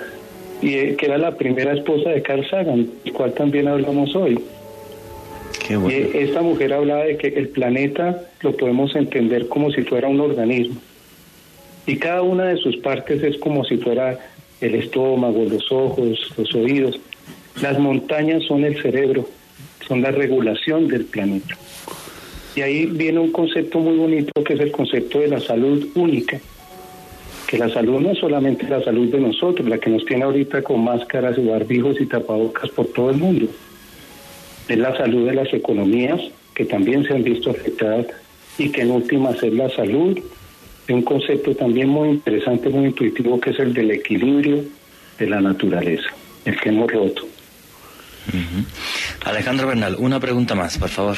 y 0.63 0.75
eh, 0.75 0.97
que 0.97 1.07
era 1.07 1.19
la 1.19 1.37
primera 1.37 1.73
esposa 1.73 2.11
de 2.11 2.23
Carl 2.23 2.49
Sagan, 2.49 2.89
del 3.05 3.13
cual 3.13 3.33
también 3.33 3.67
hablamos 3.67 4.15
hoy. 4.15 4.39
Y 5.69 6.17
esta 6.17 6.41
mujer 6.41 6.73
hablaba 6.73 7.05
de 7.05 7.19
que 7.19 7.29
el 7.29 7.49
planeta 7.49 8.23
lo 8.41 8.57
podemos 8.57 8.95
entender 8.97 9.49
como 9.49 9.71
si 9.71 9.83
fuera 9.83 10.09
un 10.09 10.21
organismo. 10.21 10.81
Y 11.87 11.97
cada 11.97 12.23
una 12.23 12.45
de 12.45 12.57
sus 12.57 12.77
partes 12.79 13.23
es 13.23 13.37
como 13.39 13.65
si 13.65 13.77
fuera 13.77 14.19
el 14.61 14.75
estómago, 14.75 15.45
los 15.45 15.71
ojos, 15.71 16.33
los 16.37 16.55
oídos. 16.55 16.99
Las 17.61 17.79
montañas 17.79 18.45
son 18.45 18.65
el 18.65 18.81
cerebro, 18.81 19.29
son 19.87 20.01
la 20.01 20.11
regulación 20.11 20.89
del 20.89 21.05
planeta. 21.05 21.57
Y 22.57 22.63
ahí 22.63 22.87
viene 22.87 23.21
un 23.21 23.31
concepto 23.31 23.79
muy 23.79 23.97
bonito 23.97 24.33
que 24.43 24.55
es 24.55 24.61
el 24.61 24.71
concepto 24.71 25.21
de 25.21 25.29
la 25.29 25.41
salud 25.41 25.87
única. 25.95 26.41
Que 27.47 27.59
la 27.59 27.69
salud 27.69 28.01
no 28.01 28.11
es 28.11 28.19
solamente 28.19 28.69
la 28.69 28.83
salud 28.83 29.11
de 29.11 29.21
nosotros, 29.21 29.69
la 29.69 29.79
que 29.79 29.91
nos 29.91 30.05
tiene 30.05 30.25
ahorita 30.25 30.63
con 30.63 30.83
máscaras 30.83 31.37
y 31.39 31.47
barbijos 31.47 32.01
y 32.01 32.07
tapabocas 32.07 32.71
por 32.71 32.87
todo 32.87 33.11
el 33.11 33.17
mundo 33.17 33.49
es 34.69 34.79
la 34.79 34.97
salud 34.97 35.27
de 35.27 35.35
las 35.35 35.53
economías, 35.53 36.21
que 36.55 36.65
también 36.65 37.05
se 37.05 37.15
han 37.15 37.23
visto 37.23 37.51
afectadas, 37.51 38.07
y 38.59 38.71
que 38.71 38.83
en 38.83 38.91
últimas 38.91 39.43
es 39.43 39.53
la 39.53 39.71
salud 39.71 40.19
de 40.87 40.95
un 40.95 41.03
concepto 41.03 41.55
también 41.55 41.89
muy 41.89 42.09
interesante, 42.09 42.69
muy 42.69 42.87
intuitivo, 42.87 43.41
que 43.41 43.51
es 43.51 43.59
el 43.61 43.73
del 43.73 43.91
equilibrio 43.91 44.65
de 45.19 45.27
la 45.29 45.41
naturaleza, 45.41 46.09
el 46.45 46.59
que 46.59 46.71
hemos 46.71 46.91
roto. 46.91 47.28
Alejandro 49.25 49.69
Bernal, 49.69 49.97
una 49.99 50.21
pregunta 50.21 50.55
más, 50.55 50.77
por 50.79 50.91
favor. 50.91 51.17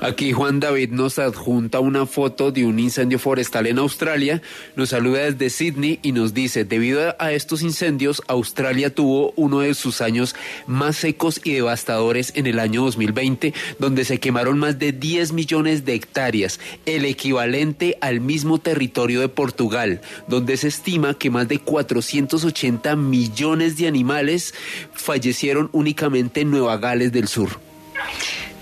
Aquí 0.00 0.32
Juan 0.32 0.60
David 0.60 0.90
nos 0.90 1.18
adjunta 1.18 1.80
una 1.80 2.06
foto 2.06 2.52
de 2.52 2.66
un 2.66 2.78
incendio 2.78 3.18
forestal 3.18 3.66
en 3.66 3.78
Australia, 3.78 4.42
nos 4.74 4.90
saluda 4.90 5.30
desde 5.30 5.50
Sydney 5.50 5.98
y 6.02 6.12
nos 6.12 6.34
dice, 6.34 6.64
debido 6.64 7.16
a 7.18 7.32
estos 7.32 7.62
incendios, 7.62 8.22
Australia 8.28 8.94
tuvo 8.94 9.32
uno 9.36 9.60
de 9.60 9.74
sus 9.74 10.00
años 10.00 10.34
más 10.66 10.96
secos 10.96 11.40
y 11.42 11.52
devastadores 11.52 12.32
en 12.36 12.46
el 12.46 12.58
año 12.58 12.84
2020, 12.84 13.54
donde 13.78 14.04
se 14.04 14.20
quemaron 14.20 14.58
más 14.58 14.78
de 14.78 14.92
10 14.92 15.32
millones 15.32 15.84
de 15.84 15.94
hectáreas, 15.94 16.60
el 16.84 17.04
equivalente 17.06 17.96
al 18.00 18.20
mismo 18.20 18.58
territorio 18.58 19.20
de 19.20 19.28
Portugal, 19.28 20.00
donde 20.28 20.56
se 20.56 20.68
estima 20.68 21.14
que 21.14 21.30
más 21.30 21.48
de 21.48 21.58
480 21.58 22.96
millones 22.96 23.76
de 23.78 23.88
animales 23.88 24.54
fallecieron 24.92 25.70
únicamente 25.72 26.25
en 26.34 26.50
Nueva 26.50 26.76
Gales 26.78 27.12
del 27.12 27.28
Sur. 27.28 27.50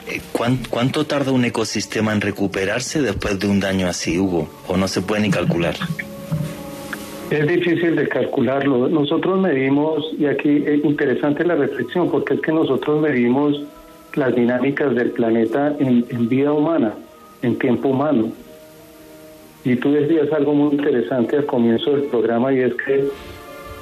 Eh, 0.07 0.21
¿Cuánto 0.33 1.07
tarda 1.07 1.33
un 1.33 1.45
ecosistema 1.45 2.13
en 2.13 2.21
recuperarse 2.21 3.01
después 3.01 3.39
de 3.39 3.49
un 3.49 3.61
daño 3.61 3.89
así, 3.89 4.19
Hugo? 4.19 4.49
¿O 4.69 4.77
no 4.77 4.87
se 4.87 5.01
puede 5.01 5.23
ni 5.23 5.31
calcular? 5.31 5.75
Es 7.31 7.47
difícil 7.47 7.97
de 7.97 8.07
calcularlo. 8.09 8.89
Nosotros 8.89 9.41
medimos, 9.41 10.05
y 10.19 10.27
aquí 10.27 10.63
es 10.67 10.85
interesante 10.85 11.45
la 11.45 11.55
reflexión, 11.55 12.11
porque 12.11 12.35
es 12.35 12.41
que 12.41 12.53
nosotros 12.53 13.01
medimos 13.01 13.63
las 14.15 14.35
dinámicas 14.35 14.95
del 14.95 15.11
planeta 15.11 15.75
en, 15.79 16.05
en 16.11 16.29
vida 16.29 16.53
humana, 16.53 16.95
en 17.43 17.59
tiempo 17.59 17.89
humano. 17.89 18.31
Y 19.65 19.77
tú 19.77 19.91
decías 19.93 20.31
algo 20.33 20.55
muy 20.55 20.75
interesante 20.75 21.39
al 21.39 21.47
comienzo 21.47 21.93
del 21.93 22.03
programa 22.05 22.53
y 22.53 22.61
es 22.61 22.75
que 22.75 23.09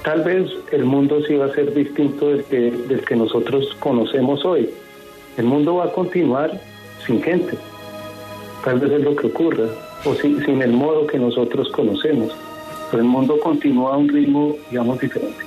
tal 0.02 0.22
vez 0.22 0.50
el 0.72 0.84
mundo 0.84 1.20
sí 1.26 1.34
va 1.36 1.46
a 1.46 1.54
ser 1.54 1.72
distinto 1.74 2.28
del 2.28 2.44
que, 2.44 2.70
del 2.70 3.04
que 3.04 3.16
nosotros 3.16 3.74
conocemos 3.80 4.44
hoy. 4.44 4.68
El 5.36 5.44
mundo 5.44 5.76
va 5.76 5.86
a 5.86 5.92
continuar 5.92 6.60
sin 7.06 7.22
gente. 7.22 7.56
Tal 8.64 8.78
vez 8.78 8.92
es 8.92 9.02
lo 9.02 9.16
que 9.16 9.26
ocurra, 9.26 9.66
o 10.04 10.14
sin, 10.14 10.44
sin 10.44 10.62
el 10.62 10.72
modo 10.72 11.06
que 11.06 11.18
nosotros 11.18 11.70
conocemos. 11.70 12.36
Pero 12.90 13.02
el 13.02 13.08
mundo 13.08 13.38
continúa 13.40 13.94
a 13.94 13.96
un 13.96 14.08
ritmo, 14.08 14.56
digamos, 14.70 15.00
diferente. 15.00 15.44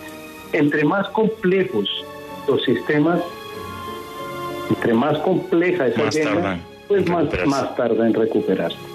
Entre 0.53 0.83
más 0.83 1.07
complejos 1.09 1.89
los 2.47 2.63
sistemas, 2.63 3.21
entre 4.69 4.93
más 4.93 5.17
compleja 5.19 5.87
esa 5.87 6.03
más 6.03 6.59
pues 6.87 7.09
más, 7.09 7.25
más 7.47 7.75
tarda 7.75 8.05
en 8.05 8.13
recuperarse. 8.13 8.94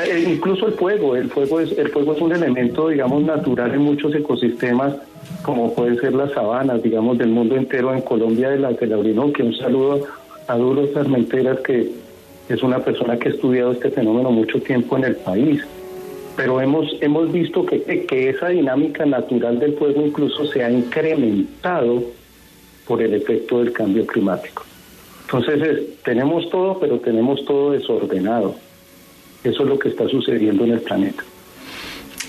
Eh, 0.00 0.24
incluso 0.26 0.68
el 0.68 0.72
fuego, 0.74 1.16
el 1.16 1.28
fuego 1.30 1.60
es 1.60 1.76
el 1.76 1.88
fuego 1.90 2.14
es 2.14 2.20
un 2.20 2.32
elemento, 2.32 2.88
digamos, 2.88 3.22
natural 3.24 3.74
en 3.74 3.82
muchos 3.82 4.14
ecosistemas, 4.14 4.94
como 5.42 5.74
pueden 5.74 6.00
ser 6.00 6.14
las 6.14 6.32
sabanas, 6.32 6.82
digamos, 6.82 7.18
del 7.18 7.28
mundo 7.28 7.56
entero. 7.56 7.92
En 7.92 8.00
Colombia, 8.00 8.50
de 8.50 8.58
la, 8.58 8.72
de 8.72 8.86
la 8.86 8.98
Orinoquia, 8.98 9.44
un 9.44 9.54
saludo 9.56 10.06
a 10.46 10.56
Duro 10.56 10.86
Sarmenteras, 10.94 11.60
que 11.60 11.90
es 12.48 12.62
una 12.62 12.78
persona 12.78 13.18
que 13.18 13.28
ha 13.28 13.32
estudiado 13.32 13.72
este 13.72 13.90
fenómeno 13.90 14.30
mucho 14.30 14.60
tiempo 14.60 14.96
en 14.96 15.04
el 15.04 15.16
país. 15.16 15.62
Pero 16.36 16.60
hemos, 16.62 16.96
hemos 17.02 17.30
visto 17.30 17.66
que, 17.66 17.82
que 17.82 18.30
esa 18.30 18.48
dinámica 18.48 19.04
natural 19.04 19.58
del 19.58 19.74
fuego 19.74 20.00
incluso 20.00 20.46
se 20.46 20.64
ha 20.64 20.70
incrementado 20.70 22.02
por 22.86 23.02
el 23.02 23.12
efecto 23.12 23.58
del 23.58 23.72
cambio 23.72 24.06
climático. 24.06 24.64
Entonces, 25.26 25.98
tenemos 26.02 26.48
todo, 26.48 26.78
pero 26.78 26.98
tenemos 26.98 27.44
todo 27.44 27.72
desordenado. 27.72 28.54
Eso 29.44 29.62
es 29.62 29.68
lo 29.68 29.78
que 29.78 29.88
está 29.88 30.08
sucediendo 30.08 30.64
en 30.64 30.72
el 30.72 30.80
planeta. 30.80 31.22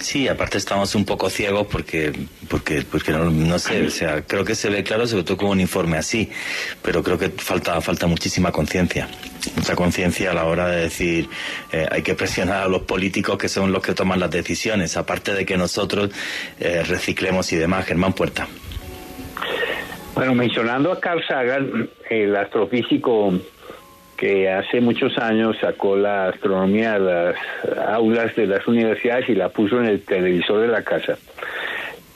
Sí, 0.03 0.27
aparte 0.27 0.57
estamos 0.57 0.95
un 0.95 1.05
poco 1.05 1.29
ciegos 1.29 1.65
porque, 1.67 2.11
porque, 2.49 2.83
porque 2.89 3.13
no, 3.13 3.57
sé, 3.57 3.85
o 3.85 3.89
sea, 3.89 4.21
creo 4.21 4.43
que 4.43 4.53
se 4.53 4.69
ve 4.69 4.83
claro, 4.83 5.07
sobre 5.07 5.23
todo 5.23 5.37
con 5.37 5.49
un 5.51 5.61
informe 5.61 5.97
así, 5.97 6.29
pero 6.81 7.01
creo 7.01 7.17
que 7.17 7.29
falta, 7.29 7.79
falta 7.79 8.05
muchísima 8.05 8.51
conciencia, 8.51 9.07
mucha 9.55 9.75
conciencia 9.75 10.31
a 10.31 10.33
la 10.33 10.43
hora 10.43 10.67
de 10.67 10.81
decir, 10.81 11.29
eh, 11.71 11.87
hay 11.89 12.01
que 12.01 12.15
presionar 12.15 12.63
a 12.63 12.67
los 12.67 12.81
políticos 12.81 13.37
que 13.37 13.47
son 13.47 13.71
los 13.71 13.81
que 13.81 13.93
toman 13.93 14.19
las 14.19 14.29
decisiones, 14.29 14.97
aparte 14.97 15.33
de 15.33 15.45
que 15.45 15.55
nosotros 15.55 16.09
eh, 16.59 16.83
reciclemos 16.83 17.53
y 17.53 17.55
demás. 17.55 17.85
Germán 17.85 18.11
Puerta. 18.11 18.45
Bueno, 20.15 20.35
mencionando 20.35 20.91
a 20.91 20.99
Carl 20.99 21.23
Sagan, 21.25 21.89
el 22.09 22.35
astrofísico 22.35 23.33
que 24.23 24.49
hace 24.49 24.79
muchos 24.79 25.17
años 25.17 25.57
sacó 25.59 25.97
la 25.97 26.29
astronomía 26.29 26.93
a 26.93 26.99
las 26.99 27.35
aulas 27.89 28.33
de 28.37 28.47
las 28.47 28.65
universidades 28.65 29.27
y 29.27 29.35
la 29.35 29.49
puso 29.49 29.81
en 29.81 29.87
el 29.87 29.99
televisor 29.99 30.61
de 30.61 30.69
la 30.69 30.81
casa 30.81 31.17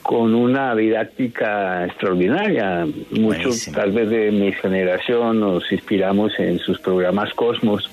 con 0.02 0.34
una 0.34 0.74
didáctica 0.74 1.84
extraordinaria. 1.84 2.86
Muchos, 3.10 3.70
tal 3.74 3.92
vez 3.92 4.08
de 4.08 4.30
mi 4.30 4.52
generación, 4.52 5.38
nos 5.38 5.70
inspiramos 5.70 6.32
en 6.38 6.58
sus 6.60 6.80
programas 6.80 7.34
Cosmos. 7.34 7.90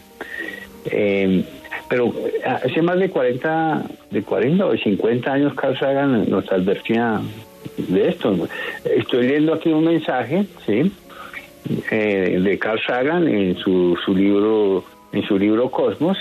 Eh, 0.86 1.44
pero 1.90 2.14
hace 2.46 2.82
más 2.82 2.98
de 2.98 3.10
40, 3.10 3.84
de 4.12 4.24
40 4.24 4.66
o 4.66 4.78
50 4.78 5.34
años 5.34 5.54
Carl 5.56 5.78
Sagan 5.78 6.30
nos 6.30 6.50
advertía 6.50 7.20
de 7.76 8.08
esto. 8.08 8.48
Estoy 8.86 9.28
leyendo 9.28 9.56
aquí 9.56 9.74
un 9.74 9.84
mensaje, 9.84 10.46
¿sí? 10.66 10.90
Eh, 11.90 12.40
de 12.42 12.60
Carl 12.60 12.80
Sagan 12.80 13.28
en 13.28 13.58
su, 13.58 13.98
su 14.06 14.16
libro 14.16 14.84
en 15.12 15.24
su 15.24 15.40
libro 15.40 15.70
Cosmos. 15.72 16.18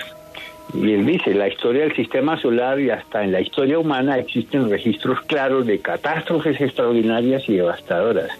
Y 0.72 0.92
él 0.92 1.04
dice 1.04 1.34
la 1.34 1.48
historia 1.48 1.82
del 1.82 1.94
sistema 1.94 2.40
solar 2.40 2.80
y 2.80 2.90
hasta 2.90 3.22
en 3.22 3.32
la 3.32 3.40
historia 3.40 3.78
humana 3.78 4.18
existen 4.18 4.70
registros 4.70 5.20
claros 5.22 5.66
de 5.66 5.78
catástrofes 5.80 6.60
extraordinarias 6.60 7.48
y 7.48 7.56
devastadoras. 7.56 8.30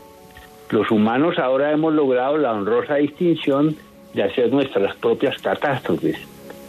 Los 0.71 0.91
humanos 0.91 1.39
ahora 1.39 1.71
hemos 1.71 1.93
logrado 1.93 2.39
la 2.39 2.53
honrosa 2.53 2.97
distinción 2.97 3.77
de 4.15 4.23
hacer 4.23 4.51
nuestras 4.51 4.97
propias 4.97 5.41
catástrofes 5.43 6.19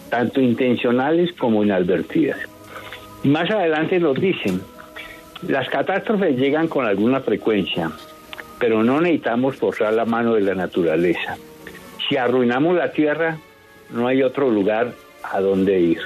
tanto 0.09 0.41
intencionales 0.41 1.33
como 1.33 1.63
inadvertidas. 1.63 2.39
Más 3.23 3.49
adelante 3.49 3.99
nos 3.99 4.19
dicen 4.19 4.61
las 5.47 5.67
catástrofes 5.69 6.37
llegan 6.37 6.67
con 6.67 6.85
alguna 6.85 7.21
frecuencia 7.21 7.91
pero 8.59 8.83
no 8.83 9.01
necesitamos 9.01 9.55
forzar 9.55 9.93
la 9.93 10.05
mano 10.05 10.35
de 10.35 10.41
la 10.41 10.55
naturaleza. 10.55 11.37
Si 12.07 12.17
arruinamos 12.17 12.75
la 12.75 12.91
tierra, 12.91 13.37
no 13.91 14.07
hay 14.07 14.23
otro 14.23 14.49
lugar 14.49 14.93
a 15.23 15.41
donde 15.41 15.79
ir. 15.79 15.99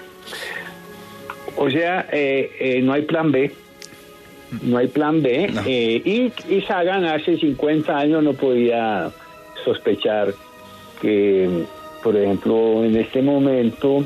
O 1.58 1.70
sea, 1.70 2.08
eh, 2.12 2.52
eh, 2.60 2.82
no 2.82 2.94
hay 2.94 3.04
plan 3.04 3.32
B. 3.32 3.52
No 4.64 4.78
hay 4.78 4.88
plan 4.88 5.22
B. 5.22 5.52
Eh, 5.66 6.02
y, 6.04 6.32
y, 6.54 6.62
Sagan 6.62 7.06
hace 7.06 7.38
50 7.38 7.96
años 7.96 8.24
no 8.24 8.34
podía 8.34 9.12
sospechar 9.64 10.34
que, 11.02 11.66
por 12.02 12.16
ejemplo, 12.16 12.84
en 12.84 12.96
este 12.96 13.22
momento 13.22 14.06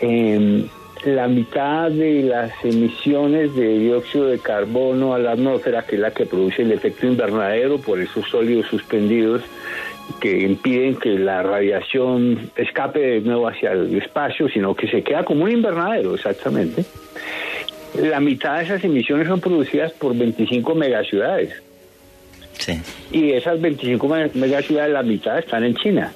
em, 0.00 0.66
la 1.04 1.28
mitad 1.28 1.90
de 1.90 2.22
las 2.22 2.52
emisiones 2.64 3.54
de 3.54 3.78
dióxido 3.78 4.26
de 4.26 4.38
carbono 4.38 5.14
a 5.14 5.18
la 5.18 5.32
atmósfera, 5.32 5.82
que 5.82 5.96
es 5.96 6.00
la 6.00 6.10
que 6.10 6.26
produce 6.26 6.62
el 6.62 6.72
efecto 6.72 7.06
invernadero 7.06 7.78
por 7.78 8.00
esos 8.00 8.28
sólidos 8.28 8.66
suspendidos 8.66 9.42
que 10.20 10.40
impiden 10.40 10.96
que 10.96 11.10
la 11.10 11.42
radiación 11.42 12.50
escape 12.56 12.98
de 12.98 13.20
nuevo 13.20 13.48
hacia 13.48 13.72
el 13.72 13.96
espacio, 13.96 14.48
sino 14.48 14.74
que 14.74 14.88
se 14.88 15.02
queda 15.02 15.24
como 15.24 15.44
un 15.44 15.52
invernadero, 15.52 16.14
exactamente. 16.14 16.84
La 17.94 18.20
mitad 18.20 18.58
de 18.58 18.64
esas 18.64 18.84
emisiones 18.84 19.28
son 19.28 19.40
producidas 19.40 19.92
por 19.92 20.16
25 20.16 20.74
megaciudades. 20.74 21.62
Sí. 22.58 22.80
Y 23.12 23.32
esas 23.32 23.60
25 23.60 24.08
megaciudades, 24.34 24.92
la 24.92 25.02
mitad 25.02 25.38
están 25.38 25.64
en 25.64 25.76
China. 25.76 26.12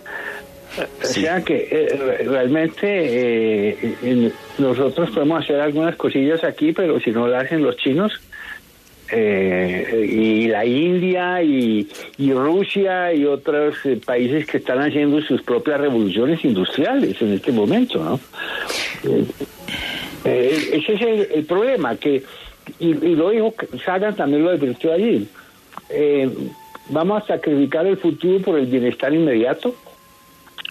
O 0.78 1.04
sea 1.04 1.42
que 1.42 1.68
eh, 1.70 2.24
realmente 2.24 2.86
eh, 2.86 4.32
nosotros 4.58 5.10
podemos 5.10 5.44
hacer 5.44 5.60
algunas 5.60 5.96
cosillas 5.96 6.42
aquí, 6.44 6.72
pero 6.72 6.98
si 7.00 7.10
no 7.10 7.26
lo 7.26 7.36
hacen 7.36 7.62
los 7.62 7.76
chinos, 7.76 8.12
eh, 9.10 10.08
y 10.10 10.48
la 10.48 10.64
India 10.64 11.42
y, 11.42 11.86
Rusia 12.18 13.12
y 13.12 13.26
otros 13.26 13.76
países 14.06 14.46
que 14.46 14.56
están 14.56 14.80
haciendo 14.80 15.20
sus 15.20 15.42
propias 15.42 15.80
revoluciones 15.80 16.42
industriales 16.44 17.20
en 17.20 17.34
este 17.34 17.52
momento, 17.52 18.02
¿no? 18.02 18.20
ese 20.24 20.94
es 20.94 21.02
el, 21.34 21.44
problema, 21.44 21.96
que, 21.96 22.22
y, 22.78 22.94
lo 22.94 23.28
dijo 23.30 23.54
Sagan, 23.84 24.16
también 24.16 24.44
lo 24.44 24.50
advirtió 24.50 24.94
allí, 24.94 25.28
vamos 26.88 27.24
a 27.24 27.26
sacrificar 27.26 27.86
el 27.86 27.98
futuro 27.98 28.40
por 28.40 28.58
el 28.58 28.66
bienestar 28.66 29.12
inmediato. 29.12 29.74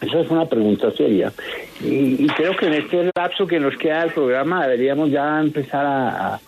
Esa 0.02 0.20
es 0.20 0.30
una 0.32 0.46
pregunta 0.48 0.92
seria. 0.92 1.32
Y, 1.80 2.28
creo 2.28 2.56
que 2.58 2.66
en 2.66 2.74
este 2.74 3.12
lapso 3.16 3.46
que 3.46 3.60
nos 3.60 3.78
queda 3.78 4.02
del 4.02 4.12
programa 4.12 4.64
deberíamos 4.64 5.12
ya 5.12 5.40
empezar 5.40 5.86
a, 5.86 6.40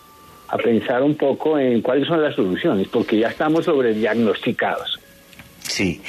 pensar 0.62 1.02
un 1.02 1.16
poco 1.16 1.58
en 1.58 1.80
cuáles 1.80 2.06
son 2.06 2.22
las 2.22 2.34
soluciones, 2.34 2.88
porque 2.88 3.18
ya 3.18 3.28
estamos 3.28 3.64
sobrediagnosticados. 3.64 5.00
Sí, 5.62 6.00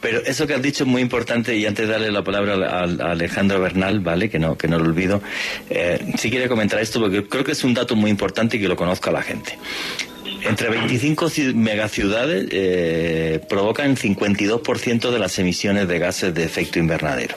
pero 0.00 0.20
eso 0.24 0.46
que 0.46 0.54
has 0.54 0.62
dicho 0.62 0.84
es 0.84 0.90
muy 0.90 1.02
importante 1.02 1.54
y 1.54 1.66
antes 1.66 1.86
de 1.86 1.92
darle 1.92 2.10
la 2.10 2.24
palabra 2.24 2.54
a, 2.54 3.10
Alejandro 3.10 3.60
Bernal, 3.60 4.00
¿vale? 4.00 4.30
Que 4.30 4.38
no, 4.38 4.56
que 4.56 4.68
no 4.68 4.78
lo 4.78 4.86
olvido, 4.86 5.20
eh, 5.70 6.00
sí 6.16 6.30
quiere 6.30 6.48
comentar 6.48 6.80
esto 6.80 7.00
porque 7.00 7.24
creo 7.28 7.44
que 7.44 7.52
es 7.52 7.62
un 7.62 7.74
dato 7.74 7.94
muy 7.94 8.10
importante 8.10 8.56
y 8.56 8.60
que 8.60 8.68
lo 8.68 8.76
conozca 8.76 9.12
la 9.12 9.22
gente. 9.22 9.58
Entre 10.44 10.68
25 10.68 11.30
megaciudades 11.54 12.46
eh, 12.50 13.40
provocan 13.48 13.96
52% 13.96 15.10
de 15.10 15.18
las 15.18 15.38
emisiones 15.38 15.86
de 15.86 15.98
gases 15.98 16.34
de 16.34 16.44
efecto 16.44 16.78
invernadero. 16.78 17.36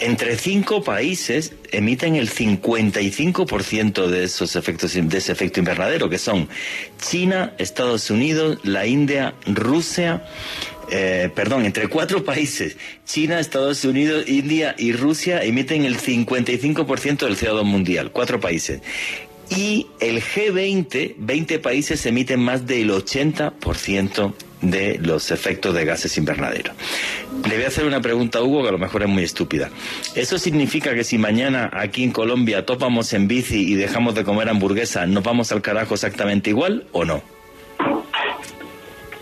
Entre 0.00 0.36
cinco 0.38 0.82
países 0.82 1.52
emiten 1.70 2.16
el 2.16 2.30
55% 2.30 4.06
de 4.06 4.24
esos 4.24 4.56
efectos 4.56 4.94
de 4.94 5.18
ese 5.18 5.30
efecto 5.30 5.60
invernadero, 5.60 6.08
que 6.08 6.16
son 6.18 6.48
China, 6.98 7.52
Estados 7.58 8.10
Unidos, 8.10 8.58
la 8.64 8.86
India, 8.86 9.34
Rusia, 9.46 10.24
eh, 10.90 11.30
perdón, 11.34 11.66
entre 11.66 11.88
cuatro 11.88 12.24
países, 12.24 12.78
China, 13.04 13.38
Estados 13.38 13.84
Unidos, 13.84 14.24
India 14.26 14.74
y 14.78 14.92
Rusia 14.92 15.44
emiten 15.44 15.84
el 15.84 15.98
55% 15.98 17.26
del 17.26 17.36
CO2 17.36 17.64
mundial, 17.64 18.10
cuatro 18.10 18.40
países 18.40 18.80
y 19.50 19.88
el 19.98 20.22
G20, 20.22 21.16
20 21.18 21.58
países 21.58 22.06
emiten 22.06 22.40
más 22.40 22.66
del 22.66 22.90
80% 22.90 24.32
de 24.62 24.98
los 24.98 25.30
efectos 25.32 25.74
de 25.74 25.84
gases 25.84 26.16
invernaderos. 26.18 26.74
Le 27.48 27.56
voy 27.56 27.64
a 27.64 27.68
hacer 27.68 27.84
una 27.84 28.00
pregunta 28.00 28.38
a 28.38 28.42
Hugo 28.42 28.62
que 28.62 28.68
a 28.68 28.72
lo 28.72 28.78
mejor 28.78 29.02
es 29.02 29.08
muy 29.08 29.24
estúpida. 29.24 29.70
¿Eso 30.14 30.38
significa 30.38 30.94
que 30.94 31.02
si 31.02 31.18
mañana 31.18 31.68
aquí 31.72 32.04
en 32.04 32.12
Colombia 32.12 32.64
topamos 32.64 33.12
en 33.12 33.26
bici 33.26 33.72
y 33.72 33.74
dejamos 33.74 34.14
de 34.14 34.24
comer 34.24 34.48
hamburguesa, 34.48 35.06
nos 35.06 35.24
vamos 35.24 35.50
al 35.50 35.62
carajo 35.62 35.94
exactamente 35.94 36.50
igual 36.50 36.84
o 36.92 37.04
no? 37.04 37.22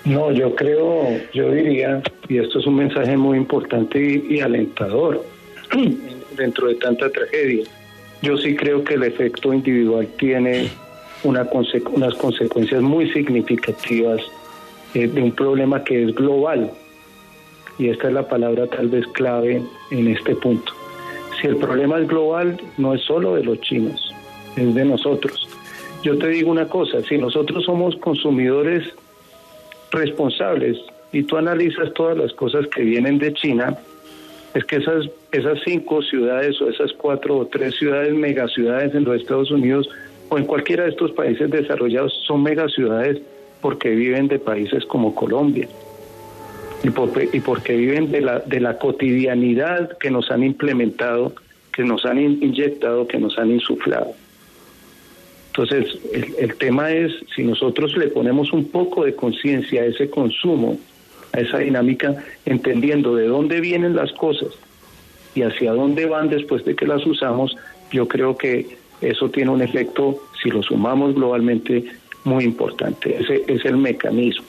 No, 0.05 0.33
yo 0.33 0.55
creo, 0.55 1.21
yo 1.33 1.53
diría, 1.53 2.03
y 2.29 2.39
esto 2.39 2.59
es 2.59 2.67
un 2.67 2.77
mensaje 2.77 3.17
muy 3.17 3.37
importante 3.37 3.99
y, 3.99 4.37
y 4.37 4.41
alentador 4.41 5.25
dentro 6.37 6.69
de 6.69 6.75
tanta 6.77 7.11
tragedia 7.11 7.65
yo 8.23 8.37
sí 8.37 8.57
creo 8.57 8.83
que 8.85 8.95
el 8.95 9.05
efecto 9.05 9.53
individual 9.53 10.07
tiene 10.19 10.71
una 11.25 11.49
unas 11.95 12.15
consecuencias 12.15 12.81
muy 12.83 13.11
significativas 13.11 14.21
eh, 14.95 15.07
de 15.07 15.23
un 15.23 15.33
problema 15.33 15.83
que 15.85 16.05
es 16.05 16.15
global. 16.15 16.71
Y 17.79 17.89
esta 17.89 18.09
es 18.09 18.15
la 18.15 18.29
palabra 18.29 18.67
tal 18.67 18.89
vez 18.89 19.07
clave 19.09 19.63
en 19.91 20.09
este 20.09 20.35
punto. 20.35 20.73
Si 21.41 21.47
el 21.47 21.57
problema 21.57 21.99
es 21.99 22.09
global, 22.09 22.61
no 22.77 22.95
es 22.95 23.03
solo 23.03 23.37
de 23.37 23.45
los 23.45 23.61
chinos, 23.61 24.13
es 24.57 24.75
de 24.75 24.85
nosotros. 24.85 25.49
Yo 26.03 26.19
te 26.19 26.29
digo 26.29 26.51
una 26.51 26.69
cosa, 26.69 27.03
si 27.03 27.19
nosotros 27.19 27.65
somos 27.65 27.97
consumidores 27.97 28.89
responsables 29.91 30.79
y 31.13 31.23
tú 31.23 31.37
analizas 31.37 31.93
todas 31.95 32.17
las 32.17 32.33
cosas 32.33 32.67
que 32.69 32.83
vienen 32.83 33.19
de 33.19 33.33
China, 33.35 33.77
es 34.55 34.65
que 34.65 34.77
esas, 34.77 35.09
esas 35.33 35.59
cinco 35.65 36.03
ciudades 36.03 36.61
o 36.61 36.69
esas 36.69 36.93
cuatro 36.93 37.39
o 37.39 37.47
tres 37.47 37.77
ciudades, 37.77 38.15
megaciudades 38.15 38.95
en 38.95 39.05
los 39.05 39.21
Estados 39.21 39.51
Unidos 39.51 39.89
o 40.29 40.39
en 40.39 40.45
cualquiera 40.45 40.85
de 40.85 40.91
estos 40.91 41.13
países 41.13 41.51
desarrollados 41.51 42.13
son 42.27 42.43
megaciudades 42.43 43.21
porque 43.61 43.91
viven 43.91 44.29
de 44.29 44.39
países 44.39 44.85
como 44.87 45.15
Colombia 45.15 45.69
y, 46.83 46.89
y 46.89 47.41
porque 47.41 47.77
viven 47.77 48.11
de 48.11 48.21
la, 48.21 48.41
de 48.41 48.61
la 48.61 48.79
cotidianidad 48.79 49.97
que 49.99 50.11
nos 50.11 50.31
han 50.31 50.43
implementado, 50.43 51.35
que 51.73 51.85
nos 51.85 52.05
han 52.05 52.19
inyectado, 52.19 53.07
que 53.07 53.19
nos 53.19 53.39
han 53.39 53.51
insuflado. 53.51 54.13
Entonces, 55.49 55.99
el, 56.13 56.35
el 56.39 56.57
tema 56.57 56.93
es, 56.93 57.13
si 57.35 57.43
nosotros 57.43 57.97
le 57.97 58.09
ponemos 58.09 58.53
un 58.53 58.69
poco 58.69 59.05
de 59.05 59.15
conciencia 59.15 59.83
a 59.83 59.87
ese 59.87 60.09
consumo, 60.09 60.79
a 61.33 61.41
esa 61.41 61.59
dinámica, 61.59 62.17
entendiendo 62.47 63.15
de 63.15 63.27
dónde 63.27 63.61
vienen 63.61 63.95
las 63.95 64.13
cosas 64.13 64.49
y 65.35 65.43
hacia 65.43 65.73
dónde 65.73 66.07
van 66.07 66.29
después 66.29 66.65
de 66.65 66.75
que 66.75 66.87
las 66.87 67.05
usamos, 67.07 67.57
yo 67.91 68.09
creo 68.09 68.37
que 68.37 68.79
eso 69.01 69.31
tiene 69.31 69.51
un 69.51 69.63
efecto, 69.63 70.23
si 70.43 70.51
lo 70.51 70.63
sumamos 70.63 71.15
globalmente, 71.15 71.85
muy 72.25 72.45
importante. 72.45 73.17
Ese 73.21 73.45
es 73.47 73.65
el 73.65 73.77
mecanismo. 73.77 74.47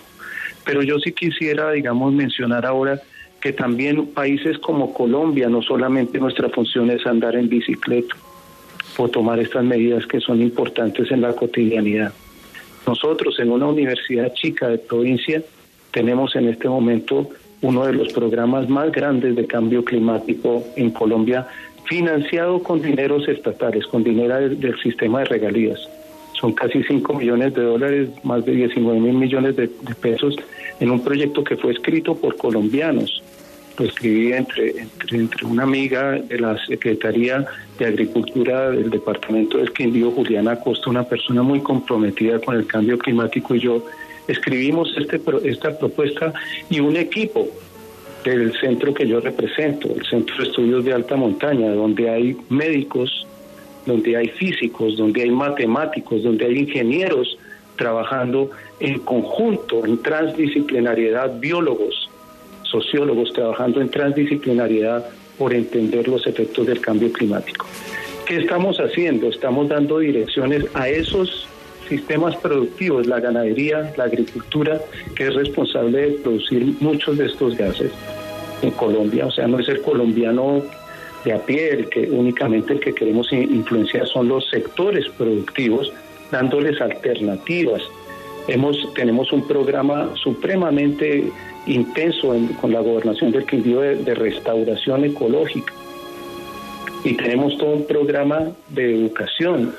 Pero 0.66 0.82
yo 0.84 1.00
sí 1.00 1.12
quisiera, 1.12 1.72
digamos, 1.72 2.14
mencionar 2.14 2.66
ahora 2.66 3.02
que 3.42 3.54
también 3.54 4.08
países 4.08 4.58
como 4.60 4.94
Colombia, 4.94 5.48
no 5.50 5.62
solamente 5.62 6.20
nuestra 6.20 6.50
función 6.50 6.90
es 6.92 7.06
andar 7.06 7.36
en 7.36 7.48
bicicleta 7.48 8.16
o 8.98 9.08
tomar 9.08 9.40
estas 9.40 9.64
medidas 9.64 10.06
que 10.08 10.20
son 10.20 10.42
importantes 10.42 11.10
en 11.12 11.22
la 11.22 11.34
cotidianidad. 11.34 12.14
Nosotros 12.86 13.40
en 13.40 13.52
una 13.52 13.68
universidad 13.68 14.34
chica 14.34 14.68
de 14.68 14.78
provincia 14.78 15.42
tenemos 15.92 16.36
en 16.36 16.50
este 16.50 16.68
momento 16.68 17.30
uno 17.62 17.86
de 17.86 17.94
los 17.94 18.14
programas 18.14 18.70
más 18.70 18.92
grandes 18.92 19.36
de 19.36 19.46
cambio 19.46 19.84
climático 19.84 20.64
en 20.76 20.92
Colombia, 20.92 21.48
financiado 21.86 22.62
con 22.62 22.82
dineros 22.82 23.28
estatales, 23.28 23.86
con 23.88 24.04
dinero 24.04 24.36
del, 24.50 24.80
sistema 24.82 25.20
de 25.20 25.26
regalías. 25.26 25.80
Son 26.40 26.54
casi 26.54 26.84
5 26.84 27.14
millones 27.16 27.54
de 27.54 27.64
dólares, 27.64 28.10
más 28.24 28.46
de 28.46 28.54
19 28.54 29.00
mil 29.00 29.16
millones 29.16 29.56
de, 29.56 29.68
pesos 29.68 30.36
en 30.80 30.92
un 30.92 31.04
proyecto 31.04 31.44
que 31.44 31.58
fue 31.58 31.74
escrito 31.74 32.16
por 32.16 32.38
colombianos. 32.38 33.22
Lo 33.78 33.86
escribí 33.86 34.32
entre, 34.34 34.72
entre, 34.72 35.18
entre 35.18 35.46
una 35.46 35.64
amiga 35.64 36.12
de 36.12 36.40
la 36.40 36.58
Secretaría 36.66 37.46
de 37.78 37.86
Agricultura 37.86 38.72
del 38.72 38.90
Departamento 38.90 39.58
del 39.58 39.72
Quindío, 39.74 40.12
Juliana 40.12 40.52
Acosta, 40.52 40.90
una 40.90 41.04
persona 41.04 41.42
muy 41.42 41.60
comprometida 41.62 42.40
con 42.40 42.56
el 42.56 42.68
cambio 42.68 42.98
climático, 42.98 43.56
y 43.56 43.60
yo, 43.60 43.84
escribimos 44.30 44.96
este, 44.98 45.20
esta 45.44 45.78
propuesta 45.78 46.34
y 46.70 46.80
un 46.80 46.96
equipo 46.96 47.48
del 48.24 48.54
centro 48.60 48.94
que 48.94 49.08
yo 49.08 49.20
represento, 49.20 49.90
el 49.96 50.06
Centro 50.06 50.38
de 50.38 50.44
Estudios 50.44 50.86
de 50.86 50.94
Alta 50.94 51.16
Montaña, 51.16 51.72
donde 51.72 52.10
hay 52.10 52.38
médicos, 52.50 53.26
donde 53.86 54.16
hay 54.18 54.28
físicos, 54.30 54.98
donde 54.98 55.24
hay 55.24 55.32
matemáticos, 55.32 56.24
donde 56.24 56.46
hay 56.46 56.60
ingenieros 56.60 57.38
trabajando 57.78 58.52
en 58.80 59.00
conjunto, 59.00 59.86
en 59.86 60.02
transdisciplinariedad, 60.02 61.40
biólogos, 61.40 62.10
sociólogos 62.64 63.32
trabajando 63.34 63.82
en 63.82 63.90
transdisciplinariedad 63.90 65.10
por 65.38 65.54
entender 65.54 66.08
los 66.08 66.28
efectos 66.28 66.68
del 66.68 66.82
cambio 66.82 67.12
climático. 67.12 67.66
¿Qué 68.28 68.38
estamos 68.38 68.78
haciendo? 68.78 69.30
Estamos 69.30 69.70
dando 69.70 70.00
direcciones 70.00 70.66
a 70.76 70.88
esos 70.88 71.49
sistemas 71.90 72.36
productivos, 72.38 73.08
la 73.08 73.20
ganadería, 73.20 73.94
la 73.98 74.06
agricultura, 74.06 74.80
que 75.16 75.28
es 75.28 75.34
responsable 75.34 76.02
de 76.02 76.12
producir 76.20 76.76
muchos 76.80 77.18
de 77.18 77.26
estos 77.26 77.58
gases 77.58 77.92
en 78.62 78.72
Colombia. 78.72 79.26
O 79.26 79.32
sea, 79.32 79.48
no 79.48 79.60
es 79.60 79.68
el 79.68 79.82
colombiano 79.82 80.62
de 81.26 81.34
a 81.34 81.40
pie 81.40 81.72
el 81.72 81.90
que 81.90 82.10
únicamente 82.10 82.74
el 82.74 82.80
que 82.80 82.94
queremos 82.94 83.32
influenciar 83.34 84.08
son 84.08 84.30
los 84.30 84.50
sectores 84.50 85.06
productivos, 85.18 85.92
dándoles 86.32 86.80
alternativas. 86.80 87.82
Hemos, 88.48 88.94
tenemos 88.94 89.32
un 89.34 89.46
programa 89.48 90.12
supremamente 90.16 91.30
intenso 91.66 92.36
con 92.62 92.72
la 92.72 92.80
gobernación 92.80 93.32
del 93.32 93.46
Quindío 93.46 93.82
de, 93.82 93.96
de 93.98 94.16
restauración 94.16 95.06
ecológica 95.06 95.74
y 97.04 97.14
tenemos 97.14 97.58
todo 97.58 97.72
un 97.72 97.86
programa 97.86 98.52
de 98.70 98.96
educación, 98.96 99.74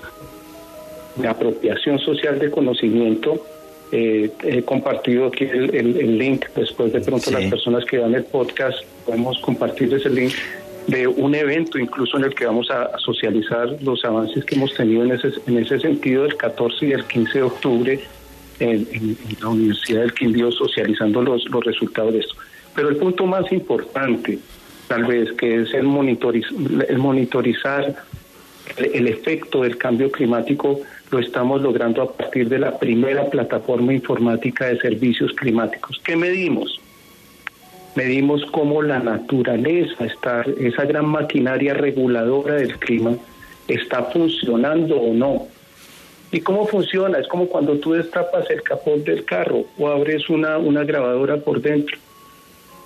de 1.20 1.28
apropiación 1.28 1.98
social 1.98 2.38
de 2.38 2.50
conocimiento. 2.50 3.44
Eh, 3.92 4.30
he 4.44 4.62
compartido 4.62 5.26
aquí 5.26 5.44
el, 5.44 6.16
link, 6.16 6.46
después 6.54 6.92
de 6.92 7.00
pronto 7.00 7.30
las 7.32 7.44
personas 7.46 7.84
que 7.84 7.98
van 7.98 8.14
el 8.14 8.22
podcast 8.22 8.84
podemos 9.04 9.40
compartir 9.40 9.92
ese 9.92 10.08
link 10.08 10.32
de 10.86 11.08
un 11.08 11.34
evento 11.34 11.76
incluso 11.76 12.16
en 12.16 12.24
el 12.24 12.34
que 12.34 12.46
vamos 12.46 12.70
a, 12.70 12.96
socializar 12.98 13.76
los 13.82 14.04
avances 14.04 14.44
que 14.44 14.54
hemos 14.54 14.72
tenido 14.74 15.04
en 15.04 15.12
ese, 15.12 15.32
en 15.46 15.58
ese 15.58 15.80
sentido 15.80 16.24
el 16.24 16.36
14 16.36 16.86
y 16.86 16.92
el 16.92 17.04
15 17.04 17.32
de 17.38 17.42
octubre 17.42 18.00
en, 18.60 19.16
la 19.40 19.48
Universidad 19.48 20.00
del 20.02 20.14
Quindío 20.14 20.52
socializando 20.52 21.22
los, 21.22 21.48
los 21.50 21.64
resultados 21.64 22.12
de 22.12 22.20
esto. 22.20 22.34
Pero 22.74 22.88
el 22.90 22.96
punto 22.96 23.26
más 23.26 23.50
importante, 23.50 24.38
tal 24.86 25.04
vez, 25.04 25.32
que 25.32 25.62
es 25.62 25.74
el, 25.74 25.86
el 26.88 26.98
monitorizar 26.98 27.96
el, 28.76 29.08
efecto 29.08 29.62
del 29.62 29.76
cambio 29.76 30.10
climático, 30.10 30.80
lo 31.10 31.18
estamos 31.18 31.62
logrando 31.62 32.02
a 32.02 32.12
partir 32.12 32.48
de 32.48 32.58
la 32.58 32.78
primera 32.78 33.28
plataforma 33.28 33.92
informática 33.92 34.66
de 34.66 34.78
servicios 34.78 35.32
climáticos. 35.32 36.00
¿Qué 36.04 36.16
medimos? 36.16 36.80
Medimos 37.96 38.44
cómo 38.52 38.82
la 38.82 39.00
naturaleza, 39.00 40.04
está, 40.04 40.44
esa 40.58 40.84
gran 40.84 41.06
maquinaria 41.06 41.74
reguladora 41.74 42.54
del 42.54 42.78
clima, 42.78 43.16
está 43.66 44.04
funcionando 44.04 44.96
o 44.96 45.12
no 45.12 45.48
¿Y 46.32 46.40
cómo 46.40 46.66
funciona? 46.66 47.18
Es 47.18 47.26
como 47.26 47.46
cuando 47.46 47.76
tú 47.78 47.92
destapas 47.92 48.48
el 48.50 48.62
capón 48.62 49.02
del 49.02 49.24
carro 49.24 49.64
o 49.78 49.88
abres 49.88 50.28
una, 50.30 50.58
una 50.58 50.84
grabadora 50.84 51.38
por 51.38 51.60
dentro. 51.60 51.98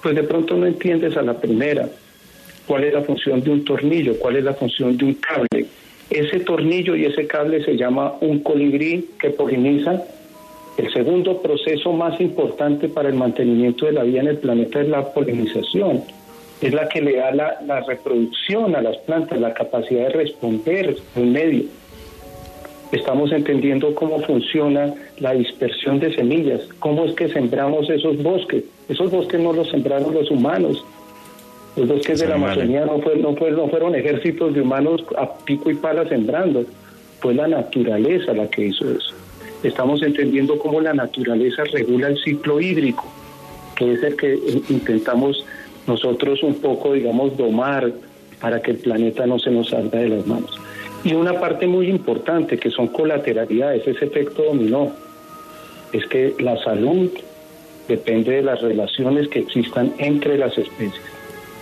Pues 0.02 0.14
de 0.14 0.22
pronto 0.22 0.56
no 0.56 0.66
entiendes 0.66 1.16
a 1.16 1.22
la 1.22 1.38
primera 1.38 1.88
cuál 2.66 2.84
es 2.84 2.94
la 2.94 3.02
función 3.02 3.42
de 3.42 3.50
un 3.50 3.64
tornillo, 3.64 4.18
cuál 4.18 4.36
es 4.36 4.44
la 4.44 4.54
función 4.54 4.96
de 4.96 5.04
un 5.04 5.14
cable. 5.14 5.66
Ese 6.14 6.38
tornillo 6.38 6.94
y 6.94 7.06
ese 7.06 7.26
cable 7.26 7.64
se 7.64 7.76
llama 7.76 8.14
un 8.20 8.38
colibrí 8.38 9.10
que 9.18 9.30
poliniza. 9.30 10.04
El 10.76 10.92
segundo 10.92 11.42
proceso 11.42 11.92
más 11.92 12.20
importante 12.20 12.88
para 12.88 13.08
el 13.08 13.16
mantenimiento 13.16 13.86
de 13.86 13.92
la 13.92 14.04
vida 14.04 14.20
en 14.20 14.28
el 14.28 14.38
planeta 14.38 14.80
es 14.80 14.88
la 14.88 15.12
polinización. 15.12 16.04
Es 16.60 16.72
la 16.72 16.88
que 16.88 17.02
le 17.02 17.16
da 17.16 17.32
la, 17.32 17.80
reproducción 17.80 18.76
a 18.76 18.80
las 18.80 18.96
plantas, 18.98 19.40
la 19.40 19.54
capacidad 19.54 20.06
de 20.06 20.10
responder 20.10 20.96
al 21.16 21.26
medio 21.26 21.64
estamos 22.92 23.32
entendiendo 23.32 23.92
cómo 23.94 24.20
funciona 24.20 24.94
la 25.18 25.32
dispersión 25.32 25.98
de 25.98 26.14
semillas, 26.14 26.60
cómo 26.78 27.04
es 27.04 27.14
que 27.14 27.28
sembramos 27.28 27.90
esos 27.90 28.22
bosques. 28.22 28.64
Esos 28.88 29.10
bosques 29.10 29.40
no 29.40 29.52
los 29.52 29.68
sembraron 29.70 30.14
los 30.14 30.30
humanos. 30.30 30.84
Los 31.76 31.88
bosques 31.88 32.20
de 32.20 32.28
la 32.28 32.36
Amazonía 32.36 32.84
no, 32.86 33.00
fue, 33.00 33.16
no, 33.16 33.32
no 33.32 33.68
fueron 33.68 33.94
ejércitos 33.94 34.54
de 34.54 34.60
humanos 34.60 35.04
a 35.18 35.36
pico 35.38 35.70
y 35.70 35.74
pala 35.74 36.08
sembrando, 36.08 36.64
fue 37.20 37.34
la 37.34 37.48
naturaleza 37.48 38.32
la 38.32 38.48
que 38.48 38.66
hizo 38.66 38.88
eso. 38.90 39.14
Estamos 39.62 40.02
entendiendo 40.02 40.58
cómo 40.58 40.80
la 40.80 40.94
naturaleza 40.94 41.64
regula 41.64 42.08
el 42.08 42.18
ciclo 42.22 42.60
hídrico, 42.60 43.04
que 43.76 43.94
es 43.94 44.02
el 44.02 44.16
que 44.16 44.38
intentamos 44.68 45.44
nosotros 45.86 46.42
un 46.42 46.54
poco, 46.56 46.92
digamos, 46.92 47.36
domar 47.36 47.92
para 48.40 48.60
que 48.60 48.72
el 48.72 48.76
planeta 48.76 49.26
no 49.26 49.38
se 49.38 49.50
nos 49.50 49.70
salga 49.70 49.98
de 49.98 50.10
las 50.10 50.26
manos. 50.26 50.56
Y 51.02 51.14
una 51.14 51.40
parte 51.40 51.66
muy 51.66 51.88
importante 51.88 52.56
que 52.56 52.70
son 52.70 52.88
colateralidades, 52.88 53.86
ese 53.86 54.04
efecto 54.04 54.42
dominó, 54.42 54.92
es 55.92 56.06
que 56.06 56.34
la 56.38 56.62
salud 56.62 57.10
depende 57.88 58.32
de 58.32 58.42
las 58.42 58.60
relaciones 58.62 59.28
que 59.28 59.40
existan 59.40 59.92
entre 59.98 60.38
las 60.38 60.56
especies. 60.56 61.13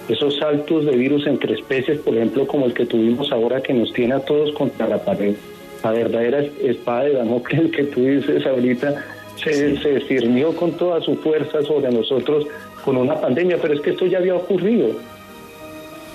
Esos 0.09 0.37
saltos 0.37 0.85
de 0.85 0.93
virus 0.93 1.27
entre 1.27 1.55
especies, 1.55 1.99
por 2.01 2.15
ejemplo, 2.17 2.47
como 2.47 2.67
el 2.67 2.75
que 2.75 2.87
tuvimos 2.87 3.31
ahora 3.33 3.63
que 3.63 3.73
nos 3.73 3.93
tiene 3.93 4.15
a 4.15 4.21
todos 4.21 4.53
contra 4.53 4.89
la 4.89 5.05
pared, 5.05 5.35
la 5.83 5.93
verdadera 5.93 6.45
espada 6.63 7.05
de 7.05 7.15
Damocles 7.15 7.71
que 7.71 7.85
tú 7.85 8.05
dices 8.05 8.45
ahorita, 8.47 9.05
se, 9.37 9.77
se 9.81 9.95
discernió 9.95 10.55
con 10.55 10.73
toda 10.73 11.01
su 11.01 11.17
fuerza 11.17 11.63
sobre 11.63 11.91
nosotros 11.91 12.47
con 12.85 12.97
una 12.97 13.21
pandemia, 13.21 13.59
pero 13.61 13.75
es 13.75 13.81
que 13.81 13.91
esto 13.91 14.07
ya 14.07 14.19
había 14.19 14.35
ocurrido. 14.35 14.91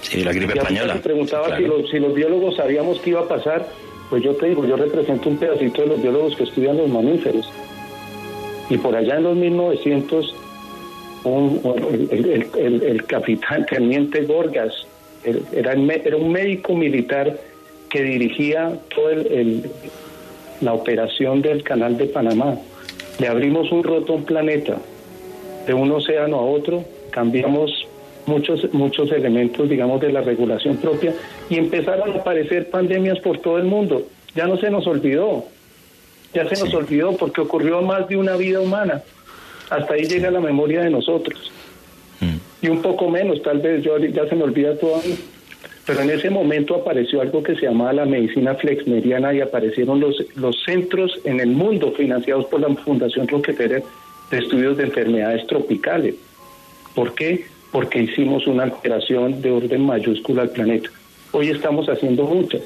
Sí, 0.01 0.23
la 0.23 0.31
gripe 0.31 0.57
española. 0.57 0.93
Se 0.93 0.99
preguntaba 0.99 1.57
si, 1.57 1.63
los, 1.63 1.89
si 1.89 1.99
los 1.99 2.13
biólogos 2.13 2.55
sabíamos 2.55 2.99
qué 2.99 3.11
iba 3.11 3.21
a 3.21 3.27
pasar. 3.27 3.67
Pues 4.09 4.23
yo 4.23 4.33
te 4.35 4.47
digo, 4.47 4.65
yo 4.65 4.77
represento 4.77 5.29
un 5.29 5.37
pedacito 5.37 5.81
de 5.81 5.87
los 5.89 6.01
biólogos 6.01 6.35
que 6.35 6.43
estudian 6.43 6.77
los 6.77 6.89
mamíferos. 6.89 7.49
Y 8.69 8.77
por 8.77 8.95
allá 8.95 9.17
en 9.17 9.23
los 9.23 9.35
1900, 9.35 10.35
el, 12.11 13.03
capitán 13.07 13.65
teniente 13.65 14.21
Gorgas 14.21 14.73
era, 15.23 15.73
era 15.73 16.17
un 16.17 16.31
médico 16.31 16.73
militar 16.73 17.37
que 17.89 18.01
dirigía 18.01 18.77
toda 18.93 19.15
la 20.61 20.73
operación 20.73 21.41
del 21.41 21.63
canal 21.63 21.97
de 21.97 22.05
Panamá. 22.05 22.57
Le 23.19 23.27
abrimos 23.27 23.71
un 23.71 23.85
un 23.87 24.23
planeta, 24.23 24.77
de 25.65 25.73
un 25.73 25.91
océano 25.91 26.37
a 26.37 26.41
otro, 26.41 26.83
cambiamos 27.09 27.87
muchos, 28.25 28.73
muchos 28.73 29.11
elementos, 29.11 29.67
digamos, 29.67 29.99
de 30.01 30.11
la 30.11 30.21
regulación 30.21 30.77
propia 30.77 31.13
y 31.49 31.57
empezaron 31.57 32.13
a 32.13 32.15
aparecer 32.17 32.69
pandemias 32.69 33.19
por 33.19 33.39
todo 33.39 33.57
el 33.57 33.65
mundo. 33.65 34.03
Ya 34.35 34.47
no 34.47 34.57
se 34.57 34.69
nos 34.69 34.85
olvidó, 34.85 35.45
ya 36.33 36.47
se 36.47 36.63
nos 36.63 36.73
olvidó 36.73 37.13
porque 37.17 37.41
ocurrió 37.41 37.81
más 37.81 38.07
de 38.07 38.17
una 38.17 38.35
vida 38.35 38.59
humana. 38.59 39.01
Hasta 39.69 39.93
ahí 39.93 40.03
llega 40.03 40.31
la 40.31 40.39
memoria 40.39 40.81
de 40.81 40.89
nosotros. 40.89 41.51
Mm. 42.19 42.65
Y 42.65 42.69
un 42.69 42.81
poco 42.81 43.09
menos, 43.09 43.41
tal 43.41 43.59
vez, 43.59 43.83
yo 43.83 43.97
ya 43.97 44.27
se 44.27 44.35
me 44.35 44.43
olvida 44.43 44.75
todo 44.77 44.99
Pero 45.85 46.01
en 46.01 46.09
ese 46.09 46.29
momento 46.29 46.75
apareció 46.75 47.21
algo 47.21 47.43
que 47.43 47.55
se 47.55 47.67
llamaba 47.67 47.93
la 47.93 48.05
medicina 48.05 48.55
flexneriana 48.55 49.33
y 49.33 49.41
aparecieron 49.41 49.99
los, 49.99 50.15
los 50.35 50.63
centros 50.63 51.19
en 51.23 51.39
el 51.39 51.49
mundo 51.49 51.91
financiados 51.91 52.45
por 52.45 52.61
la 52.61 52.73
Fundación 52.75 53.27
Rockefeller 53.27 53.83
de 54.31 54.37
estudios 54.37 54.77
de 54.77 54.83
enfermedades 54.85 55.45
tropicales. 55.47 56.15
¿Por 56.95 57.13
qué? 57.13 57.45
porque 57.71 58.01
hicimos 58.01 58.47
una 58.47 58.63
alteración 58.63 59.41
de 59.41 59.51
orden 59.51 59.85
mayúscula 59.85 60.43
al 60.43 60.49
planeta. 60.49 60.89
Hoy 61.31 61.49
estamos 61.49 61.87
haciendo 61.87 62.23
muchas 62.23 62.61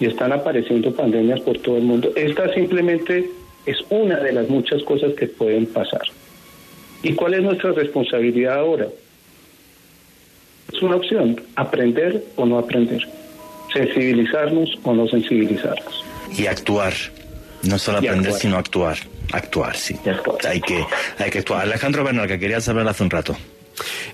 y 0.00 0.06
están 0.06 0.32
apareciendo 0.32 0.92
pandemias 0.92 1.40
por 1.40 1.58
todo 1.58 1.76
el 1.76 1.82
mundo. 1.84 2.10
Esta 2.16 2.52
simplemente 2.54 3.28
es 3.66 3.78
una 3.90 4.18
de 4.18 4.32
las 4.32 4.48
muchas 4.48 4.82
cosas 4.82 5.14
que 5.14 5.26
pueden 5.26 5.66
pasar. 5.66 6.02
¿Y 7.02 7.14
cuál 7.14 7.34
es 7.34 7.42
nuestra 7.42 7.72
responsabilidad 7.72 8.58
ahora? 8.58 8.88
Es 10.72 10.82
una 10.82 10.96
opción, 10.96 11.40
aprender 11.56 12.22
o 12.36 12.46
no 12.46 12.58
aprender, 12.58 13.06
sensibilizarnos 13.72 14.78
o 14.82 14.94
no 14.94 15.06
sensibilizarnos. 15.08 16.04
Y 16.36 16.46
actuar, 16.46 16.94
no 17.62 17.78
solo 17.78 17.98
aprender, 17.98 18.32
sino 18.32 18.56
actuar. 18.56 18.96
Actuar, 19.32 19.76
sí. 19.76 19.96
Hay, 20.46 20.60
que, 20.60 20.84
hay 21.18 21.30
que 21.30 21.38
actuar. 21.38 21.62
Alejandro 21.62 22.04
Bernal, 22.04 22.28
que 22.28 22.38
querías 22.38 22.68
hablar 22.68 22.88
hace 22.88 23.02
un 23.02 23.10
rato. 23.10 23.36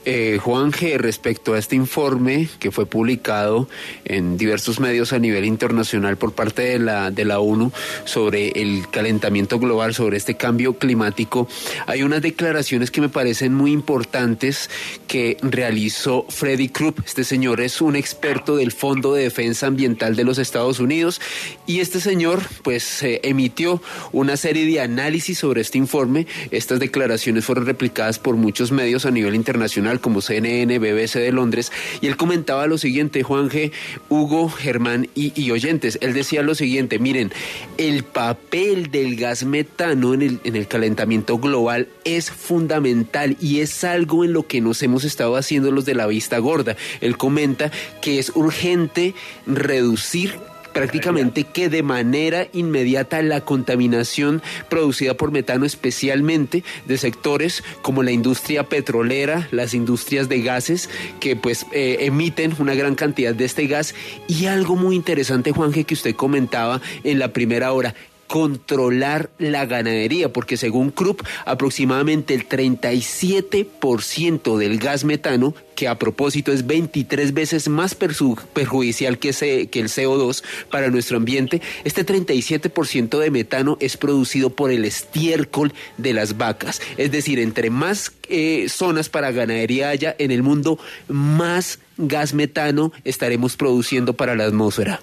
Eh, 0.05 0.39
Juan 0.43 0.73
G., 0.73 0.97
respecto 0.97 1.55
a 1.55 1.59
este 1.59 1.77
informe 1.77 2.49
que 2.59 2.71
fue 2.71 2.87
publicado 2.87 3.69
en 4.05 4.37
diversos 4.37 4.81
medios 4.81 5.13
a 5.13 5.19
nivel 5.19 5.45
internacional 5.45 6.17
por 6.17 6.33
parte 6.33 6.63
de 6.63 6.79
la, 6.79 7.11
de 7.11 7.25
la 7.25 7.41
ONU 7.41 7.73
sobre 8.05 8.49
el 8.51 8.89
calentamiento 8.91 9.59
global, 9.59 9.95
sobre 9.95 10.17
este 10.17 10.37
cambio 10.37 10.79
climático, 10.79 11.49
hay 11.87 12.03
unas 12.03 12.23
declaraciones 12.23 12.91
que 12.91 13.01
me 13.01 13.09
parecen 13.09 13.55
muy 13.55 13.73
importantes 13.73 14.71
que 15.07 15.37
realizó 15.43 16.25
Freddy 16.29 16.69
Krupp. 16.69 17.01
Este 17.05 17.25
señor 17.25 17.61
es 17.61 17.81
un 17.81 17.97
experto 17.97 18.57
del 18.57 18.73
Fondo 18.73 19.15
de 19.15 19.25
Defensa 19.25 19.67
Ambiental 19.67 20.17
de 20.17 20.25
los 20.25 20.39
Estados 20.39 20.81
Unidos 20.81 21.21
y 21.67 21.81
este 21.81 22.01
señor 22.01 22.43
pues 22.63 23.03
eh, 23.03 23.21
emitió 23.25 23.83
una 24.13 24.37
serie 24.37 24.65
de 24.67 24.81
análisis 24.81 25.39
sobre 25.39 25.61
este 25.61 25.79
informe. 25.79 26.27
Estas 26.51 26.79
declaraciones 26.79 27.45
fueron 27.45 27.67
replicadas 27.67 28.19
por 28.19 28.37
muchos 28.37 28.73
medios 28.73 29.05
a 29.05 29.11
nivel 29.11 29.35
internacional 29.35 29.48
internacional 29.49 29.99
como 29.99 30.21
CNN, 30.21 30.79
BBC 30.79 31.15
de 31.21 31.33
Londres, 31.33 31.73
y 32.03 32.07
él 32.07 32.19
comentaba 32.19 32.67
lo 32.67 32.77
siguiente, 32.77 33.23
Juan 33.23 33.49
G., 33.49 33.73
Hugo, 34.11 34.51
Germán 34.51 35.09
y, 35.15 35.51
oyentes. 35.51 35.99
Él 36.03 36.13
decía 36.13 36.43
lo 36.43 36.55
siguiente, 36.55 36.99
miren, 36.99 37.33
el 37.79 38.05
papel 38.05 38.91
del 38.91 39.17
gas 39.17 39.45
metano 39.45 40.13
en 40.13 40.21
el, 40.21 40.41
en 40.45 40.55
el 40.55 40.69
calentamiento 40.69 41.39
global 41.39 41.89
es 42.05 42.31
fundamental 42.31 43.39
y 43.41 43.61
es 43.61 43.85
algo 43.85 44.23
en 44.23 44.35
lo 44.35 44.47
que 44.47 44.61
nos 44.61 44.83
hemos 44.83 45.05
estado 45.05 45.37
haciendo 45.37 45.71
los 45.71 45.87
de 45.87 45.95
la 45.95 46.07
vista 46.07 46.37
gorda. 46.39 46.77
Él 47.01 47.17
comenta 47.17 47.73
que 48.03 48.19
es 48.19 48.31
urgente 48.35 49.15
reducir 49.47 50.39
prácticamente 50.79 51.43
que 51.43 51.69
de 51.69 51.83
manera 51.83 52.47
inmediata 52.53 53.21
la 53.21 53.41
contaminación 53.41 54.43
producida 54.69 55.15
por 55.15 55.33
metano, 55.33 55.67
especialmente 55.67 56.63
de 56.87 56.99
sectores 56.99 57.65
como 57.83 58.05
la 58.05 58.13
industria 58.13 58.63
petrolera, 58.63 59.49
las 59.51 59.75
industrias 59.75 60.29
de 60.29 60.41
gases, 60.41 60.89
que 61.19 61.35
pues 61.35 61.67
eh, 61.73 61.97
emiten 62.03 62.55
una 62.61 62.77
gran 62.77 62.95
cantidad 62.95 63.35
de 63.35 63.45
este 63.45 63.67
gas. 63.67 63.97
Y 64.29 64.47
algo 64.47 64.77
muy 64.77 64.95
interesante, 64.95 65.51
Juanje, 65.51 65.83
que 65.83 65.95
usted 65.95 66.15
comentaba 66.15 66.81
en 67.03 67.19
la 67.19 67.33
primera 67.33 67.73
hora, 67.73 67.97
controlar 68.29 69.31
la 69.39 69.67
ganadería, 69.67 70.33
porque 70.33 70.57
según 70.57 70.93
Krupp, 70.93 71.23
aproximadamente 71.47 72.35
el 72.35 72.49
37% 72.49 74.57
del 74.57 74.79
gas 74.79 75.03
metano, 75.03 75.53
que 75.75 75.89
a 75.89 75.99
propósito 75.99 76.53
es 76.53 76.65
23 76.67 77.35
veces 77.35 77.69
más 77.69 77.95
perjudicial 77.95 79.19
que, 79.19 79.69
que 79.71 79.81
el 79.81 79.89
CO2 79.89 80.43
para 80.71 80.91
nuestro 80.91 81.17
ambiente, 81.17 81.63
este 81.85 82.05
37% 82.05 83.19
de 83.19 83.31
metano 83.31 83.79
es 83.81 83.97
producido 83.97 84.51
por 84.51 84.71
el 84.71 84.85
estiércol 84.85 85.73
de 85.97 86.13
las 86.13 86.37
vacas. 86.37 86.83
Es 86.97 87.11
decir, 87.11 87.39
entre 87.39 87.71
más 87.71 88.13
eh, 88.29 88.67
zonas 88.69 89.09
para 89.09 89.33
ganadería 89.33 89.89
haya 89.89 90.15
en 90.19 90.33
el 90.33 90.43
mundo, 90.43 90.79
más 91.09 91.79
gas 91.97 92.35
metano 92.35 92.93
estaremos 93.05 93.57
produciendo 93.57 94.13
para 94.13 94.37
la 94.37 94.45
atmósfera. 94.45 95.01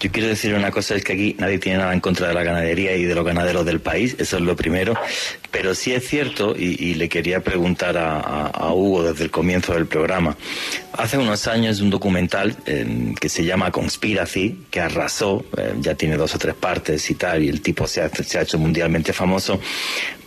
Yo 0.00 0.10
quiero 0.10 0.28
decir 0.28 0.54
una 0.54 0.70
cosa, 0.70 0.94
es 0.94 1.04
que 1.04 1.12
aquí 1.12 1.36
nadie 1.38 1.58
tiene 1.58 1.78
nada 1.78 1.92
en 1.92 2.00
contra 2.00 2.28
de 2.28 2.34
la 2.34 2.42
ganadería 2.42 2.96
y 2.96 3.04
de 3.04 3.14
los 3.14 3.24
ganaderos 3.24 3.64
del 3.66 3.80
país, 3.80 4.16
eso 4.18 4.36
es 4.36 4.42
lo 4.42 4.56
primero, 4.56 4.94
pero 5.50 5.74
sí 5.74 5.92
es 5.92 6.06
cierto, 6.06 6.54
y, 6.56 6.94
le 6.94 7.08
quería 7.08 7.40
preguntar 7.40 7.96
a, 7.96 8.72
Hugo 8.72 9.02
desde 9.02 9.24
el 9.24 9.30
comienzo 9.30 9.74
del 9.74 9.86
programa, 9.86 10.36
hace 10.92 11.18
unos 11.18 11.46
años 11.46 11.80
un 11.80 11.90
documental 11.90 12.56
eh, 12.66 13.14
que 13.18 13.28
se 13.28 13.44
llama 13.44 13.70
Conspiracy, 13.70 14.66
que 14.70 14.80
arrasó, 14.80 15.44
eh, 15.56 15.74
ya 15.80 15.94
tiene 15.94 16.16
dos 16.16 16.34
o 16.34 16.38
tres 16.38 16.54
partes 16.54 17.10
y 17.10 17.14
tal, 17.14 17.42
y 17.42 17.48
el 17.48 17.60
tipo 17.60 17.86
se 17.86 18.02
ha, 18.02 18.10
hecho 18.42 18.58
mundialmente 18.58 19.12
famoso, 19.12 19.60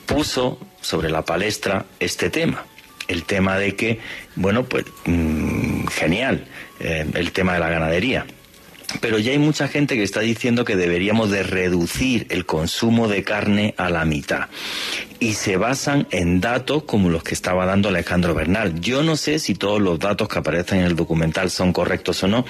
puso 0.06 0.60
sobre 0.82 1.10
la 1.10 1.24
palestra 1.24 1.86
este 2.00 2.30
tema 2.30 2.66
el 3.08 3.24
tema 3.24 3.58
de 3.58 3.76
que, 3.76 4.00
bueno, 4.36 4.64
pues 4.64 4.86
mm, 5.06 5.88
genial, 5.88 6.46
eh, 6.80 7.06
el 7.14 7.32
tema 7.32 7.54
de 7.54 7.60
la 7.60 7.70
ganadería. 7.70 8.26
Pero 9.02 9.20
ya 9.20 9.32
hay 9.32 9.40
mucha 9.40 9.68
gente 9.68 9.96
que 9.96 10.04
está 10.04 10.22
diciendo 10.22 10.66
que 10.66 10.76
deberíamos 10.76 11.32
de 11.32 11.44
reducir 11.44 12.28
el 12.30 12.46
consumo 12.46 13.08
de 13.08 13.24
carne 13.24 13.74
a 13.78 13.90
la 13.90 14.06
mitad. 14.06 14.48
Y 15.20 15.34
se 15.34 15.58
basan 15.58 16.08
en 16.12 16.42
datos 16.42 16.84
como 16.84 17.10
los 17.10 17.24
que 17.24 17.34
estaba 17.34 17.66
dando 17.66 17.90
Alejandro 17.90 18.34
Bernal. 18.34 18.80
Yo 18.82 19.04
no 19.04 19.16
sé 19.16 19.40
si 19.40 19.56
todos 19.56 19.82
los 19.82 20.00
datos 20.00 20.28
que 20.28 20.40
aparecen 20.40 20.80
en 20.80 20.86
el 20.86 20.96
documental 20.96 21.50
son 21.50 21.72
correctos 21.72 22.24
o 22.24 22.28
no. 22.28 22.46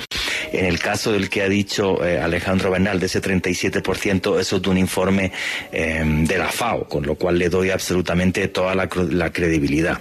En 0.51 0.65
el 0.65 0.79
caso 0.79 1.11
del 1.11 1.29
que 1.29 1.43
ha 1.43 1.49
dicho 1.49 2.03
eh, 2.03 2.19
Alejandro 2.19 2.71
Bernal, 2.71 2.99
de 2.99 3.05
ese 3.05 3.21
37%, 3.21 4.39
eso 4.39 4.55
es 4.55 4.61
de 4.61 4.69
un 4.69 4.77
informe 4.77 5.31
eh, 5.71 6.03
de 6.05 6.37
la 6.37 6.49
FAO, 6.49 6.87
con 6.87 7.05
lo 7.05 7.15
cual 7.15 7.37
le 7.37 7.49
doy 7.49 7.69
absolutamente 7.69 8.47
toda 8.47 8.73
la 8.75 9.31
credibilidad. 9.31 9.99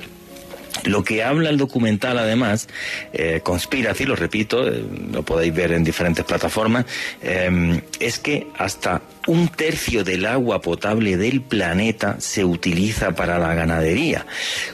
Lo 0.84 1.04
que 1.04 1.22
habla 1.22 1.50
el 1.50 1.58
documental, 1.58 2.18
además, 2.18 2.68
eh, 3.12 3.40
Conspiracy, 3.42 4.04
lo 4.04 4.16
repito, 4.16 4.66
eh, 4.66 4.82
lo 5.12 5.22
podéis 5.22 5.54
ver 5.54 5.72
en 5.72 5.84
diferentes 5.84 6.24
plataformas, 6.24 6.86
eh, 7.22 7.80
es 8.00 8.18
que 8.18 8.48
hasta 8.56 9.02
un 9.26 9.48
tercio 9.48 10.02
del 10.02 10.26
agua 10.26 10.60
potable 10.60 11.16
del 11.16 11.40
planeta 11.40 12.16
se 12.18 12.44
utiliza 12.44 13.12
para 13.12 13.38
la 13.38 13.54
ganadería, 13.54 14.26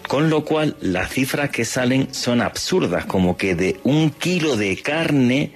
con 0.06 0.30
lo 0.30 0.44
cual 0.44 0.76
las 0.80 1.10
cifras 1.12 1.50
que 1.50 1.64
salen 1.64 2.14
son 2.14 2.40
absurdas, 2.40 3.04
como 3.04 3.36
que 3.36 3.54
de 3.54 3.78
un 3.84 4.10
kilo 4.10 4.56
de 4.56 4.76
carne 4.78 5.52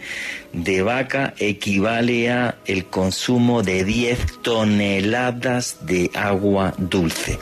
de 0.52 0.82
vaca 0.82 1.34
equivale 1.38 2.30
a 2.30 2.56
el 2.66 2.86
consumo 2.86 3.62
de 3.62 3.84
10 3.84 4.42
toneladas 4.42 5.86
de 5.86 6.10
agua 6.14 6.74
dulce. 6.76 7.38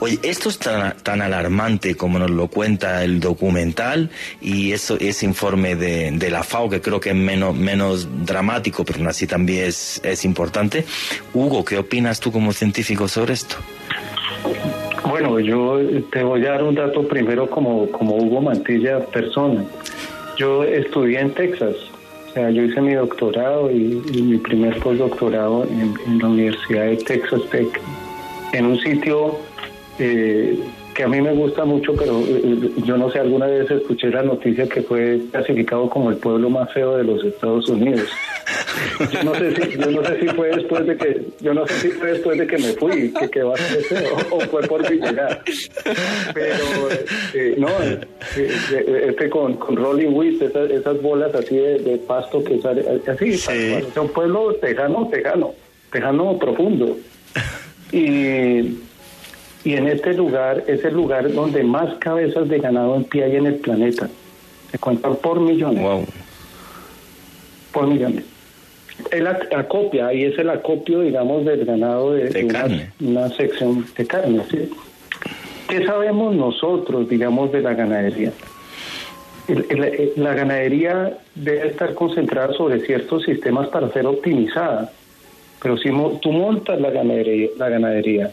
Oye, 0.00 0.18
esto 0.22 0.48
es 0.48 0.58
tan, 0.58 1.22
alarmante 1.22 1.96
como 1.96 2.18
nos 2.18 2.30
lo 2.30 2.48
cuenta 2.48 3.04
el 3.04 3.20
documental 3.20 4.10
y 4.40 4.72
eso, 4.72 4.96
ese 4.98 5.26
informe 5.26 5.76
de, 5.76 6.30
la 6.30 6.42
FAO 6.42 6.68
que 6.68 6.80
creo 6.80 7.00
que 7.00 7.10
es 7.10 7.16
menos, 7.16 7.54
menos 7.54 8.08
dramático, 8.26 8.84
pero 8.84 8.98
aún 8.98 9.08
así 9.08 9.26
también 9.26 9.66
es, 9.66 10.00
es 10.02 10.24
importante. 10.24 10.84
Hugo, 11.32 11.64
¿qué 11.64 11.78
opinas 11.78 12.18
tú 12.18 12.32
como 12.32 12.52
científico 12.52 13.06
sobre 13.08 13.34
esto? 13.34 13.56
Bueno, 15.08 15.38
yo 15.38 15.78
te 16.10 16.22
voy 16.22 16.44
a 16.46 16.52
dar 16.52 16.64
un 16.64 16.74
dato 16.74 17.06
primero 17.06 17.48
como, 17.48 17.90
como 17.90 18.16
Hugo 18.16 18.40
Mantilla, 18.40 19.00
persona. 19.06 19.64
Yo 20.36 20.64
estudié 20.64 21.20
en 21.20 21.32
Texas, 21.32 21.76
yo 22.34 22.64
hice 22.64 22.80
mi 22.80 22.94
doctorado 22.94 23.70
y, 23.70 24.02
mi 24.22 24.38
primer 24.38 24.78
postdoctorado 24.80 25.64
en, 25.64 25.94
en, 26.06 26.18
la 26.18 26.28
Universidad 26.28 26.86
de 26.86 26.96
Texas 26.96 27.42
Tech, 27.50 27.80
en 28.52 28.66
un 28.66 28.78
sitio 28.78 29.38
eh, 29.98 30.58
que 30.94 31.02
a 31.02 31.08
mí 31.08 31.20
me 31.20 31.32
gusta 31.32 31.64
mucho, 31.64 31.94
pero 31.94 32.20
eh, 32.20 32.42
eh, 32.44 32.70
yo 32.84 32.96
no 32.96 33.10
sé, 33.10 33.18
alguna 33.18 33.46
vez 33.46 33.68
escuché 33.70 34.08
la 34.10 34.22
noticia 34.22 34.68
que 34.68 34.82
fue 34.82 35.20
clasificado 35.32 35.90
como 35.90 36.10
el 36.10 36.16
pueblo 36.16 36.48
más 36.48 36.72
feo 36.72 36.96
de 36.96 37.04
los 37.04 37.24
Estados 37.24 37.68
Unidos. 37.68 38.08
Yo 39.12 39.22
no 39.24 39.34
sé 39.34 39.54
si, 39.54 39.78
yo 39.78 39.90
no 39.90 40.04
sé 40.04 40.20
si 40.20 40.28
fue 40.28 40.50
después 40.50 40.86
de 40.86 40.96
que, 40.96 41.22
yo 41.40 41.54
no 41.54 41.66
sé 41.66 41.74
si 41.74 41.88
fue 41.90 42.12
después 42.12 42.38
de 42.38 42.46
que 42.46 42.58
me 42.58 42.72
fui, 42.74 43.12
que 43.12 43.30
quedó 43.30 43.54
a 43.54 43.56
ser 43.56 43.82
feo, 43.82 44.16
o 44.30 44.40
fue 44.40 44.62
por 44.62 44.88
mi 44.88 44.96
llegada. 44.96 45.42
Pero 46.34 46.64
eh, 47.34 47.54
no, 47.56 47.68
este 48.36 49.30
con, 49.30 49.54
con 49.54 49.76
Rolling 49.76 50.12
Wheat, 50.12 50.42
esas, 50.42 50.70
esas 50.70 51.02
bolas 51.02 51.34
así 51.34 51.56
de, 51.56 52.00
pasto 52.06 52.42
que 52.44 52.60
sale, 52.60 52.84
así, 53.06 53.36
sí. 53.36 53.52
es 53.52 53.96
un 53.96 54.08
pueblo 54.08 54.54
tejano, 54.54 55.08
tejano, 55.08 55.54
tejano 55.90 56.38
profundo. 56.38 56.96
Y 57.92 58.76
y 59.64 59.74
en 59.74 59.88
este 59.88 60.12
lugar 60.12 60.62
es 60.66 60.84
el 60.84 60.94
lugar 60.94 61.32
donde 61.32 61.64
más 61.64 61.94
cabezas 61.94 62.48
de 62.48 62.58
ganado 62.58 62.96
en 62.96 63.04
pie 63.04 63.24
hay 63.24 63.36
en 63.36 63.46
el 63.46 63.54
planeta. 63.56 64.08
Se 64.70 64.78
cuentan 64.78 65.16
por 65.16 65.40
millones. 65.40 65.82
Wow. 65.82 66.04
Por 67.72 67.86
millones. 67.86 68.24
El 69.10 69.26
acopia, 69.26 70.08
ahí 70.08 70.24
es 70.24 70.38
el 70.38 70.50
acopio, 70.50 71.00
digamos, 71.00 71.44
del 71.46 71.64
ganado 71.64 72.12
de, 72.12 72.46
carne. 72.46 72.92
Una, 73.00 73.28
sección 73.30 73.86
de 73.96 74.06
carne. 74.06 74.42
¿sí? 74.50 74.70
¿Qué 75.68 75.84
sabemos 75.86 76.36
nosotros, 76.36 77.08
digamos, 77.08 77.50
de 77.50 77.62
la 77.62 77.74
ganadería? 77.74 78.32
la 80.16 80.32
ganadería 80.32 81.18
debe 81.34 81.68
estar 81.68 81.92
concentrada 81.92 82.54
sobre 82.54 82.80
ciertos 82.80 83.24
sistemas 83.24 83.68
para 83.68 83.90
ser 83.90 84.06
optimizada. 84.06 84.90
Pero 85.62 85.76
si 85.76 85.90
tú 86.20 86.32
montas 86.32 86.80
la 86.80 86.90
ganadería, 86.90 87.48
la 87.58 87.68
ganadería 87.68 88.32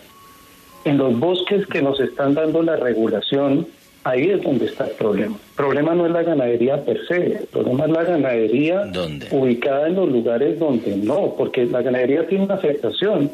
en 0.86 0.98
los 0.98 1.20
bosques 1.20 1.66
que 1.68 1.82
nos 1.82 2.00
están 2.00 2.34
dando 2.34 2.62
la 2.62 2.76
regulación, 2.76 3.68
ahí 4.04 4.30
es 4.30 4.42
donde 4.42 4.66
está 4.66 4.88
el 4.88 4.94
problema. 4.94 5.36
El 5.36 5.56
problema 5.56 5.96
no 5.96 6.06
es 6.06 6.12
la 6.12 6.24
ganadería 6.24 6.84
per 6.84 7.06
se, 7.08 7.38
el 7.38 7.48
problema 7.52 7.86
es 7.86 7.92
la 7.92 8.04
ganadería 8.04 8.92
ubicada 9.32 9.88
en 9.88 9.96
los 9.96 10.10
lugares 10.10 10.60
donde 10.60 10.96
no, 10.98 11.36
porque 11.38 11.66
la 11.66 11.82
ganadería 11.82 12.28
tiene 12.28 12.46
una 12.46 12.56
afectación 12.56 13.30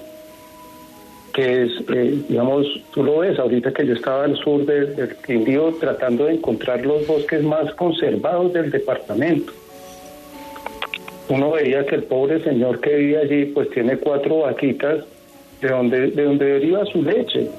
que 1.33 1.63
es, 1.63 1.71
eh, 1.93 2.17
digamos, 2.27 2.65
tú 2.91 3.03
lo 3.03 3.19
ves, 3.19 3.37
ahorita 3.37 3.71
que 3.71 3.85
yo 3.85 3.93
estaba 3.93 4.23
al 4.23 4.35
sur 4.37 4.65
del, 4.65 4.95
del 4.95 5.15
Quindío 5.17 5.71
tratando 5.79 6.25
de 6.25 6.33
encontrar 6.33 6.83
los 6.83 7.05
bosques 7.05 7.43
más 7.43 7.71
conservados 7.75 8.53
del 8.53 8.71
departamento. 8.71 9.53
Uno 11.29 11.51
veía 11.51 11.85
que 11.85 11.93
el 11.93 12.03
pobre 12.03 12.43
señor 12.43 12.79
que 12.79 12.95
vive 12.95 13.17
allí 13.19 13.45
pues 13.45 13.69
tiene 13.69 13.97
cuatro 13.97 14.39
vaquitas 14.39 15.05
de 15.61 15.69
donde, 15.69 16.11
de 16.11 16.23
donde 16.23 16.45
deriva 16.45 16.85
su 16.85 17.01
leche. 17.01 17.49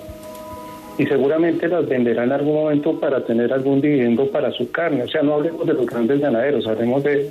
Y 0.98 1.06
seguramente 1.06 1.68
las 1.68 1.86
venderá 1.88 2.24
en 2.24 2.32
algún 2.32 2.54
momento 2.54 2.98
para 2.98 3.24
tener 3.24 3.52
algún 3.52 3.80
dividendo 3.80 4.26
para 4.30 4.50
su 4.50 4.70
carne. 4.70 5.04
O 5.04 5.08
sea, 5.08 5.22
no 5.22 5.34
hablemos 5.34 5.64
de 5.66 5.74
los 5.74 5.86
grandes 5.86 6.20
ganaderos, 6.20 6.66
hablemos 6.66 7.04
de, 7.04 7.30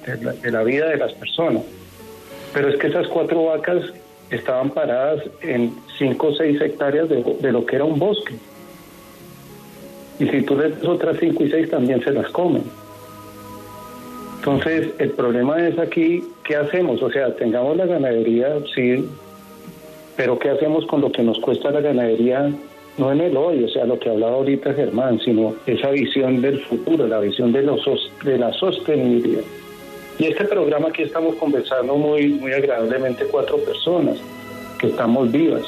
la, 0.50 0.64
vida 0.64 0.88
de 0.88 0.98
las 0.98 1.14
personas. 1.14 1.64
Pero 2.54 2.70
es 2.70 2.78
que 2.78 2.88
esas 2.88 3.08
cuatro 3.08 3.46
vacas 3.46 3.84
estaban 4.32 4.70
paradas 4.70 5.22
en 5.42 5.74
cinco 5.98 6.28
o 6.28 6.34
seis 6.34 6.62
hectáreas 6.62 7.10
de, 7.10 7.24
de, 7.42 7.52
lo 7.52 7.66
que 7.66 7.76
era 7.76 7.84
un 7.84 8.00
bosque. 8.00 8.36
Y 10.20 10.28
si 10.28 10.42
tú 10.44 10.58
le 10.58 10.70
das 10.70 10.84
otras 10.86 11.18
cinco 11.20 11.44
y 11.44 11.50
seis, 11.50 11.70
también 11.70 12.02
se 12.02 12.12
las 12.12 12.30
comen. 12.30 12.64
Entonces, 14.38 14.92
el 15.00 15.10
problema 15.12 15.68
es 15.68 15.78
aquí, 15.78 16.24
¿qué 16.46 16.56
hacemos? 16.56 17.04
O 17.04 17.12
sea, 17.12 17.36
tengamos 17.36 17.76
la 17.76 17.86
ganadería, 17.86 18.48
sí, 18.74 19.06
pero 20.18 20.38
¿qué 20.40 20.50
hacemos 20.50 20.86
con 20.88 21.00
lo 21.00 21.12
que 21.12 21.22
nos 21.24 21.40
cuesta 21.40 21.72
la 21.72 21.80
ganadería? 21.80 22.52
No 22.98 23.12
en 23.12 23.22
el 23.22 23.38
hoy, 23.38 23.64
o 23.64 23.70
sea, 23.70 23.86
lo 23.86 24.00
que 24.00 24.10
hablaba 24.10 24.34
ahorita 24.34 24.74
Germán, 24.74 25.20
sino 25.24 25.54
esa 25.68 25.92
visión 25.92 26.42
del 26.42 26.60
futuro, 26.62 27.08
la 27.08 27.20
visión 27.20 27.54
de, 27.54 27.62
los, 27.62 27.80
de 28.24 28.40
la 28.40 28.52
sostenibilidad. 28.54 29.44
Y 30.18 30.26
este 30.26 30.46
programa 30.46 30.88
aquí 30.88 31.04
estamos 31.04 31.36
conversando 31.36 31.96
muy, 31.96 32.30
muy 32.30 32.52
agradablemente 32.52 33.26
cuatro 33.26 33.58
personas 33.58 34.18
que 34.80 34.88
estamos 34.88 35.32
vivas, 35.32 35.62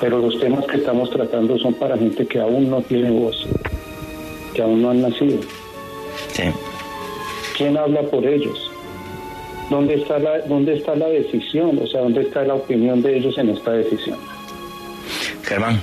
pero 0.00 0.18
los 0.18 0.40
temas 0.40 0.64
que 0.64 0.78
estamos 0.78 1.10
tratando 1.10 1.58
son 1.58 1.74
para 1.74 1.98
gente 1.98 2.26
que 2.26 2.40
aún 2.40 2.70
no 2.70 2.80
tiene 2.80 3.10
voz, 3.10 3.46
que 4.54 4.62
aún 4.62 4.80
no 4.80 4.90
han 4.90 5.02
nacido. 5.02 5.40
¿Quién 7.58 7.76
habla 7.76 8.00
por 8.04 8.24
ellos? 8.24 8.69
¿Dónde 9.70 9.94
está 9.94 10.18
la, 10.18 10.40
dónde 10.40 10.74
está 10.74 10.96
la 10.96 11.06
decisión? 11.06 11.78
O 11.80 11.86
sea, 11.86 12.00
¿dónde 12.00 12.22
está 12.22 12.42
la 12.42 12.54
opinión 12.54 13.00
de 13.02 13.16
ellos 13.16 13.38
en 13.38 13.50
esta 13.50 13.70
decisión? 13.72 14.18
Germán. 15.44 15.80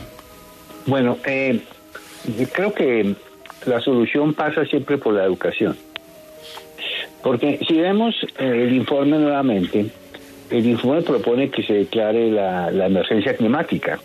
Bueno, 0.86 1.18
eh, 1.26 1.62
creo 2.52 2.74
que 2.74 3.16
la 3.66 3.80
solución 3.80 4.34
pasa 4.34 4.66
siempre 4.66 4.98
por 4.98 5.14
la 5.14 5.24
educación. 5.24 5.78
Porque 7.24 7.60
si 7.66 7.78
vemos 7.78 8.16
eh, 8.38 8.66
el 8.68 8.76
informe 8.76 9.18
nuevamente, 9.20 9.88
el 10.50 10.66
informe 10.66 11.02
propone 11.02 11.50
que 11.50 11.64
se 11.64 11.74
declare 11.74 12.30
la, 12.30 12.70
la 12.72 12.88
emergencia 12.88 13.36
climática, 13.36 14.00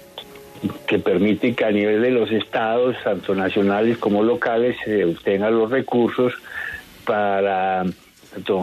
que 0.87 1.01
permite 1.01 1.55
que 1.55 1.65
a 1.65 1.73
nivel 1.73 2.03
de 2.03 2.11
los 2.13 2.31
estados, 2.31 2.97
tanto 3.03 3.35
nacionales 3.35 3.99
como 3.99 4.23
locales, 4.23 4.77
se 4.85 5.05
obtengan 5.05 5.59
los 5.59 5.71
recursos 5.71 6.33
para 7.05 7.85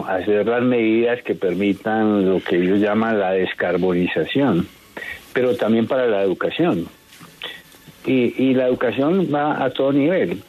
hacer 0.08 0.46
las 0.46 0.62
medidas 0.62 1.22
que 1.22 1.34
permitan 1.34 2.28
lo 2.28 2.40
que 2.40 2.56
ellos 2.56 2.80
llaman 2.80 3.18
la 3.18 3.32
descarbonización, 3.32 4.66
pero 5.32 5.56
también 5.56 5.86
para 5.86 6.06
la 6.06 6.22
educación. 6.22 6.86
Y, 8.06 8.34
y 8.42 8.54
la 8.54 8.66
educación 8.66 9.28
va 9.32 9.62
a 9.62 9.70
todo 9.70 9.92
nivel. 9.92 10.42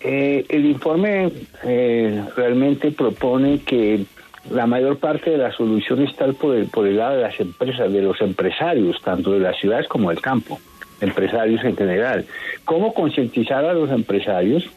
Eh, 0.00 0.44
el 0.48 0.66
informe 0.66 1.32
eh, 1.64 2.24
realmente 2.36 2.92
propone 2.92 3.60
que 3.60 4.04
la 4.50 4.66
mayor 4.66 4.98
parte 4.98 5.30
de 5.30 5.38
la 5.38 5.52
solución 5.52 6.02
está 6.02 6.30
por 6.32 6.54
el, 6.54 6.66
por 6.66 6.86
el 6.86 6.96
lado 6.96 7.16
de 7.16 7.22
las 7.22 7.38
empresas, 7.40 7.92
de 7.92 8.02
los 8.02 8.20
empresarios, 8.20 9.00
tanto 9.02 9.32
de 9.32 9.40
las 9.40 9.56
ciudades 9.58 9.88
como 9.88 10.10
del 10.10 10.20
campo, 10.20 10.58
empresarios 11.00 11.64
en 11.64 11.76
general. 11.76 12.26
¿Cómo 12.64 12.94
concientizar 12.94 13.64
a 13.64 13.74
los 13.74 13.90
empresarios 13.90 14.68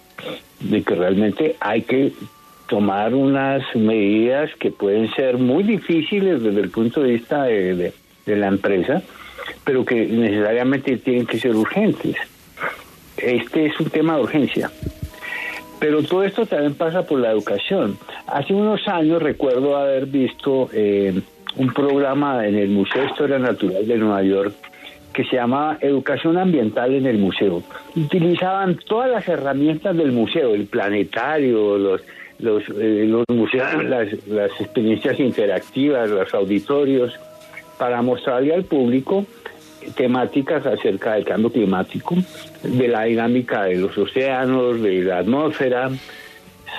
de 0.60 0.84
que 0.84 0.96
realmente 0.96 1.56
hay 1.60 1.84
que 1.84 2.12
tomar 2.72 3.14
unas 3.14 3.64
medidas 3.76 4.50
que 4.58 4.72
pueden 4.72 5.14
ser 5.14 5.38
muy 5.38 5.62
difíciles 5.62 6.42
desde 6.42 6.62
el 6.62 6.70
punto 6.70 7.02
de 7.02 7.12
vista 7.12 7.44
de, 7.44 7.92
la 8.26 8.48
empresa, 8.48 9.02
pero 9.66 9.84
que 9.84 10.06
necesariamente 10.06 10.96
tienen 10.96 11.26
que 11.26 11.38
ser 11.38 11.54
urgentes? 11.54 12.16
Este 13.18 13.66
es 13.66 13.78
un 13.78 13.90
tema 13.90 14.16
de 14.16 14.22
urgencia. 14.22 14.72
Pero 15.82 16.02
todo 16.02 16.24
esto 16.24 16.46
también 16.46 16.76
pasa 16.76 17.06
por 17.06 17.20
la 17.20 17.32
educación. 17.32 17.98
Hace 18.26 18.54
unos 18.54 18.88
años 18.88 19.22
recuerdo 19.22 19.76
haber 19.76 20.06
visto 20.06 20.70
eh, 20.72 21.20
un 21.58 21.74
programa 21.74 22.48
en 22.48 22.56
el 22.56 22.70
Museo 22.70 23.02
de 23.02 23.10
Historia 23.10 23.38
Natural 23.38 23.86
de 23.86 23.98
Nueva 23.98 24.24
York 24.24 24.54
que 25.12 25.26
se 25.26 25.36
llamaba 25.36 25.78
Educación 25.82 26.38
Ambiental 26.38 26.94
en 26.94 27.06
el 27.06 27.18
Museo. 27.18 27.64
Utilizaban 27.98 28.80
todas 28.88 29.12
las 29.12 29.28
herramientas 29.28 29.98
del 29.98 30.14
museo, 30.14 30.54
el 30.54 30.68
planetario, 30.68 31.78
los, 31.78 32.02
los, 32.42 32.64
eh, 32.70 33.06
los 33.08 33.24
museos, 33.30 33.84
las, 33.84 34.08
las 34.28 34.52
experiencias 34.60 35.20
interactivas, 35.20 36.10
los 36.10 36.34
auditorios, 36.34 37.14
para 37.78 38.02
mostrarle 38.02 38.54
al 38.54 38.64
público 38.64 39.26
temáticas 39.96 40.66
acerca 40.66 41.14
del 41.14 41.26
cambio 41.26 41.52
climático, 41.52 42.16
de 42.64 42.88
la 42.88 43.04
dinámica 43.04 43.64
de 43.64 43.78
los 43.78 43.98
océanos, 43.98 44.82
de 44.82 45.02
la 45.02 45.20
atmósfera. 45.20 45.90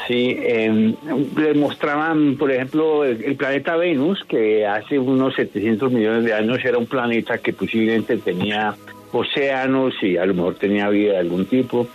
Sí, 0.06 0.36
eh, 0.38 0.94
le 1.36 1.54
mostraban, 1.54 2.36
por 2.36 2.50
ejemplo, 2.50 3.04
el, 3.04 3.22
el 3.22 3.36
planeta 3.36 3.76
Venus, 3.76 4.24
que 4.24 4.66
hace 4.66 4.98
unos 4.98 5.34
700 5.34 5.92
millones 5.92 6.24
de 6.24 6.32
años 6.32 6.58
era 6.64 6.78
un 6.78 6.86
planeta 6.86 7.38
que 7.38 7.52
posiblemente 7.52 8.16
tenía 8.16 8.74
océanos 9.12 9.94
y 10.02 10.16
a 10.16 10.24
lo 10.24 10.34
mejor 10.34 10.54
tenía 10.54 10.88
vida 10.88 11.12
de 11.12 11.18
algún 11.18 11.46
tipo, 11.46 11.86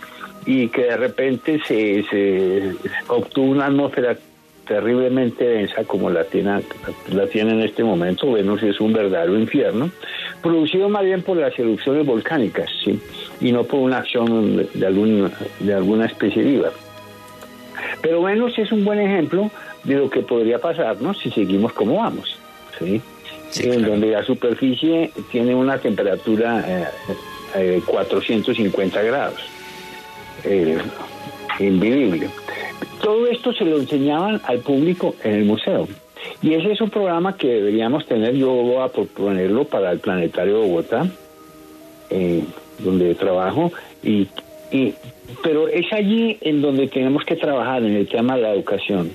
y 0.46 0.68
que 0.68 0.82
de 0.82 0.96
repente 0.96 1.60
se, 1.66 2.04
se 2.04 2.74
obtuvo 3.08 3.50
una 3.50 3.66
atmósfera 3.66 4.16
terriblemente 4.68 5.48
densa 5.48 5.82
como 5.84 6.10
la 6.10 6.24
tiene, 6.24 6.60
la 7.10 7.26
tiene 7.26 7.52
en 7.52 7.60
este 7.62 7.82
momento. 7.82 8.32
Venus 8.32 8.62
es 8.62 8.80
un 8.80 8.92
verdadero 8.92 9.36
infierno, 9.36 9.90
producido 10.42 10.88
más 10.88 11.04
bien 11.04 11.22
por 11.22 11.38
las 11.38 11.58
erupciones 11.58 12.06
volcánicas, 12.06 12.70
¿sí? 12.84 13.00
y 13.40 13.50
no 13.50 13.64
por 13.64 13.80
una 13.80 13.98
acción 13.98 14.68
de, 14.72 14.86
algún, 14.86 15.32
de 15.58 15.74
alguna 15.74 16.06
especie 16.06 16.42
viva. 16.42 16.70
Pero 18.02 18.22
Venus 18.22 18.58
es 18.58 18.70
un 18.70 18.84
buen 18.84 19.00
ejemplo 19.00 19.50
de 19.84 19.94
lo 19.94 20.10
que 20.10 20.20
podría 20.20 20.58
pasarnos 20.58 21.18
si 21.18 21.30
seguimos 21.30 21.72
como 21.72 21.96
vamos, 21.96 22.38
¿sí? 22.78 23.00
Sí, 23.50 23.64
en 23.64 23.78
claro. 23.78 23.92
donde 23.92 24.08
la 24.08 24.22
superficie 24.22 25.10
tiene 25.32 25.54
una 25.54 25.78
temperatura 25.78 26.62
eh, 26.66 26.84
eh, 27.56 27.82
450 27.86 29.02
grados, 29.02 29.40
eh, 30.44 30.78
invivible. 31.60 32.28
Todo 33.02 33.26
esto 33.26 33.52
se 33.52 33.64
lo 33.64 33.78
enseñaban 33.78 34.40
al 34.44 34.58
público 34.58 35.14
en 35.24 35.34
el 35.34 35.44
museo. 35.44 35.88
Y 36.42 36.54
ese 36.54 36.72
es 36.72 36.80
un 36.80 36.90
programa 36.90 37.36
que 37.36 37.48
deberíamos 37.48 38.06
tener, 38.06 38.34
yo 38.34 38.48
voy 38.50 38.82
a 38.82 38.88
proponerlo 38.88 39.64
para 39.64 39.92
el 39.92 39.98
Planetario 39.98 40.60
de 40.60 40.68
Bogotá, 40.68 41.06
eh, 42.10 42.44
donde 42.78 43.14
trabajo, 43.14 43.72
y, 44.02 44.28
y, 44.70 44.94
pero 45.42 45.68
es 45.68 45.92
allí 45.92 46.38
en 46.40 46.60
donde 46.62 46.88
tenemos 46.88 47.24
que 47.24 47.36
trabajar, 47.36 47.82
en 47.82 47.94
el 47.94 48.08
tema 48.08 48.36
de 48.36 48.42
la 48.42 48.54
educación. 48.54 49.10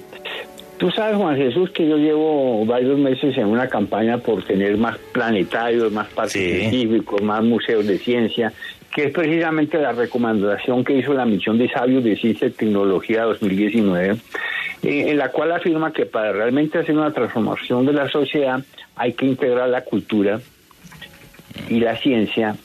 Tú 0.77 0.91
sabes, 0.91 1.15
Juan 1.15 1.37
Jesús, 1.37 1.69
que 1.69 1.87
yo 1.87 1.97
llevo 1.97 2.65
varios 2.65 2.97
meses 2.97 3.37
en 3.37 3.45
una 3.45 3.69
campaña 3.69 4.17
por 4.17 4.43
tener 4.43 4.75
más 4.77 4.97
planetarios, 5.13 5.91
más 5.93 6.07
parques 6.09 6.33
Sí. 6.33 6.59
científicos, 6.59 7.21
más 7.21 7.41
museos 7.43 7.85
de 7.87 7.97
ciencia, 7.99 8.51
que 8.93 9.05
es 9.05 9.11
precisamente 9.11 9.79
la 9.79 9.91
recomendación 9.91 10.83
que 10.83 10.93
hizo 10.93 11.13
la 11.13 11.25
misión 11.25 11.57
de 11.57 11.67
sabios 11.67 12.03
de 12.03 12.15
ciencia 12.15 12.47
y 12.47 12.51
tecnología 12.51 13.23
2019, 13.23 14.17
eh, 14.83 15.09
en 15.09 15.17
la 15.17 15.29
cual 15.29 15.51
afirma 15.51 15.91
que 15.91 16.05
para 16.05 16.31
realmente 16.31 16.77
hacer 16.77 16.95
una 16.95 17.11
transformación 17.11 17.85
de 17.85 17.93
la 17.93 18.07
sociedad 18.09 18.63
hay 18.95 19.13
que 19.13 19.25
integrar 19.25 19.69
la 19.69 19.81
cultura 19.81 20.39
y 21.69 21.79
la 21.79 21.95
ciencia 21.97 22.55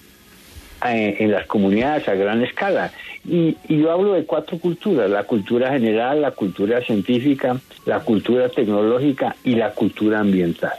eh, 0.87 1.17
en 1.19 1.33
las 1.33 1.47
comunidades 1.47 2.07
a 2.09 2.15
gran 2.15 2.43
escala. 2.43 2.93
Y, 3.25 3.57
y 3.67 3.79
yo 3.79 3.91
hablo 3.91 4.13
de 4.13 4.25
cuatro 4.25 4.59
culturas, 4.59 5.11
la 5.11 5.25
cultura 5.25 5.73
general, 5.73 6.21
la 6.21 6.33
cultura 6.33 6.83
científica, 6.83 7.59
la 7.87 8.01
cultura 8.01 8.49
tecnológica 8.51 9.35
y 9.45 9.55
la 9.55 9.71
cultura 9.71 10.21
ambiental. 10.21 10.73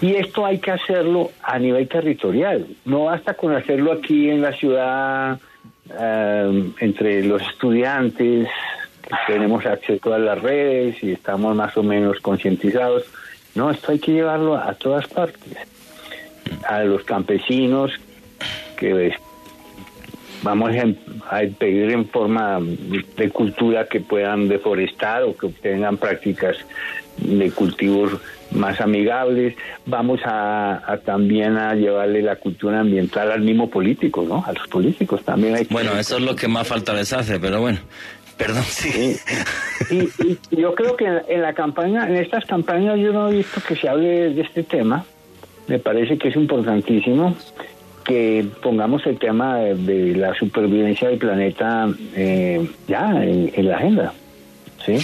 Y 0.00 0.14
esto 0.14 0.46
hay 0.46 0.58
que 0.58 0.70
hacerlo 0.70 1.30
a 1.42 1.58
nivel 1.58 1.88
territorial. 1.88 2.66
No 2.84 3.04
basta 3.04 3.34
con 3.34 3.54
hacerlo 3.54 3.92
aquí 3.92 4.30
en 4.30 4.40
la 4.42 4.52
ciudad, 4.52 5.38
eh, 5.98 6.70
entre 6.80 7.24
los 7.24 7.42
estudiantes, 7.42 8.48
que 9.02 9.32
tenemos 9.32 9.66
acceso 9.66 10.14
a 10.14 10.18
las 10.18 10.40
redes 10.40 11.02
y 11.02 11.12
estamos 11.12 11.54
más 11.56 11.76
o 11.76 11.82
menos 11.82 12.20
concientizados. 12.20 13.04
No, 13.54 13.70
esto 13.70 13.92
hay 13.92 13.98
que 13.98 14.12
llevarlo 14.12 14.56
a 14.56 14.74
todas 14.74 15.06
partes. 15.08 15.56
A 16.68 16.82
los 16.84 17.02
campesinos, 17.04 17.92
que 18.76 19.08
es- 19.08 19.16
vamos 20.42 20.70
a, 20.76 21.40
pedir 21.58 21.90
en 21.90 22.06
forma 22.08 22.58
de 22.60 23.30
cultura 23.30 23.86
que 23.86 24.00
puedan 24.00 24.48
deforestar 24.48 25.24
o 25.24 25.36
que 25.36 25.46
obtengan 25.46 25.96
prácticas 25.96 26.56
de 27.18 27.50
cultivos 27.50 28.12
más 28.52 28.80
amigables. 28.80 29.54
Vamos 29.86 30.20
a, 30.24 30.82
a 30.92 30.98
también 30.98 31.56
a 31.56 31.74
llevarle 31.74 32.22
la 32.22 32.36
cultura 32.36 32.80
ambiental 32.80 33.30
al 33.32 33.40
mismo 33.42 33.68
político, 33.70 34.24
¿no? 34.28 34.44
A 34.46 34.52
los 34.52 34.66
políticos 34.68 35.22
también 35.24 35.54
hay 35.56 35.66
que... 35.66 35.72
Bueno, 35.74 35.92
eso 35.98 36.16
es 36.16 36.22
lo 36.22 36.34
que 36.36 36.48
más 36.48 36.66
falta 36.66 36.92
les 36.92 37.12
hace, 37.12 37.38
pero 37.38 37.60
bueno. 37.60 37.78
Perdón, 38.36 38.62
sí. 38.64 39.16
Y, 39.90 39.94
y- 39.96 40.38
y 40.50 40.56
yo 40.56 40.74
creo 40.74 40.96
que 40.96 41.04
en, 41.04 41.20
en 41.28 41.42
la 41.42 41.52
campaña, 41.52 42.08
en 42.08 42.16
estas 42.16 42.44
campañas 42.46 42.98
yo 42.98 43.12
no 43.12 43.28
he 43.28 43.36
visto 43.36 43.60
que 43.66 43.76
se 43.76 43.88
hable 43.88 44.30
de 44.30 44.40
este 44.40 44.62
tema. 44.62 45.04
Me 45.68 45.78
parece 45.78 46.16
que 46.16 46.28
es 46.28 46.36
importantísimo 46.36 47.36
que 48.02 48.46
pongamos 48.62 49.06
el 49.06 49.18
tema 49.18 49.58
de, 49.58 49.74
de 49.74 50.16
la 50.16 50.34
supervivencia 50.34 51.08
del 51.08 51.18
planeta 51.18 51.86
eh, 52.16 52.66
ya 52.88 53.10
en, 53.22 53.52
en 53.54 53.68
la 53.68 53.76
agenda. 53.76 54.14
¿Sí? 54.84 54.98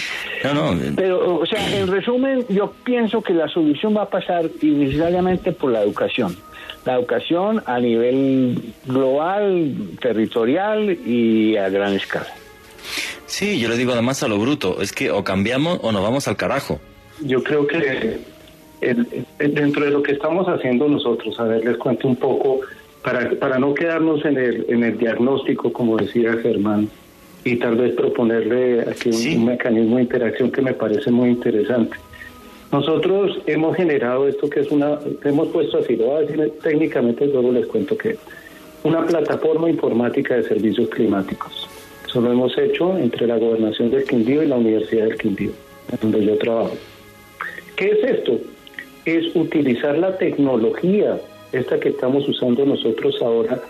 No, 0.44 0.54
no. 0.74 0.80
Pero, 0.96 1.38
o 1.40 1.46
sea, 1.46 1.78
en 1.78 1.86
resumen, 1.88 2.44
yo 2.48 2.72
pienso 2.84 3.22
que 3.22 3.32
la 3.34 3.48
solución 3.48 3.96
va 3.96 4.02
a 4.02 4.10
pasar 4.10 4.44
necesariamente 4.62 5.52
por 5.52 5.72
la 5.72 5.82
educación. 5.82 6.36
La 6.84 6.94
educación 6.94 7.62
a 7.66 7.78
nivel 7.80 8.62
global, 8.86 9.74
territorial 10.00 10.90
y 11.06 11.56
a 11.56 11.68
gran 11.68 11.94
escala. 11.94 12.28
Sí, 13.26 13.58
yo 13.58 13.68
le 13.68 13.76
digo 13.76 13.92
además 13.92 14.22
a 14.22 14.28
lo 14.28 14.38
bruto, 14.38 14.80
es 14.80 14.92
que 14.92 15.10
o 15.10 15.24
cambiamos 15.24 15.80
o 15.82 15.90
nos 15.92 16.02
vamos 16.02 16.28
al 16.28 16.36
carajo. 16.36 16.80
Yo 17.22 17.42
creo 17.42 17.66
que 17.66 18.18
el- 18.80 19.26
el- 19.38 19.54
dentro 19.54 19.84
de 19.84 19.90
lo 19.90 20.02
que 20.02 20.12
estamos 20.12 20.46
haciendo 20.48 20.86
nosotros, 20.88 21.38
a 21.40 21.44
ver, 21.44 21.64
les 21.64 21.76
cuento 21.76 22.06
un 22.06 22.16
poco, 22.16 22.60
para, 23.02 23.30
para 23.30 23.58
no 23.58 23.74
quedarnos 23.74 24.24
en 24.24 24.36
el, 24.36 24.66
en 24.68 24.84
el 24.84 24.98
diagnóstico, 24.98 25.72
como 25.72 25.96
decía 25.96 26.34
Germán, 26.42 26.88
y 27.46 27.56
tal 27.58 27.76
vez 27.76 27.94
proponerle 27.94 28.80
aquí 28.80 29.10
un, 29.36 29.44
mecanismo 29.44 29.96
de 29.96 30.02
interacción 30.02 30.50
que 30.50 30.60
me 30.62 30.74
parece 30.74 31.12
muy 31.12 31.28
interesante. 31.30 31.96
Nosotros 32.72 33.38
hemos 33.46 33.76
generado 33.76 34.26
esto 34.26 34.50
que 34.50 34.60
es 34.60 34.70
una, 34.72 34.98
hemos 35.24 35.48
puesto 35.48 35.78
así, 35.78 35.94
lo 35.94 36.06
voy 36.06 36.16
a 36.16 36.26
decir 36.26 36.52
técnicamente, 36.60 37.24
luego 37.26 37.52
les 37.52 37.66
cuento 37.66 37.96
que 37.96 38.16
una 38.82 39.06
plataforma 39.06 39.70
informática 39.70 40.34
de 40.34 40.42
servicios 40.42 40.88
climáticos. 40.88 41.68
Eso 42.04 42.20
lo 42.20 42.32
hemos 42.32 42.58
hecho 42.58 42.98
entre 42.98 43.28
la 43.28 43.38
Gobernación 43.38 43.92
del 43.92 44.02
Quindío 44.02 44.42
y 44.42 44.46
la 44.48 44.56
Universidad 44.56 45.04
del 45.04 45.16
Quindío, 45.16 45.52
donde 46.02 46.26
yo 46.26 46.36
trabajo. 46.38 46.76
¿Qué 47.76 47.90
es 47.92 48.10
esto? 48.10 48.40
Es 49.04 49.36
utilizar 49.36 49.96
la 49.98 50.18
tecnología, 50.18 51.20
esta 51.52 51.78
que 51.78 51.90
estamos 51.90 52.28
usando 52.28 52.66
nosotros 52.66 53.22
ahora, 53.22 53.62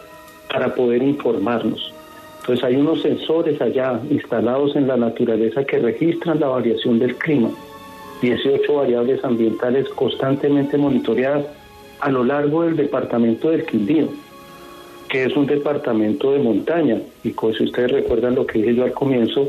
para 0.51 0.75
poder 0.75 1.03
informarnos. 1.03 1.93
Entonces 2.47 2.65
hay 2.65 2.77
unos 2.77 3.03
sensores 3.03 3.61
allá 3.61 4.01
instalados 4.09 4.77
en 4.77 4.87
la 4.87 4.97
naturaleza 4.97 5.65
que 5.65 5.81
registran 5.81 6.39
la 6.39 6.47
variación 6.47 7.01
del 7.01 7.17
clima 7.17 7.51
18 8.21 8.73
variables 8.73 9.25
ambientales 9.25 9.89
constantemente 9.89 10.79
monitoreadas 10.79 11.45
a 11.99 12.09
lo 12.09 12.23
largo 12.23 12.63
del 12.63 12.77
departamento 12.77 13.51
del 13.51 13.67
Quindío, 13.67 14.11
que 15.09 15.25
es 15.25 15.37
un 15.37 15.47
departamento 15.47 16.31
de 16.31 16.39
montaña. 16.39 17.01
Y 17.25 17.31
si 17.31 17.65
ustedes 17.65 17.91
recuerdan 17.91 18.37
lo 18.37 18.47
que 18.47 18.61
dije 18.61 18.77
yo 18.77 18.85
al 18.85 18.93
comienzo, 18.93 19.49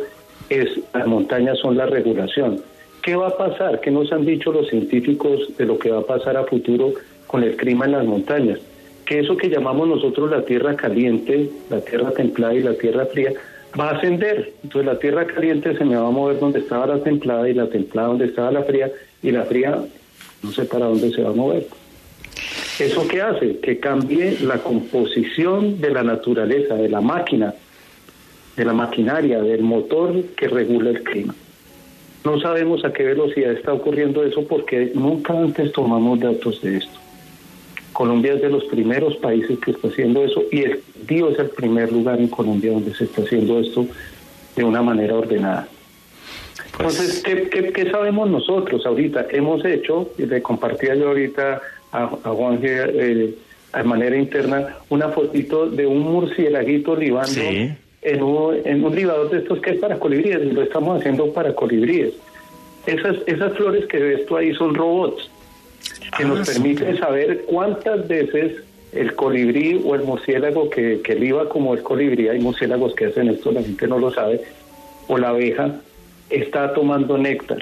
es 0.49 0.79
las 0.91 1.05
montañas 1.05 1.59
son 1.59 1.77
la 1.77 1.85
regulación. 1.85 2.61
¿Qué 3.03 3.15
va 3.15 3.27
a 3.27 3.37
pasar? 3.37 3.79
¿Qué 3.79 3.91
nos 3.91 4.11
han 4.11 4.25
dicho 4.25 4.51
los 4.51 4.67
científicos 4.69 5.55
de 5.55 5.65
lo 5.67 5.77
que 5.77 5.91
va 5.91 5.99
a 5.99 6.05
pasar 6.05 6.35
a 6.35 6.45
futuro 6.45 6.93
con 7.27 7.43
el 7.43 7.55
clima 7.55 7.85
en 7.85 7.91
las 7.91 8.05
montañas? 8.05 8.59
Que 9.07 9.19
eso 9.19 9.37
que 9.37 9.49
llamamos 9.49 9.87
nosotros 9.87 10.29
la 10.29 10.43
tierra 10.43 10.75
caliente, 10.75 11.49
la 11.69 11.79
tierra 11.81 12.11
templada 12.11 12.53
y 12.53 12.61
la 12.61 12.73
tierra 12.73 13.05
fría, 13.05 13.31
va 13.79 13.89
a 13.89 13.97
ascender. 13.97 14.53
Entonces 14.63 14.85
la 14.85 14.99
tierra 14.99 15.25
caliente 15.25 15.77
se 15.77 15.85
me 15.85 15.95
va 15.95 16.07
a 16.07 16.11
mover 16.11 16.39
donde 16.39 16.59
estaba 16.59 16.87
la 16.87 17.03
templada 17.03 17.47
y 17.49 17.53
la 17.53 17.67
templada 17.67 18.09
donde 18.09 18.25
estaba 18.25 18.51
la 18.51 18.63
fría 18.63 18.91
y 19.23 19.31
la 19.31 19.43
fría 19.43 19.83
no 20.43 20.51
sé 20.51 20.65
para 20.65 20.85
dónde 20.85 21.11
se 21.11 21.21
va 21.21 21.29
a 21.29 21.33
mover. 21.33 21.67
¿Eso 22.79 23.07
qué 23.07 23.21
hace? 23.21 23.59
Que 23.59 23.79
cambie 23.79 24.37
la 24.41 24.59
composición 24.59 25.81
de 25.81 25.89
la 25.89 26.03
naturaleza, 26.03 26.75
de 26.75 26.89
la 26.89 27.01
máquina, 27.01 27.53
de 28.55 28.65
la 28.65 28.73
maquinaria, 28.73 29.41
del 29.41 29.61
motor 29.61 30.23
que 30.35 30.47
regula 30.47 30.91
el 30.91 31.03
clima. 31.03 31.33
No 32.23 32.39
sabemos 32.39 32.85
a 32.85 32.93
qué 32.93 33.03
velocidad 33.03 33.53
está 33.53 33.73
ocurriendo 33.73 34.23
eso 34.23 34.45
porque 34.47 34.91
nunca 34.93 35.33
antes 35.33 35.71
tomamos 35.71 36.19
datos 36.19 36.61
de 36.61 36.77
esto. 36.77 36.99
Colombia 37.97 38.33
es 38.33 38.43
de 38.43 38.49
los 38.49 38.63
primeros 38.65 39.15
países 39.15 39.57
que 39.57 39.71
está 39.71 39.87
haciendo 39.87 40.23
eso 40.23 40.43
y 40.51 40.61
el 40.61 40.83
Dios 41.07 41.33
es 41.33 41.39
el 41.39 41.49
primer 41.49 41.91
lugar 41.91 42.19
en 42.19 42.27
Colombia 42.27 42.71
donde 42.71 42.93
se 42.93 43.05
está 43.05 43.23
haciendo 43.23 43.59
esto 43.59 43.87
de 44.55 44.63
una 44.63 44.83
manera 44.83 45.15
ordenada. 45.15 45.67
Pues 46.77 46.99
Entonces, 47.25 47.49
¿qué, 47.73 47.89
sabemos 47.89 48.29
nosotros 48.29 48.85
ahorita? 48.85 49.25
Hemos 49.31 49.65
hecho, 49.65 50.11
y 50.15 50.27
le 50.27 50.43
compartía 50.43 50.93
yo 50.93 51.07
ahorita 51.07 51.59
a, 51.91 52.05
Juan 52.07 52.59
eh, 52.61 53.33
de 53.73 53.83
manera 53.83 54.15
interna, 54.15 54.77
una 54.89 55.09
fotito 55.09 55.67
de 55.67 55.87
un 55.87 56.01
murcielaguito 56.01 56.95
libando 56.95 57.41
en, 58.03 58.21
un, 58.21 58.57
en 58.63 58.83
un 58.83 58.95
libador 58.95 59.31
de 59.31 59.39
estos 59.39 59.59
que 59.59 59.71
es 59.71 59.79
para 59.79 59.97
colibríes, 59.97 60.43
y 60.43 60.51
lo 60.51 60.61
estamos 60.61 60.99
haciendo 60.99 61.33
para 61.33 61.55
colibríes. 61.55 62.13
Esas, 62.85 63.15
esas 63.25 63.53
flores 63.57 63.87
que 63.87 63.97
ves 63.97 64.27
tú 64.27 64.37
ahí 64.37 64.53
son 64.53 64.75
robots 64.75 65.31
que 66.17 66.25
nos 66.25 66.47
ah, 66.47 66.51
permite 66.53 66.97
saber 66.97 67.43
cuántas 67.45 68.07
veces 68.07 68.63
el 68.93 69.15
colibrí 69.15 69.81
o 69.83 69.95
el 69.95 70.03
murciélago 70.03 70.69
que, 70.69 71.01
que 71.03 71.15
liba 71.15 71.49
como 71.49 71.73
el 71.73 71.83
colibrí, 71.83 72.29
hay 72.29 72.39
murciélagos 72.39 72.95
que 72.95 73.05
hacen 73.05 73.29
esto, 73.29 73.51
la 73.51 73.61
gente 73.61 73.87
no 73.87 73.99
lo 73.99 74.11
sabe, 74.11 74.41
o 75.07 75.17
la 75.17 75.29
abeja, 75.29 75.79
está 76.29 76.73
tomando 76.73 77.17
néctar. 77.17 77.59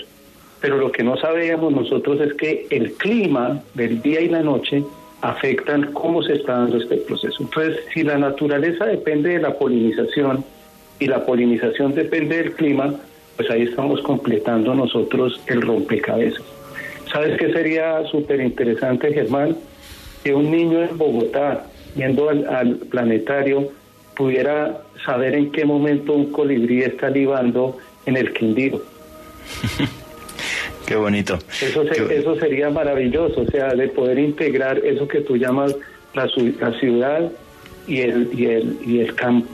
Pero 0.61 0.77
lo 0.77 0.91
que 0.91 1.03
no 1.03 1.17
sabíamos 1.17 1.73
nosotros 1.73 2.21
es 2.21 2.33
que 2.35 2.67
el 2.69 2.93
clima 2.93 3.61
del 3.73 4.01
día 4.01 4.21
y 4.21 4.29
la 4.29 4.41
noche 4.41 4.83
afectan 5.21 5.91
cómo 5.93 6.23
se 6.23 6.33
está 6.33 6.53
dando 6.53 6.77
este 6.77 6.97
proceso. 6.97 7.43
Entonces, 7.43 7.79
si 7.93 8.03
la 8.03 8.17
naturaleza 8.17 8.85
depende 8.85 9.29
de 9.31 9.39
la 9.39 9.57
polinización 9.57 10.43
y 10.99 11.07
la 11.07 11.25
polinización 11.25 11.93
depende 11.93 12.37
del 12.37 12.53
clima, 12.53 12.95
pues 13.35 13.49
ahí 13.49 13.63
estamos 13.63 14.01
completando 14.01 14.73
nosotros 14.73 15.41
el 15.47 15.61
rompecabezas. 15.61 16.43
¿Sabes 17.15 17.39
qué 17.39 17.49
sería 17.53 18.03
súper 18.11 18.41
interesante, 18.41 19.13
Germán? 19.13 19.55
Que 20.21 20.33
un 20.33 20.51
niño 20.51 20.83
en 20.83 20.97
Bogotá, 20.97 21.65
yendo 21.95 22.27
al, 22.27 22.75
planetario, 22.91 23.69
pudiera 24.17 24.81
saber 25.05 25.33
en 25.33 25.49
qué 25.53 25.63
momento 25.63 26.11
un 26.11 26.33
colibrí 26.33 26.81
está 26.81 27.09
libando 27.09 27.77
en 28.05 28.17
el 28.17 28.33
Quindío. 28.33 28.81
Qué 30.85 30.97
bonito. 30.97 31.39
Eso, 31.61 31.83
eso 31.83 32.35
sería 32.35 32.69
maravilloso, 32.69 33.41
o 33.41 33.45
sea, 33.45 33.73
de 33.73 33.87
poder 33.87 34.19
integrar 34.19 34.79
eso 34.79 35.07
que 35.07 35.21
tú 35.21 35.37
llamas 35.37 35.73
la, 36.13 36.29
la 36.59 36.79
ciudad 36.79 37.31
y 37.87 38.01
el, 38.01 38.29
y, 38.37 38.45
el, 38.47 38.77
y 38.85 38.99
el 38.99 39.15
campo. 39.15 39.49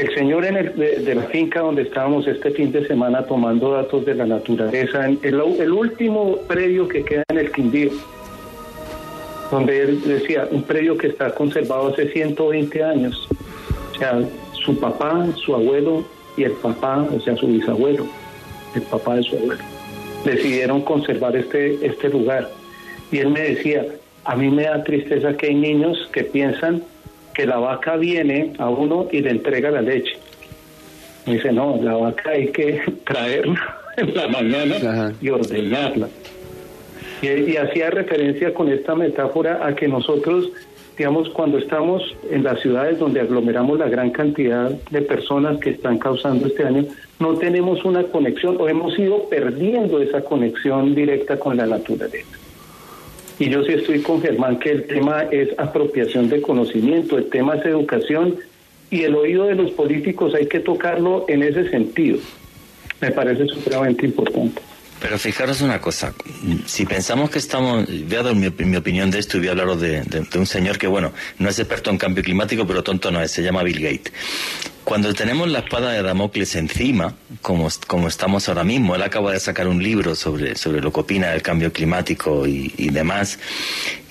El 0.00 0.14
señor 0.14 0.46
en 0.46 0.56
el, 0.56 0.76
de, 0.76 1.14
la 1.14 1.24
finca 1.24 1.60
donde 1.60 1.82
estábamos 1.82 2.26
este 2.26 2.52
fin 2.52 2.72
de 2.72 2.86
semana 2.86 3.26
tomando 3.26 3.72
datos 3.72 4.06
de 4.06 4.14
la 4.14 4.24
naturaleza, 4.24 5.06
en 5.06 5.18
el, 5.22 5.34
el 5.60 5.72
último 5.72 6.38
predio 6.48 6.88
que 6.88 7.04
queda 7.04 7.22
en 7.28 7.38
el 7.38 7.52
Quindío, 7.52 7.90
donde 9.50 9.82
él 9.82 10.00
decía, 10.02 10.48
un 10.50 10.62
predio 10.62 10.96
que 10.96 11.08
está 11.08 11.34
conservado 11.34 11.88
hace 11.88 12.08
120 12.08 12.82
años. 12.82 13.28
O 13.94 13.98
sea, 13.98 14.22
su 14.64 14.80
papá, 14.80 15.26
su 15.36 15.54
abuelo 15.54 16.02
y 16.34 16.44
el 16.44 16.52
papá, 16.52 17.06
o 17.14 17.20
sea, 17.20 17.36
su 17.36 17.48
bisabuelo, 17.48 18.06
el 18.74 18.82
papá 18.82 19.16
de 19.16 19.22
su 19.22 19.36
abuelo, 19.36 19.62
decidieron 20.24 20.80
conservar 20.80 21.36
este, 21.36 21.78
este 21.84 22.08
lugar. 22.08 22.48
Y 23.12 23.18
él 23.18 23.28
me 23.28 23.40
decía, 23.40 23.84
a 24.24 24.34
mí 24.34 24.48
me 24.48 24.62
da 24.62 24.82
tristeza 24.82 25.36
que 25.36 25.48
hay 25.48 25.56
niños 25.56 26.08
que 26.10 26.24
piensan 26.24 26.84
que 27.40 27.46
la 27.46 27.56
vaca 27.56 27.96
viene 27.96 28.52
a 28.58 28.68
uno 28.68 29.08
y 29.10 29.22
le 29.22 29.30
entrega 29.30 29.70
la 29.70 29.80
leche. 29.80 30.12
Me 31.24 31.34
dice, 31.34 31.50
no, 31.50 31.80
la 31.82 31.96
vaca 31.96 32.32
hay 32.32 32.48
que 32.48 32.82
traerla 33.06 33.78
en 33.96 34.14
la 34.14 34.28
mañana 34.28 35.14
y 35.22 35.30
ordeñarla. 35.30 36.08
Y, 37.22 37.56
hacía 37.56 37.88
referencia 37.88 38.52
con 38.52 38.70
esta 38.70 38.94
metáfora 38.94 39.66
a 39.66 39.74
que 39.74 39.88
nosotros, 39.88 40.50
digamos, 40.98 41.30
cuando 41.30 41.56
estamos 41.56 42.02
en 42.30 42.44
las 42.44 42.60
ciudades 42.60 42.98
donde 42.98 43.22
aglomeramos 43.22 43.78
la 43.78 43.88
gran 43.88 44.10
cantidad 44.10 44.70
de 44.90 45.00
personas 45.00 45.58
que 45.60 45.70
están 45.70 45.96
causando 45.96 46.46
este 46.46 46.64
daño, 46.64 46.84
no 47.20 47.36
tenemos 47.36 47.86
una 47.86 48.02
conexión 48.02 48.58
o 48.60 48.68
hemos 48.68 48.98
ido 48.98 49.30
perdiendo 49.30 50.02
esa 50.02 50.20
conexión 50.20 50.94
directa 50.94 51.38
con 51.38 51.56
la 51.56 51.64
naturaleza. 51.64 52.39
Y 53.40 53.48
yo 53.48 53.64
sí 53.64 53.72
estoy 53.72 54.02
con 54.02 54.20
Germán 54.20 54.58
que 54.58 54.70
el 54.70 54.86
tema 54.86 55.22
es 55.22 55.48
apropiación 55.58 56.28
de 56.28 56.42
conocimiento, 56.42 57.16
el 57.16 57.30
tema 57.30 57.54
es 57.54 57.64
educación 57.64 58.36
y 58.90 59.04
el 59.04 59.14
oído 59.16 59.46
de 59.46 59.54
los 59.54 59.70
políticos 59.70 60.34
hay 60.34 60.46
que 60.46 60.60
tocarlo 60.60 61.24
en 61.26 61.42
ese 61.42 61.70
sentido. 61.70 62.18
Me 63.00 63.10
parece 63.10 63.46
supremamente 63.46 64.04
importante. 64.04 64.60
Pero 65.00 65.18
fijaros 65.18 65.62
una 65.62 65.80
cosa, 65.80 66.12
si 66.66 66.84
pensamos 66.84 67.30
que 67.30 67.38
estamos, 67.38 67.86
voy 67.86 68.16
a 68.16 68.22
dar 68.22 68.34
mi, 68.34 68.46
opinión 68.76 69.10
de 69.10 69.18
esto 69.18 69.38
y 69.38 69.40
voy 69.40 69.48
a 69.48 69.52
hablaros 69.52 69.80
de, 69.80 70.04
un 70.34 70.46
señor 70.46 70.76
que, 70.76 70.86
bueno, 70.86 71.12
no 71.38 71.48
es 71.48 71.58
experto 71.58 71.90
en 71.90 71.96
cambio 71.96 72.22
climático, 72.22 72.66
pero 72.66 72.82
tonto 72.82 73.10
no 73.10 73.22
es, 73.22 73.30
se 73.30 73.42
llama 73.42 73.62
Bill 73.62 73.80
Gates. 73.80 74.12
Cuando 74.84 75.14
tenemos 75.14 75.48
la 75.48 75.60
espada 75.60 75.92
de 75.92 76.02
Damocles 76.02 76.54
encima, 76.54 77.14
como, 77.40 77.68
como 77.86 78.08
estamos 78.08 78.48
ahora 78.48 78.64
mismo, 78.64 78.94
él 78.94 79.02
acaba 79.02 79.32
de 79.32 79.40
sacar 79.40 79.68
un 79.68 79.82
libro 79.82 80.14
sobre, 80.14 80.54
sobre 80.56 80.82
lo 80.82 80.92
que 80.92 81.00
opina 81.00 81.28
del 81.28 81.42
cambio 81.42 81.72
climático 81.72 82.46
y, 82.46 82.90
demás, 82.90 83.38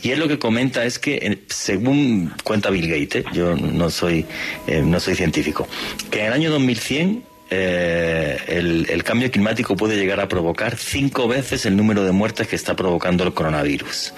y 0.01 0.09
él 0.11 0.19
lo 0.19 0.27
que 0.27 0.39
comenta 0.39 0.85
es 0.85 0.97
que, 0.97 1.43
según 1.49 2.33
cuenta 2.43 2.71
Bill 2.71 2.87
Gates, 2.87 3.25
¿eh? 3.25 3.29
yo 3.33 3.55
no 3.55 3.91
soy, 3.91 4.25
eh, 4.65 4.81
no 4.83 4.99
soy 4.99 5.13
científico, 5.13 5.67
que 6.09 6.21
en 6.21 6.25
el 6.27 6.33
año 6.33 6.51
2100 6.51 7.29
eh, 7.51 8.37
el, 8.47 9.03
cambio 9.03 9.31
climático 9.31 9.75
puede 9.75 9.97
llegar 9.97 10.19
a 10.19 10.27
provocar 10.27 10.77
cinco 10.77 11.27
veces 11.27 11.65
el 11.65 11.75
número 11.75 12.03
de 12.03 12.11
muertes 12.11 12.47
que 12.47 12.55
está 12.55 12.75
provocando 12.75 13.23
el 13.23 13.33
coronavirus. 13.33 14.13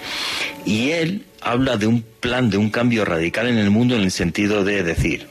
Y 0.66 0.90
él 0.90 1.24
habla 1.40 1.76
de 1.76 1.86
un 1.86 2.02
plan 2.02 2.50
de 2.50 2.58
un 2.58 2.70
cambio 2.70 3.04
radical 3.04 3.48
en 3.48 3.56
el 3.56 3.70
mundo 3.70 3.96
en 3.96 4.02
el 4.02 4.10
sentido 4.10 4.64
de 4.64 4.82
decir, 4.82 5.28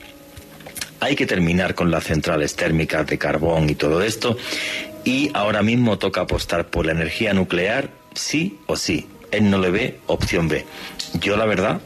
hay 0.98 1.14
que 1.14 1.26
terminar 1.26 1.74
con 1.74 1.90
las 1.90 2.04
centrales 2.04 2.56
térmicas 2.56 3.06
de 3.06 3.18
carbón 3.18 3.70
y 3.70 3.74
todo 3.76 4.02
esto, 4.02 4.36
y 5.04 5.30
ahora 5.34 5.62
mismo 5.62 5.98
toca 5.98 6.22
apostar 6.22 6.68
por 6.68 6.86
la 6.86 6.92
energía 6.92 7.34
nuclear, 7.34 7.90
sí 8.14 8.58
o 8.66 8.76
sí. 8.76 9.06
Él 9.30 9.48
no 9.48 9.58
le 9.58 9.70
ve 9.70 9.98
opción 10.06 10.48
B. 10.48 10.64
Yo 11.20 11.36
la 11.36 11.46
verdad 11.46 11.80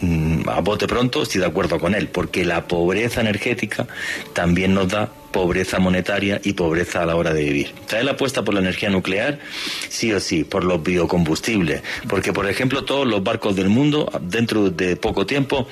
mm, 0.00 0.48
a 0.48 0.60
bote 0.60 0.86
pronto 0.86 1.22
estoy 1.22 1.40
de 1.40 1.46
acuerdo 1.46 1.78
con 1.78 1.94
él, 1.94 2.08
porque 2.08 2.44
la 2.44 2.66
pobreza 2.66 3.20
energética 3.20 3.86
también 4.34 4.74
nos 4.74 4.88
da 4.88 5.10
pobreza 5.34 5.80
monetaria 5.80 6.40
y 6.44 6.52
pobreza 6.52 7.02
a 7.02 7.06
la 7.06 7.16
hora 7.16 7.34
de 7.34 7.42
vivir. 7.42 7.74
Trae 7.88 8.04
la 8.04 8.12
apuesta 8.12 8.44
por 8.44 8.54
la 8.54 8.60
energía 8.60 8.88
nuclear, 8.88 9.40
sí 9.88 10.12
o 10.12 10.20
sí, 10.20 10.44
por 10.44 10.62
los 10.62 10.80
biocombustibles, 10.80 11.82
porque 12.08 12.32
por 12.32 12.48
ejemplo 12.48 12.84
todos 12.84 13.04
los 13.04 13.24
barcos 13.24 13.56
del 13.56 13.68
mundo 13.68 14.08
dentro 14.22 14.70
de 14.70 14.94
poco 14.94 15.26
tiempo 15.26 15.66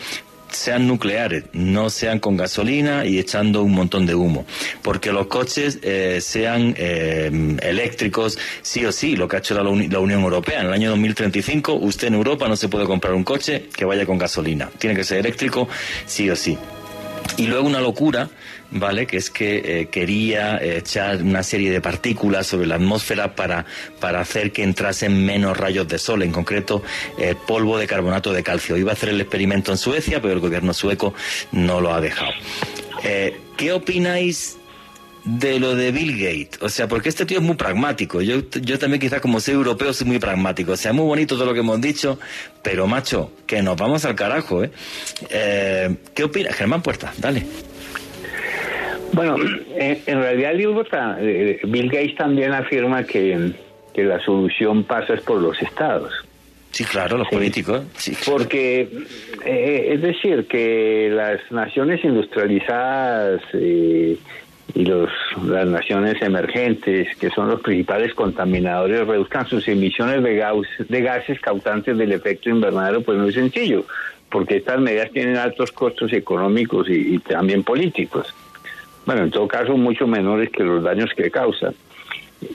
sean 0.51 0.89
nucleares, 0.89 1.45
no 1.53 1.91
sean 1.91 2.19
con 2.19 2.37
gasolina 2.37 3.07
y 3.07 3.21
echando 3.21 3.63
un 3.63 3.73
montón 3.73 4.05
de 4.05 4.17
humo. 4.17 4.45
Porque 4.83 5.13
los 5.13 5.29
coches 5.29 5.79
eh, 5.83 6.19
sean 6.21 6.75
eh, 6.77 7.31
eléctricos, 7.63 8.39
sí 8.63 8.85
o 8.85 8.91
sí, 8.91 9.15
lo 9.15 9.29
que 9.29 9.37
ha 9.37 9.39
hecho 9.39 9.55
la, 9.55 9.63
la, 9.63 10.01
Unión 10.01 10.23
Europea. 10.23 10.61
En 10.61 10.67
el 10.67 10.73
año 10.73 10.91
2035, 10.91 11.75
usted 11.75 12.09
en 12.09 12.15
Europa 12.15 12.49
no 12.49 12.57
se 12.57 12.69
puede 12.69 12.85
comprar 12.85 13.15
un 13.15 13.23
coche 13.23 13.69
que 13.75 13.85
vaya 13.85 14.05
con 14.05 14.19
gasolina. 14.19 14.71
Tiene 14.77 14.97
que 14.97 15.05
ser 15.05 15.19
eléctrico, 15.19 15.69
sí 16.05 16.29
o 16.29 16.35
sí. 16.35 16.59
Y 17.37 17.47
luego 17.47 17.67
una 17.67 17.81
locura 17.81 18.29
¿vale? 18.73 19.07
Que 19.07 19.19
es 19.19 19.31
que 19.31 19.81
eh, 19.81 19.87
quería 19.87 20.63
echar 20.63 21.23
una 21.23 21.43
serie 21.43 21.71
de 21.71 21.81
partículas 21.81 22.47
sobre 22.47 22.67
la 22.67 22.77
atmósfera 22.77 23.35
para, 23.35 23.65
para 24.01 24.21
hacer 24.21 24.53
que 24.53 24.63
entrasen 24.63 25.25
menos 25.25 25.57
rayos 25.57 25.87
de 25.89 25.99
sol, 25.99 26.23
en 26.23 26.33
concreto 26.33 26.83
eh, 27.19 27.35
polvo 27.47 27.79
de 27.79 27.87
carbonato 27.87 28.33
de 28.33 28.43
calcio. 28.43 28.77
Iba 28.77 28.91
a 28.93 28.95
hacer 28.95 29.11
el 29.11 29.21
experimento 29.21 29.73
en 29.73 29.79
Suecia, 29.79 30.21
pero 30.21 30.35
el 30.35 30.41
gobierno 30.41 30.73
sueco 30.75 31.15
no 31.53 31.81
lo 31.81 31.93
ha 31.93 32.01
dejado. 32.01 32.33
Eh, 33.05 33.39
¿Qué 33.57 33.73
opináis 33.73 34.57
de 35.25 35.61
lo 35.61 35.75
de 35.75 35.93
Bill 35.93 36.17
Gates. 36.17 36.61
O 36.63 36.69
sea, 36.69 36.89
porque 36.89 37.09
este 37.09 37.25
tío 37.25 37.39
es 37.39 37.45
muy 37.45 37.57
pragmático. 37.57 38.21
Yo, 38.21 38.43
yo 38.61 38.79
también 38.79 39.01
quizás 39.01 39.21
como 39.21 39.41
soy 39.41 39.55
europeo 39.55 39.93
soy 39.93 40.07
muy 40.07 40.19
pragmático. 40.19 40.73
O 40.73 40.77
sea, 40.77 40.93
muy 40.93 41.05
bonito 41.05 41.37
todo 41.37 41.47
lo 41.47 41.55
que 41.55 41.61
hemos 41.61 41.81
dicho, 41.81 42.19
pero 42.63 42.87
macho, 42.87 43.33
que 43.47 43.63
nos 43.63 43.77
vamos 43.77 44.05
al 44.05 44.15
carajo, 44.15 44.65
¿eh? 44.65 44.71
eh 45.31 45.95
qué 46.15 46.25
opina? 46.25 46.53
Germán 46.53 46.83
Puerta? 46.83 47.13
Dale. 47.19 47.45
Bueno, 49.13 49.37
eh, 49.77 50.03
en 50.07 50.23
realidad 50.23 50.53
eh, 51.21 51.61
Bill 51.65 51.91
Gates 51.91 52.17
también 52.17 52.53
afirma 52.53 53.05
que, 53.05 53.53
que 53.93 54.05
la 54.05 54.25
solución 54.25 54.85
pasa 54.85 55.15
por 55.25 55.41
los 55.41 55.61
estados. 55.61 56.13
Sí, 56.71 56.85
claro, 56.85 57.19
los 57.19 57.29
políticos. 57.29 57.85
Sí. 57.99 58.17
Porque, 58.25 58.89
es 59.45 60.01
decir, 60.01 60.47
que 60.47 61.11
las 61.13 61.41
naciones 61.53 62.03
industrializadas 62.03 63.43
y 64.75 64.85
los, 64.87 65.11
las 65.45 65.67
naciones 65.67 66.21
emergentes, 66.23 67.15
que 67.17 67.31
son 67.31 67.49
los 67.49 67.61
principales 67.61 68.15
contaminadores, 68.15 69.07
reduzcan 69.07 69.47
sus 69.47 69.69
emisiones 69.69 70.23
de, 70.23 70.43
de 70.89 71.01
gases 71.03 71.41
causantes 71.41 71.99
del 71.99 72.13
efecto 72.13 72.49
invernadero, 72.49 73.03
pues 73.03 73.19
no 73.19 73.29
es 73.29 73.35
sencillo, 73.35 73.85
porque 74.31 74.57
estas 74.57 74.81
medidas 74.81 75.11
tienen 75.11 75.37
altos 75.37 75.73
costos 75.73 76.13
económicos 76.13 76.89
y, 76.89 77.19
también 77.19 77.65
políticos. 77.65 78.35
Bueno, 79.05 79.25
en 79.25 79.31
todo 79.31 79.47
caso, 79.47 79.77
mucho 79.77 80.07
menores 80.07 80.49
que 80.51 80.65
los 80.65 80.83
daños 80.83 81.11
que 81.15 81.31
causan. 81.31 81.75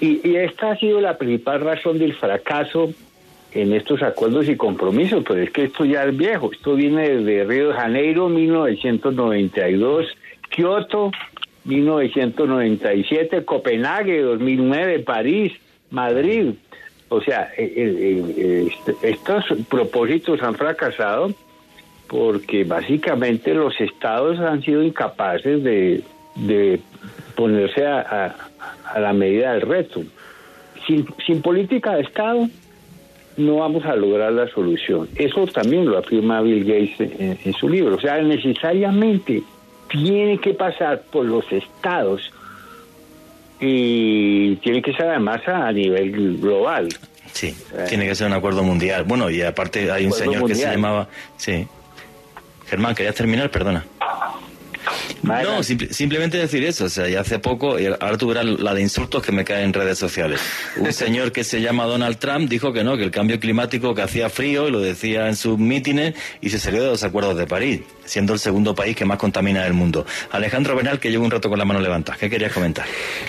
Y, 0.01 0.27
y 0.27 0.37
esta 0.37 0.71
ha 0.71 0.77
sido 0.77 0.99
la 0.99 1.17
principal 1.17 1.61
razón 1.61 1.99
del 1.99 2.15
fracaso 2.15 2.89
en 3.53 3.73
estos 3.73 4.01
acuerdos 4.03 4.49
y 4.49 4.55
compromisos, 4.55 5.23
pues 5.23 5.39
es 5.39 5.51
que 5.51 5.65
esto 5.65 5.85
ya 5.85 6.03
es 6.03 6.15
viejo, 6.15 6.51
esto 6.51 6.75
viene 6.75 7.09
desde 7.09 7.43
Río 7.45 7.69
de 7.69 7.73
Janeiro, 7.73 8.29
1992, 8.29 10.05
Kioto, 10.49 11.11
1997, 11.67 13.43
Copenhague, 13.43 14.21
2009, 14.21 14.99
París, 14.99 15.53
Madrid. 15.91 16.53
O 17.09 17.21
sea, 17.21 17.51
eh, 17.57 17.73
eh, 17.75 18.23
eh, 18.37 18.67
este, 18.71 19.09
estos 19.09 19.45
propósitos 19.69 20.41
han 20.41 20.55
fracasado 20.55 21.33
porque 22.07 22.63
básicamente 22.63 23.53
los 23.53 23.79
estados 23.81 24.39
han 24.39 24.61
sido 24.61 24.81
incapaces 24.81 25.61
de, 25.63 26.03
ponerse 27.35 27.85
a, 27.85 28.35
la 28.97 29.13
medida 29.13 29.53
del 29.53 29.61
reto. 29.61 30.03
Sin, 30.85 31.41
política 31.41 31.95
de 31.95 32.03
Estado 32.03 32.47
no 33.35 33.57
vamos 33.57 33.85
a 33.85 33.95
lograr 33.95 34.31
la 34.31 34.47
solución. 34.47 35.09
Eso 35.15 35.45
también 35.47 35.85
lo 35.85 35.97
afirma 35.97 36.41
Bill 36.41 36.63
Gates 36.63 37.11
en 37.19 37.53
su 37.53 37.67
libro. 37.67 37.95
O 37.95 37.99
sea, 37.99 38.21
necesariamente 38.21 39.43
tiene 39.89 40.39
que 40.39 40.53
pasar 40.53 41.01
por 41.11 41.25
los 41.25 41.49
estados 41.51 42.31
y 43.59 44.55
tiene 44.57 44.81
que 44.81 44.93
ser 44.93 45.07
además 45.07 45.41
a 45.47 45.71
nivel 45.71 46.37
global. 46.37 46.89
Sí, 47.33 47.55
tiene 47.87 48.07
que 48.07 48.15
ser 48.15 48.27
un 48.27 48.33
acuerdo 48.33 48.63
mundial. 48.63 49.03
Bueno, 49.03 49.29
y 49.29 49.41
aparte 49.41 49.91
hay 49.91 50.05
un 50.05 50.13
señor 50.13 50.47
que 50.47 50.55
se 50.55 50.71
llamaba... 50.71 51.07
Sí. 51.37 51.67
Germán, 52.67 52.95
¿querías 52.95 53.15
terminar? 53.15 53.49
Perdona. 53.49 53.85
No, 55.23 55.63
simplemente 55.63 56.37
decir 56.37 56.63
eso. 56.63 56.85
O 56.85 56.89
sea, 56.89 57.07
ya 57.07 57.21
hace 57.21 57.39
poco, 57.39 57.79
y 57.79 57.85
ahora 57.85 58.17
tú 58.17 58.27
verás 58.27 58.45
la 58.45 58.73
de 58.73 58.81
insultos 58.81 59.23
que 59.23 59.31
me 59.31 59.43
caen 59.43 59.65
en 59.65 59.73
redes 59.73 59.97
sociales. 59.97 60.41
Un 60.77 60.93
señor 60.93 61.31
que 61.31 61.43
se 61.43 61.61
llama 61.61 61.85
Donald 61.85 62.17
Trump 62.17 62.49
dijo 62.49 62.73
que 62.73 62.83
no, 62.83 62.97
que 62.97 63.03
el 63.03 63.11
cambio 63.11 63.39
climático 63.39 63.93
que 63.93 64.01
hacía 64.01 64.29
frío, 64.29 64.67
y 64.67 64.71
lo 64.71 64.79
decía 64.79 65.27
en 65.27 65.35
sus 65.35 65.57
mítines, 65.57 66.15
y 66.41 66.49
se 66.49 66.59
salió 66.59 66.83
de 66.83 66.89
los 66.91 67.03
acuerdos 67.03 67.37
de 67.37 67.47
París, 67.47 67.81
siendo 68.07 68.33
el 68.33 68.39
segundo 68.39 68.73
país 68.73 68.95
que 68.95 69.05
más 69.05 69.17
contamina 69.19 69.63
del 69.63 69.73
mundo. 69.73 70.05
Alejandro 70.31 70.75
Benal, 70.75 70.99
que 70.99 71.11
llevo 71.11 71.25
un 71.25 71.31
rato 71.31 71.49
con 71.49 71.59
la 71.59 71.65
mano 71.65 71.79
levantada. 71.79 72.17
¿Qué 72.17 72.29
querías 72.29 72.51
comentar? 72.51 72.85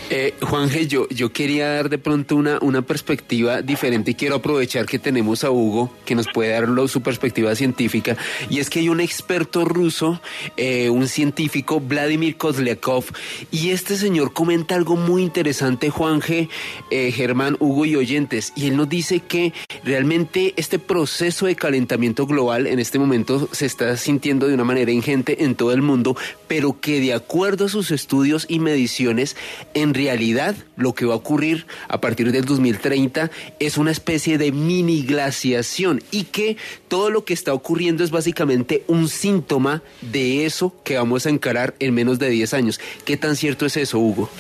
Eh, 0.09 0.35
Juan 0.41 0.71
G, 0.71 0.87
yo, 0.87 1.07
yo 1.11 1.33
quería 1.33 1.69
dar 1.69 1.91
de 1.91 1.99
pronto 1.99 2.37
una, 2.37 2.59
una 2.63 2.83
perspectiva 2.83 3.61
diferente 3.61 4.13
y 4.13 4.15
quiero 4.15 4.37
aprovechar 4.37 4.87
que 4.87 4.99
tenemos 4.99 5.45
a 5.45 5.51
Hugo, 5.51 5.93
que 6.05 6.15
nos 6.15 6.27
puede 6.33 6.53
dar 6.53 6.69
su 6.87 7.03
perspectiva 7.03 7.55
científica. 7.55 8.17
Y 8.49 8.61
es 8.61 8.71
que 8.71 8.81
hay 8.81 8.89
un 8.89 9.01
experto 9.01 9.65
ruso, 9.65 10.21
eh, 10.57 10.91
un 10.91 11.09
científico, 11.09 11.81
Vladimir 11.81 12.37
Kozliakov. 12.37 13.07
Y 13.51 13.71
este 13.71 13.97
señor 13.97 14.33
comenta 14.33 14.75
algo 14.75 14.97
muy 14.97 15.23
interesante, 15.23 15.91
Juan 15.91 16.21
G., 16.21 16.49
eh, 16.91 17.11
Germán, 17.11 17.57
Hugo 17.59 17.87
y 17.87 17.97
oyentes. 17.97 18.53
Y 18.55 18.69
él 18.69 18.77
nos 18.77 18.89
dice 18.89 19.21
que 19.21 19.53
realmente 19.83 20.55
este 20.57 20.79
proceso 20.79 21.47
de 21.47 21.57
calentamiento 21.57 22.27
global 22.27 22.67
en 22.67 22.79
este 22.79 22.99
momento 22.99 23.49
se 23.53 23.67
está 23.67 23.97
sintiendo 23.97 24.47
de 24.47 24.55
una 24.55 24.65
manera 24.69 24.93
ingente 24.93 25.43
en 25.43 25.57
todo 25.57 25.73
el 25.73 25.83
mundo, 25.83 26.17
pero 26.47 26.79
que 26.81 27.01
de 27.01 27.15
acuerdo 27.15 27.65
a 27.65 27.69
sus 27.69 27.91
estudios 27.91 28.47
y 28.49 28.61
mediciones, 28.61 29.37
en 29.75 29.95
realidad 29.95 30.55
lo 30.77 30.95
que 30.95 31.07
va 31.07 31.15
a 31.15 31.17
ocurrir 31.17 31.67
a 31.89 32.01
partir 32.01 32.31
del 32.31 32.45
2030 32.45 33.31
es 33.59 33.79
una 33.79 33.91
especie 33.91 34.39
de 34.39 34.53
mini 34.53 35.03
glaciación 35.03 36.01
y 36.13 36.25
que 36.25 36.57
todo 36.87 37.11
lo 37.11 37.25
que 37.25 37.35
está 37.35 37.53
ocurriendo 37.53 38.05
es 38.05 38.11
básicamente 38.11 38.85
un 38.87 39.09
síntoma 39.09 39.83
de 40.01 40.47
eso 40.47 40.75
que 40.85 40.97
vamos 40.97 41.27
a 41.27 41.31
encarar 41.31 41.75
en 41.81 41.95
menos 41.95 42.19
de 42.19 42.29
10 42.31 42.55
años. 42.55 42.81
¿Qué 43.05 43.17
tan 43.17 43.35
cierto 43.35 43.67
es 43.67 43.77
eso, 43.77 43.99
Hugo? 43.99 44.31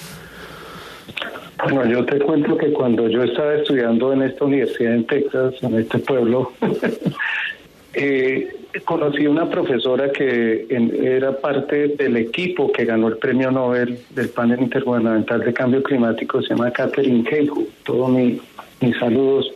Bueno, 1.64 1.86
yo 1.86 2.04
te 2.06 2.18
cuento 2.20 2.56
que 2.56 2.72
cuando 2.72 3.08
yo 3.08 3.24
estaba 3.24 3.54
estudiando 3.54 4.12
en 4.12 4.22
esta 4.22 4.44
universidad 4.44 4.94
en 4.94 5.04
Texas, 5.06 5.54
en 5.62 5.74
este 5.74 5.98
pueblo, 5.98 6.52
eh, 7.94 8.54
conocí 8.84 9.24
a 9.24 9.30
una 9.30 9.48
profesora 9.48 10.12
que 10.12 10.66
era 11.02 11.38
parte 11.38 11.88
del 11.88 12.16
equipo 12.16 12.70
que 12.70 12.84
ganó 12.84 13.08
el 13.08 13.16
premio 13.16 13.50
Nobel 13.50 13.98
del 14.10 14.28
panel 14.28 14.60
intergubernamental 14.60 15.40
de 15.40 15.52
cambio 15.52 15.82
climático, 15.82 16.42
se 16.42 16.50
llama 16.50 16.70
Catherine 16.70 17.24
Keiko. 17.24 17.64
Todos 17.84 18.10
mis 18.10 18.98
saludos. 18.98 19.52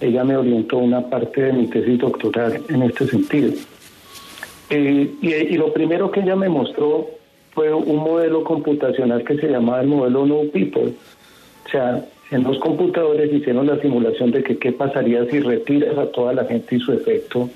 Ella 0.00 0.24
me 0.24 0.36
orientó 0.36 0.78
una 0.78 1.08
parte 1.08 1.42
de 1.42 1.52
mi 1.52 1.66
tesis 1.68 1.98
doctoral 1.98 2.60
en 2.68 2.82
este 2.82 3.06
sentido. 3.06 3.52
Eh, 4.70 5.10
y, 5.20 5.56
lo 5.56 5.72
primero 5.72 6.10
que 6.10 6.20
ella 6.20 6.34
me 6.34 6.48
mostró 6.48 7.10
fue 7.52 7.72
un 7.74 7.96
modelo 7.96 8.42
computacional 8.42 9.22
que 9.22 9.36
se 9.36 9.48
llamaba 9.48 9.82
el 9.82 9.88
modelo 9.88 10.24
No 10.24 10.42
People. 10.52 10.94
O 11.66 11.68
sea, 11.68 12.04
en 12.30 12.42
los 12.42 12.58
computadores 12.58 13.32
hicieron 13.32 13.66
la 13.66 13.78
simulación 13.80 14.30
de 14.30 14.42
que 14.42 14.56
qué 14.56 14.72
pasaría 14.72 15.26
si 15.26 15.40
retiras 15.40 15.98
a 15.98 16.06
toda 16.06 16.32
la 16.32 16.46
gente 16.46 16.76
y 16.76 16.80
su 16.80 16.92
efecto 16.92 17.50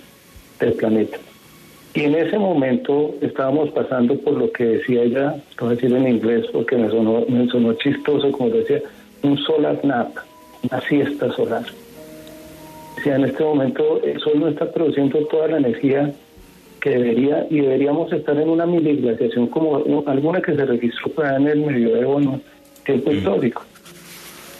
del 0.60 0.72
planeta. 0.74 1.18
Y 1.94 2.00
en 2.00 2.14
ese 2.14 2.38
momento 2.38 3.14
estábamos 3.22 3.70
pasando 3.70 4.18
por 4.18 4.34
lo 4.34 4.52
que 4.52 4.64
decía 4.64 5.02
ella, 5.02 5.36
lo 5.58 5.66
voy 5.66 5.72
a 5.72 5.76
decir 5.76 5.96
en 5.96 6.08
inglés 6.08 6.44
porque 6.52 6.76
me 6.76 6.90
sonó, 6.90 7.24
me 7.28 7.48
sonó 7.48 7.72
chistoso, 7.74 8.30
como 8.32 8.50
decía, 8.50 8.82
un 9.22 9.38
solar 9.38 9.82
nap, 9.82 10.10
una 10.70 10.80
siesta 10.82 11.32
solar. 11.32 11.64
O 12.98 13.00
sea, 13.02 13.16
en 13.16 13.24
este 13.24 13.42
momento 13.42 14.02
el 14.02 14.20
sol 14.20 14.40
no 14.40 14.48
está 14.48 14.70
produciendo 14.70 15.18
toda 15.26 15.48
la 15.48 15.58
energía 15.58 16.12
debería 16.90 17.46
y 17.50 17.60
deberíamos 17.60 18.12
estar 18.12 18.36
en 18.38 18.48
una 18.48 18.66
mini 18.66 18.96
glaciación 18.96 19.48
como 19.48 20.04
alguna 20.06 20.40
que 20.40 20.54
se 20.54 20.64
registró 20.64 21.12
en 21.24 21.48
el 21.48 21.60
medioevo, 21.60 22.20
¿no? 22.20 22.40
tiempo 22.84 23.10
histórico. 23.10 23.64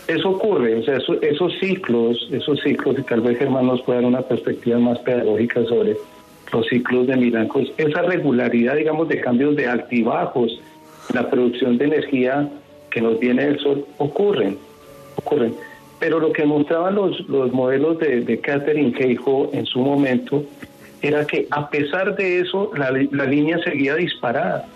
Eso 0.09 0.31
ocurre, 0.31 0.77
o 0.77 0.83
sea, 0.85 0.99
esos 1.23 1.59
ciclos, 1.59 2.29
esos 2.31 2.61
ciclos, 2.61 2.97
y 2.99 3.03
tal 3.03 3.23
vez 3.23 3.39
Germán 3.39 3.67
nos 3.67 3.83
pueda 3.83 4.01
dar 4.01 4.09
una 4.09 4.23
perspectiva 4.23 4.79
más 4.79 4.99
pedagógica 5.01 5.65
sobre 5.65 5.97
los 6.53 6.67
ciclos 6.69 7.09
de 7.09 7.17
Milancos, 7.17 7.73
esa 7.77 8.03
regularidad, 8.03 8.77
digamos, 8.77 9.09
de 9.09 9.21
cambios 9.21 9.57
de 9.57 9.67
altibajos, 9.67 10.61
la 11.13 11.29
producción 11.29 11.77
de 11.77 11.87
energía 11.87 12.49
que 12.91 13.01
nos 13.01 13.19
viene 13.19 13.47
del 13.47 13.59
sol, 13.59 13.85
ocurren, 13.99 14.57
ocurren. 15.17 15.55
Pero 15.99 16.21
lo 16.21 16.33
que 16.33 16.45
mostraban 16.45 16.95
los, 16.95 17.21
los 17.29 17.53
modelos 17.53 17.99
de, 17.99 18.21
de 18.21 18.39
Catherine 18.39 18.93
Keijo 18.93 19.51
en 19.53 19.67
su 19.67 19.81
momento 19.81 20.45
era 21.03 21.27
que 21.27 21.47
a 21.51 21.69
pesar 21.69 22.17
de 22.17 22.41
eso 22.41 22.71
la, 22.77 22.91
línea 22.91 23.59
seguía 23.59 23.95
disparada 23.95 24.67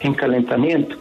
en 0.00 0.14
calentamiento. 0.14 0.96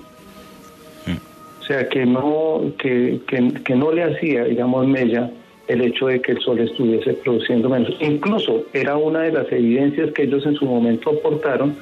O 1.72 1.74
sea 1.74 1.88
que 1.88 2.06
no, 2.06 2.74
que, 2.78 3.22
que, 3.64 3.76
no 3.76 3.94
le 3.94 4.04
hacía, 4.04 4.44
digamos, 4.44 4.86
mella 4.88 5.32
el 5.70 5.80
hecho 5.80 6.08
de 6.08 6.22
que 6.22 6.34
el 6.34 6.42
sol 6.42 6.60
estuviese 6.60 7.14
produciendo 7.14 7.70
menos. 7.70 7.96
Incluso 8.02 8.66
era 8.74 8.98
una 8.98 9.22
de 9.22 9.32
las 9.32 9.50
evidencias 9.54 10.12
que 10.12 10.24
ellos 10.24 10.46
en 10.46 10.56
su 10.56 10.66
momento 10.66 11.12
aportaron 11.12 11.78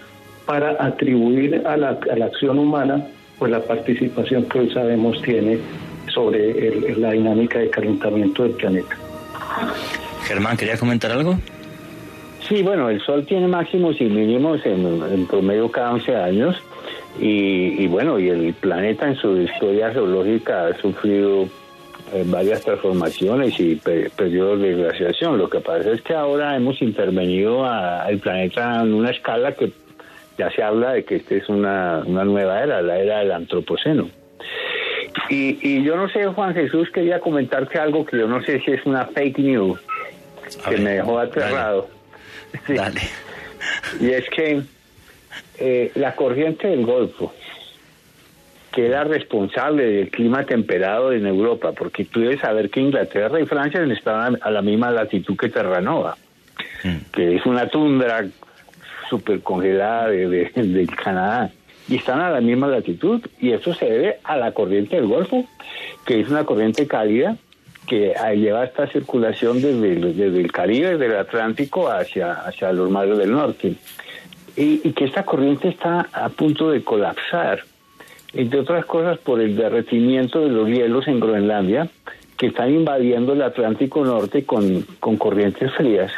para 0.45 0.77
atribuir 0.79 1.63
a 1.65 1.75
la, 1.75 1.99
a 2.11 2.15
la 2.15 2.25
acción 2.25 2.59
humana 2.59 3.07
pues 3.39 3.51
la 3.51 3.63
participación 3.63 4.43
que 4.43 4.59
hoy 4.59 4.69
sabemos 4.69 5.19
tiene 5.23 5.57
sobre 6.13 6.95
la 6.95 7.13
dinámica 7.13 7.57
de 7.57 7.71
calentamiento 7.71 8.43
del 8.43 8.51
planeta. 8.51 8.95
Germán, 10.27 10.55
¿querías 10.55 10.79
comentar 10.79 11.11
algo? 11.11 11.35
Sí, 12.47 12.61
bueno, 12.61 12.89
el 12.89 13.01
Sol 13.01 13.25
tiene 13.25 13.47
máximos 13.47 13.99
y 13.99 14.05
mínimos 14.05 14.63
en, 14.67 15.25
promedio 15.25 15.71
cada 15.71 15.93
11 15.93 16.15
años 16.15 16.61
y, 17.17 17.87
bueno, 17.87 18.19
y 18.19 18.29
el 18.29 18.53
planeta 18.53 19.07
en 19.07 19.15
su 19.15 19.37
historia 19.37 19.91
geológica 19.91 20.67
ha 20.67 20.73
sufrido 20.77 21.43
eh, 22.13 22.23
varias 22.25 22.61
transformaciones 22.63 23.59
y 23.59 23.75
periodos 23.75 24.61
de 24.61 24.75
glaciación. 24.75 25.37
Lo 25.37 25.49
que 25.49 25.59
pasa 25.59 25.91
es 25.91 26.01
que 26.01 26.13
ahora 26.13 26.55
hemos 26.55 26.81
intervenido 26.81 27.65
al 27.65 28.17
planeta 28.19 28.81
en 28.81 28.93
una 28.93 29.11
escala 29.11 29.53
que 29.53 29.71
ya 30.37 30.49
se 30.51 30.63
habla 30.63 30.93
de 30.93 31.03
que 31.03 31.17
esta 31.17 31.35
es 31.35 31.49
una, 31.49 32.03
una 32.05 32.23
nueva 32.23 32.63
era, 32.63 32.81
la 32.81 32.97
era 32.97 33.19
del 33.19 33.31
antropoceno. 33.31 34.09
Y, 35.29 35.57
y 35.61 35.83
yo 35.83 35.97
no 35.97 36.07
sé, 36.09 36.25
Juan 36.27 36.53
Jesús, 36.53 36.89
quería 36.91 37.19
comentarte 37.19 37.77
algo 37.77 38.05
que 38.05 38.17
yo 38.17 38.27
no 38.27 38.41
sé 38.43 38.61
si 38.61 38.71
es 38.71 38.85
una 38.85 39.05
fake 39.05 39.39
news, 39.39 39.79
A 40.63 40.69
que 40.69 40.75
ver, 40.75 40.83
me 40.83 40.91
dejó 40.91 41.19
aterrado. 41.19 41.89
Sí. 42.65 42.73
Dale. 42.73 43.01
Y 44.01 44.09
es 44.09 44.27
que 44.31 44.63
eh, 45.59 45.91
la 45.95 46.15
corriente 46.15 46.67
del 46.67 46.85
Golfo, 46.85 47.33
que 48.71 48.85
era 48.85 49.03
responsable 49.03 49.83
del 49.85 50.09
clima 50.09 50.45
temperado 50.45 51.11
en 51.11 51.25
Europa, 51.25 51.71
porque 51.71 52.05
tú 52.05 52.19
debes 52.21 52.39
saber 52.41 52.69
que 52.69 52.79
Inglaterra 52.81 53.39
y 53.39 53.45
Francia 53.45 53.81
estaban 53.83 54.37
a 54.41 54.51
la 54.51 54.61
misma 54.61 54.91
latitud 54.91 55.35
que 55.37 55.49
Terranova, 55.49 56.17
Mm. 56.83 56.97
que 57.13 57.35
es 57.37 57.45
una 57.45 57.67
tundra 57.67 58.25
súper 59.09 59.41
congelada 59.41 60.07
de, 60.09 60.27
de- 60.27 60.51
del 60.55 60.87
Canadá, 60.95 61.51
y 61.87 61.95
están 61.95 62.19
a 62.21 62.29
la 62.29 62.41
misma 62.41 62.67
latitud, 62.67 63.21
y 63.41 63.51
eso 63.51 63.73
se 63.73 63.85
debe 63.85 64.19
a 64.23 64.37
la 64.37 64.51
corriente 64.51 64.95
del 64.95 65.07
Golfo, 65.07 65.45
que 66.05 66.19
es 66.21 66.29
una 66.29 66.45
corriente 66.45 66.85
cálida 66.87 67.35
que 67.87 68.13
lleva 68.35 68.63
esta 68.65 68.85
circulación 68.87 69.61
desde 69.61 69.93
el, 69.93 70.15
desde 70.15 70.39
el 70.39 70.51
Caribe, 70.51 70.91
desde 70.91 71.07
el 71.07 71.15
Atlántico 71.17 71.89
hacia, 71.89 72.33
hacia 72.33 72.71
los 72.71 72.89
mares 72.91 73.17
del 73.17 73.31
norte. 73.31 73.73
Y, 74.55 74.81
y 74.83 74.93
que 74.93 75.05
esta 75.05 75.23
corriente 75.23 75.69
está 75.69 76.07
a 76.13 76.29
punto 76.29 76.71
de 76.71 76.83
colapsar, 76.83 77.63
entre 78.33 78.59
otras 78.59 78.85
cosas 78.85 79.17
por 79.19 79.41
el 79.41 79.55
derretimiento 79.55 80.41
de 80.41 80.49
los 80.49 80.67
hielos 80.67 81.07
en 81.07 81.19
Groenlandia, 81.19 81.89
que 82.37 82.47
están 82.47 82.73
invadiendo 82.73 83.33
el 83.33 83.41
Atlántico 83.41 84.03
Norte 84.05 84.45
con, 84.45 84.83
con 84.99 85.17
corrientes 85.17 85.73
frías. 85.73 86.11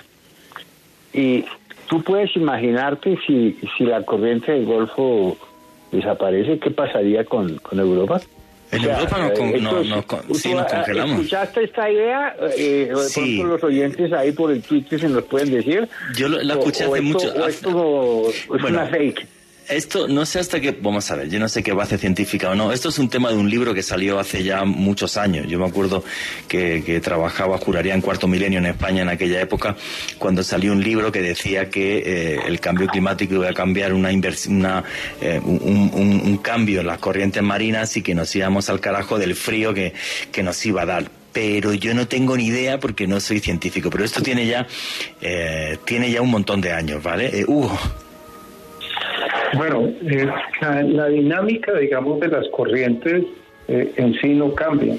Y 1.14 1.46
tú 1.90 2.02
puedes 2.04 2.36
imaginarte 2.36 3.18
si, 3.26 3.58
si 3.78 3.86
la 3.86 4.04
corriente 4.04 4.52
del 4.52 4.66
Golfo 4.66 5.38
desaparece, 5.92 6.60
¿qué 6.60 6.72
pasaría 6.72 7.26
con, 7.26 7.58
con 7.58 7.80
Europa? 7.80 8.22
En 8.72 8.86
O 8.86 8.90
Europa 8.90 9.18
nos, 9.18 9.38
con- 9.38 9.50
eh, 9.50 9.60
no- 9.62 9.84
nos 9.84 10.06
con- 10.06 10.22
¿tú, 10.28 10.36
sí, 10.36 10.54
nos 10.54 10.66
congelamos. 10.72 11.16
¿Escuchaste 11.18 11.64
esta 11.66 11.92
idea? 11.92 12.36
Eh, 12.58 12.90
de 12.90 13.10
Sí. 13.10 13.44
los 13.44 13.62
oyentes 13.64 14.14
ahí 14.14 14.32
por 14.32 14.52
el 14.52 14.62
Twitter 14.62 15.00
se 15.00 15.10
nos 15.10 15.24
pueden 15.24 15.52
decir. 15.52 15.90
Yo 16.16 16.30
lo- 16.30 16.42
la 16.42 16.56
O- 16.56 16.60
escuché 16.60 16.86
o 16.86 16.94
hace 16.96 17.04
esto- 17.04 17.20
mucho- 17.20 17.34
O 17.42 17.48
esto 17.48 18.30
es 18.32 18.48
Bueno. 18.62 18.68
una 18.70 18.86
fake. 18.88 19.28
Esto 19.72 20.08
no 20.08 20.26
sé 20.26 20.40
hasta 20.40 20.60
qué, 20.60 20.72
vamos 20.72 21.10
a 21.12 21.16
ver, 21.16 21.30
yo 21.30 21.40
no 21.40 21.48
sé 21.48 21.64
qué 21.64 21.72
base 21.72 21.98
científica 21.98 22.50
o 22.50 22.56
no. 22.56 22.74
Esto 22.74 22.90
es 22.90 23.00
un 23.00 23.10
tema 23.10 23.30
de 23.30 23.38
un 23.38 23.50
libro 23.50 23.74
que 23.74 23.82
salió 23.82 24.20
hace 24.20 24.44
ya 24.44 24.66
muchos 24.66 25.16
años. 25.16 25.48
Yo 25.48 25.60
me 25.60 25.66
acuerdo 25.66 26.04
que, 26.48 26.84
que 26.86 27.00
trabajaba, 27.00 27.58
juraría 27.58 27.94
en 27.94 28.02
cuarto 28.02 28.28
milenio 28.28 28.60
en 28.60 28.66
España 28.66 29.02
en 29.04 29.10
aquella 29.10 29.40
época, 29.40 29.78
cuando 30.18 30.44
salió 30.44 30.74
un 30.74 30.84
libro 30.84 31.12
que 31.12 31.22
decía 31.22 31.70
que 31.70 32.00
eh, 32.06 32.40
el 32.46 32.60
cambio 32.60 32.88
climático 32.88 33.36
iba 33.36 33.50
a 33.50 33.54
cambiar 33.54 33.94
una 33.94 34.10
una, 34.48 34.84
eh, 35.22 35.40
un 35.40 36.40
cambio 36.42 36.82
en 36.82 36.88
las 36.88 37.00
corrientes 37.00 37.42
marinas 37.42 37.96
y 37.96 38.02
que 38.02 38.14
nos 38.14 38.36
íbamos 38.36 38.70
al 38.70 38.82
carajo 38.82 39.18
del 39.18 39.36
frío 39.36 39.74
que, 39.74 39.94
que 40.32 40.44
nos 40.44 40.66
iba 40.66 40.82
a 40.82 40.86
dar 40.86 41.22
pero 41.32 41.74
yo 41.74 41.94
no 41.94 42.10
tengo 42.10 42.36
ni 42.36 42.48
idea 42.48 42.80
porque 42.80 43.08
no 43.08 43.20
soy 43.22 43.40
científico. 43.40 43.90
Pero 43.90 44.04
esto 44.04 44.22
tiene 44.22 44.46
ya, 44.46 44.68
eh, 45.22 45.78
tiene 45.86 46.12
ya 46.12 46.22
un 46.22 46.30
montón 46.30 46.60
de 46.60 46.74
años, 46.74 47.02
¿vale? 47.02 47.40
Eh, 47.40 47.46
Hugo. 47.48 47.80
Bueno, 49.54 49.90
eh, 50.02 50.30
la, 50.62 51.08
dinámica, 51.08 51.74
digamos, 51.74 52.20
de 52.20 52.30
las 52.30 52.48
corrientes 52.50 53.26
eh, 53.68 53.92
en 53.98 54.14
sí 54.16 54.30
no 54.30 54.54
cambia, 54.54 54.96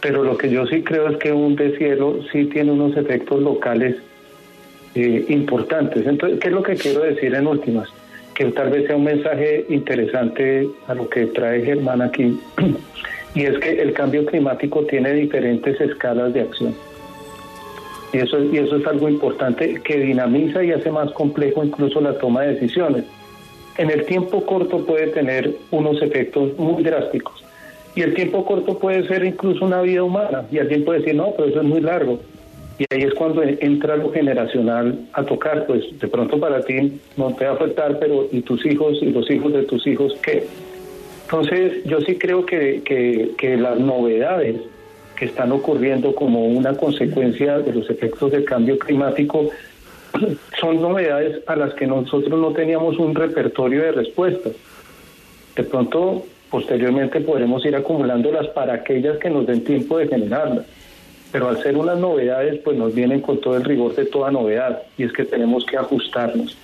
pero 0.00 0.22
lo 0.22 0.36
que 0.36 0.50
yo 0.50 0.66
sí 0.66 0.82
creo 0.82 1.08
es 1.08 1.16
que 1.16 1.32
un 1.32 1.56
deshielo 1.56 2.20
sí 2.30 2.44
tiene 2.46 2.72
unos 2.72 2.96
efectos 2.96 3.42
locales 3.42 3.96
eh, 4.94 5.24
importantes. 5.28 6.06
Entonces, 6.06 6.38
¿qué 6.38 6.48
es 6.48 6.54
lo 6.54 6.62
que 6.62 6.76
quiero 6.76 7.00
decir 7.00 7.34
en 7.34 7.46
últimas? 7.46 7.88
Que 8.34 8.46
tal 8.46 8.70
vez 8.70 8.86
sea 8.86 8.96
un 8.96 9.04
mensaje 9.04 9.66
interesante 9.68 10.68
a 10.86 10.94
lo 10.94 11.08
que 11.08 11.26
trae 11.26 11.64
Germán 11.64 12.02
aquí, 12.02 12.38
y 13.34 13.42
es 13.42 13.58
que 13.58 13.82
el 13.82 13.92
cambio 13.94 14.24
climático 14.26 14.84
tiene 14.84 15.12
diferentes 15.12 15.80
escalas 15.80 16.32
de 16.34 16.42
acción. 16.42 16.74
Y 18.12 18.18
eso, 18.18 18.44
y 18.44 18.58
eso 18.58 18.76
es 18.76 18.86
algo 18.86 19.08
importante 19.08 19.80
que 19.82 19.98
dinamiza 19.98 20.62
y 20.62 20.70
hace 20.70 20.90
más 20.90 21.10
complejo 21.12 21.64
incluso 21.64 22.00
la 22.00 22.16
toma 22.18 22.42
de 22.42 22.54
decisiones 22.54 23.04
en 23.78 23.90
el 23.90 24.04
tiempo 24.04 24.44
corto 24.44 24.84
puede 24.84 25.08
tener 25.08 25.54
unos 25.70 26.00
efectos 26.02 26.56
muy 26.58 26.82
drásticos. 26.82 27.42
Y 27.94 28.02
el 28.02 28.14
tiempo 28.14 28.44
corto 28.44 28.78
puede 28.78 29.06
ser 29.06 29.24
incluso 29.24 29.64
una 29.64 29.82
vida 29.82 30.02
humana. 30.02 30.46
Y 30.50 30.58
alguien 30.58 30.84
puede 30.84 31.00
decir, 31.00 31.14
no, 31.14 31.32
pero 31.36 31.48
eso 31.48 31.60
es 31.60 31.66
muy 31.66 31.80
largo. 31.80 32.20
Y 32.78 32.84
ahí 32.90 33.02
es 33.02 33.14
cuando 33.14 33.42
entra 33.42 33.96
lo 33.96 34.10
generacional 34.12 34.98
a 35.12 35.22
tocar. 35.24 35.66
Pues 35.66 35.84
de 36.00 36.08
pronto 36.08 36.40
para 36.40 36.62
ti 36.62 37.00
no 37.16 37.34
te 37.34 37.44
va 37.44 37.52
a 37.52 37.54
afectar, 37.54 37.98
pero 37.98 38.28
¿y 38.32 38.40
tus 38.40 38.64
hijos 38.64 38.98
y 39.02 39.06
los 39.06 39.30
hijos 39.30 39.52
de 39.52 39.62
tus 39.64 39.86
hijos 39.86 40.16
qué? 40.22 40.46
Entonces 41.24 41.84
yo 41.84 42.00
sí 42.00 42.16
creo 42.16 42.44
que, 42.44 42.82
que, 42.84 43.30
que 43.38 43.56
las 43.56 43.78
novedades 43.78 44.56
que 45.16 45.26
están 45.26 45.52
ocurriendo 45.52 46.14
como 46.14 46.46
una 46.46 46.74
consecuencia 46.74 47.58
de 47.58 47.72
los 47.72 47.88
efectos 47.88 48.32
del 48.32 48.44
cambio 48.44 48.78
climático 48.78 49.50
son 50.60 50.80
novedades 50.80 51.42
a 51.46 51.56
las 51.56 51.74
que 51.74 51.86
nosotros 51.86 52.38
no 52.38 52.52
teníamos 52.52 52.98
un 52.98 53.14
repertorio 53.14 53.82
de 53.82 53.92
respuestas. 53.92 54.52
De 55.56 55.62
pronto, 55.64 56.24
posteriormente 56.50 57.20
podremos 57.20 57.64
ir 57.64 57.76
acumulándolas 57.76 58.48
para 58.48 58.74
aquellas 58.74 59.18
que 59.18 59.30
nos 59.30 59.46
den 59.46 59.64
tiempo 59.64 59.98
de 59.98 60.08
generarlas. 60.08 60.66
Pero 61.30 61.48
al 61.48 61.62
ser 61.62 61.76
unas 61.76 61.98
novedades, 61.98 62.60
pues 62.62 62.76
nos 62.76 62.94
vienen 62.94 63.20
con 63.20 63.40
todo 63.40 63.56
el 63.56 63.64
rigor 63.64 63.94
de 63.94 64.04
toda 64.04 64.30
novedad 64.30 64.82
y 64.98 65.04
es 65.04 65.12
que 65.12 65.24
tenemos 65.24 65.64
que 65.64 65.78
ajustarnos. 65.78 66.56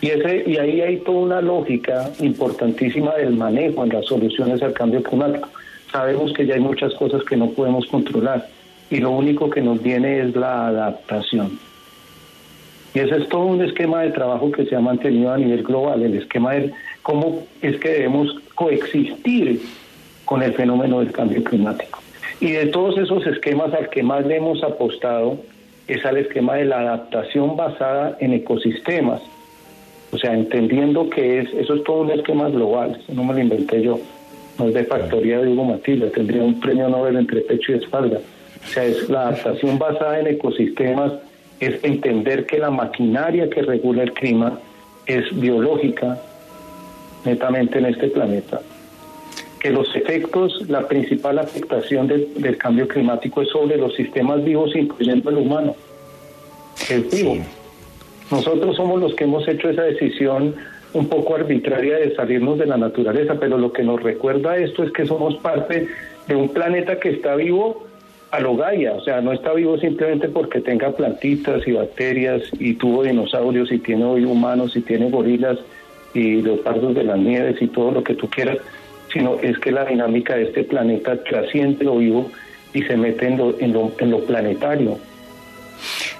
Y, 0.00 0.08
ese, 0.08 0.44
y 0.46 0.56
ahí 0.56 0.80
hay 0.80 0.96
toda 0.98 1.18
una 1.18 1.40
lógica 1.42 2.10
importantísima 2.20 3.14
del 3.16 3.36
manejo 3.36 3.84
en 3.84 3.90
las 3.90 4.06
soluciones 4.06 4.62
al 4.62 4.72
cambio 4.72 5.02
climático. 5.02 5.50
Sabemos 5.92 6.32
que 6.32 6.46
ya 6.46 6.54
hay 6.54 6.60
muchas 6.60 6.94
cosas 6.94 7.22
que 7.24 7.36
no 7.36 7.50
podemos 7.50 7.86
controlar 7.86 8.48
y 8.88 8.98
lo 8.98 9.10
único 9.10 9.50
que 9.50 9.60
nos 9.60 9.82
viene 9.82 10.20
es 10.20 10.34
la 10.34 10.68
adaptación. 10.68 11.58
Y 12.94 12.98
ese 12.98 13.16
es 13.18 13.28
todo 13.28 13.44
un 13.44 13.62
esquema 13.62 14.02
de 14.02 14.10
trabajo 14.10 14.50
que 14.50 14.66
se 14.66 14.74
ha 14.74 14.80
mantenido 14.80 15.32
a 15.32 15.38
nivel 15.38 15.62
global, 15.62 16.02
el 16.02 16.16
esquema 16.16 16.54
de 16.54 16.72
cómo 17.02 17.46
es 17.62 17.78
que 17.78 17.88
debemos 17.88 18.34
coexistir 18.54 19.60
con 20.24 20.42
el 20.42 20.52
fenómeno 20.54 21.00
del 21.00 21.12
cambio 21.12 21.42
climático. 21.44 22.00
Y 22.40 22.52
de 22.52 22.66
todos 22.66 22.98
esos 22.98 23.26
esquemas 23.26 23.72
al 23.74 23.90
que 23.90 24.02
más 24.02 24.26
le 24.26 24.36
hemos 24.36 24.62
apostado 24.62 25.38
es 25.86 26.04
al 26.04 26.16
esquema 26.16 26.54
de 26.54 26.64
la 26.64 26.80
adaptación 26.80 27.56
basada 27.56 28.16
en 28.20 28.32
ecosistemas. 28.32 29.20
O 30.12 30.18
sea, 30.18 30.34
entendiendo 30.34 31.08
que 31.10 31.40
es, 31.40 31.54
eso 31.54 31.74
es 31.74 31.84
todo 31.84 32.00
un 32.00 32.10
esquema 32.10 32.48
global, 32.48 32.98
eso 33.00 33.12
no 33.14 33.24
me 33.24 33.34
lo 33.34 33.40
inventé 33.40 33.82
yo, 33.82 34.00
no 34.58 34.68
es 34.68 34.74
de 34.74 34.84
factoría 34.84 35.40
de 35.40 35.48
Hugo 35.48 35.64
Matilla, 35.64 36.10
tendría 36.10 36.42
un 36.42 36.58
premio 36.58 36.88
Nobel 36.88 37.16
entre 37.16 37.42
pecho 37.42 37.72
y 37.72 37.76
espalda. 37.76 38.18
O 38.62 38.66
sea, 38.66 38.84
es 38.84 39.08
la 39.08 39.28
adaptación 39.28 39.78
basada 39.78 40.18
en 40.18 40.26
ecosistemas 40.26 41.12
es 41.60 41.82
entender 41.84 42.46
que 42.46 42.58
la 42.58 42.70
maquinaria 42.70 43.48
que 43.50 43.62
regula 43.62 44.02
el 44.02 44.12
clima 44.12 44.58
es 45.06 45.24
biológica 45.38 46.18
netamente 47.24 47.78
en 47.78 47.86
este 47.86 48.08
planeta. 48.08 48.60
Que 49.60 49.70
los 49.70 49.94
efectos, 49.94 50.64
la 50.68 50.88
principal 50.88 51.38
afectación 51.38 52.08
de- 52.08 52.28
del 52.36 52.56
cambio 52.56 52.88
climático 52.88 53.42
es 53.42 53.48
sobre 53.50 53.76
los 53.76 53.94
sistemas 53.94 54.42
vivos, 54.42 54.74
incluyendo 54.74 55.28
el 55.30 55.36
humano, 55.36 55.76
es 56.88 57.10
vivo. 57.10 57.34
Sí. 57.34 57.42
Nosotros 58.30 58.76
somos 58.76 59.00
los 59.00 59.14
que 59.14 59.24
hemos 59.24 59.46
hecho 59.46 59.68
esa 59.68 59.82
decisión 59.82 60.54
un 60.94 61.08
poco 61.08 61.34
arbitraria 61.34 61.98
de 61.98 62.14
salirnos 62.16 62.58
de 62.58 62.66
la 62.66 62.76
naturaleza, 62.78 63.34
pero 63.38 63.58
lo 63.58 63.72
que 63.72 63.82
nos 63.82 64.02
recuerda 64.02 64.56
esto 64.56 64.82
es 64.82 64.92
que 64.92 65.04
somos 65.06 65.36
parte 65.36 65.88
de 66.26 66.34
un 66.34 66.48
planeta 66.48 66.98
que 66.98 67.10
está 67.10 67.34
vivo 67.34 67.84
a 68.30 68.40
lo 68.40 68.56
Gaia, 68.56 68.92
o 68.92 69.00
sea, 69.02 69.20
no 69.20 69.32
está 69.32 69.52
vivo 69.52 69.76
simplemente 69.78 70.28
porque 70.28 70.60
tenga 70.60 70.92
plantitas 70.92 71.66
y 71.66 71.72
bacterias 71.72 72.42
y 72.58 72.74
tuvo 72.74 73.02
dinosaurios 73.02 73.72
y 73.72 73.78
tiene 73.78 74.04
hoy 74.04 74.24
humanos 74.24 74.76
y 74.76 74.80
tiene 74.82 75.10
gorilas 75.10 75.58
y 76.14 76.40
los 76.42 76.60
pardos 76.60 76.94
de 76.94 77.04
las 77.04 77.18
nieves 77.18 77.60
y 77.60 77.66
todo 77.66 77.90
lo 77.90 78.04
que 78.04 78.14
tú 78.14 78.28
quieras, 78.28 78.58
sino 79.12 79.34
es 79.42 79.58
que 79.58 79.72
la 79.72 79.84
dinámica 79.84 80.36
de 80.36 80.44
este 80.44 80.62
planeta 80.64 81.22
trasciende 81.24 81.84
lo 81.84 81.96
vivo 81.98 82.30
y 82.72 82.82
se 82.82 82.96
mete 82.96 83.26
en 83.26 83.36
lo, 83.38 83.54
en 83.58 83.72
lo, 83.72 83.90
en 83.98 84.10
lo 84.12 84.20
planetario. 84.20 84.98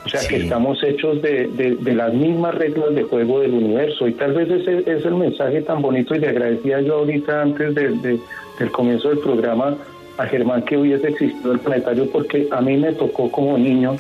O 0.05 0.09
sea 0.09 0.27
que 0.27 0.37
estamos 0.39 0.83
hechos 0.83 1.21
de, 1.23 1.47
de- 1.49 1.77
de 1.77 1.95
las 1.95 2.13
mismas 2.15 2.55
reglas 2.55 2.95
de 2.95 3.03
juego 3.03 3.41
del 3.41 3.53
universo 3.53 4.09
y 4.09 4.13
tal 4.15 4.33
vez 4.33 4.51
ese 4.51 4.79
es 4.91 5.05
el 5.05 5.15
mensaje 5.15 5.61
tan 5.63 5.83
bonito 5.83 6.15
y 6.15 6.19
le 6.19 6.29
agradecía 6.29 6.81
yo 6.81 6.95
ahorita 7.01 7.43
antes 7.43 7.75
de- 7.75 8.19
del 8.59 8.71
comienzo 8.73 9.11
del 9.11 9.19
programa 9.19 9.77
a 10.19 10.27
Germán 10.27 10.63
que 10.63 10.77
hubiese 10.77 11.09
existido 11.09 11.53
el 11.53 11.61
planetario 11.61 12.11
porque 12.11 12.49
a 12.51 12.61
mí 12.61 12.77
me 12.77 12.93
tocó 12.93 13.31
como 13.31 13.57
niño 13.59 13.97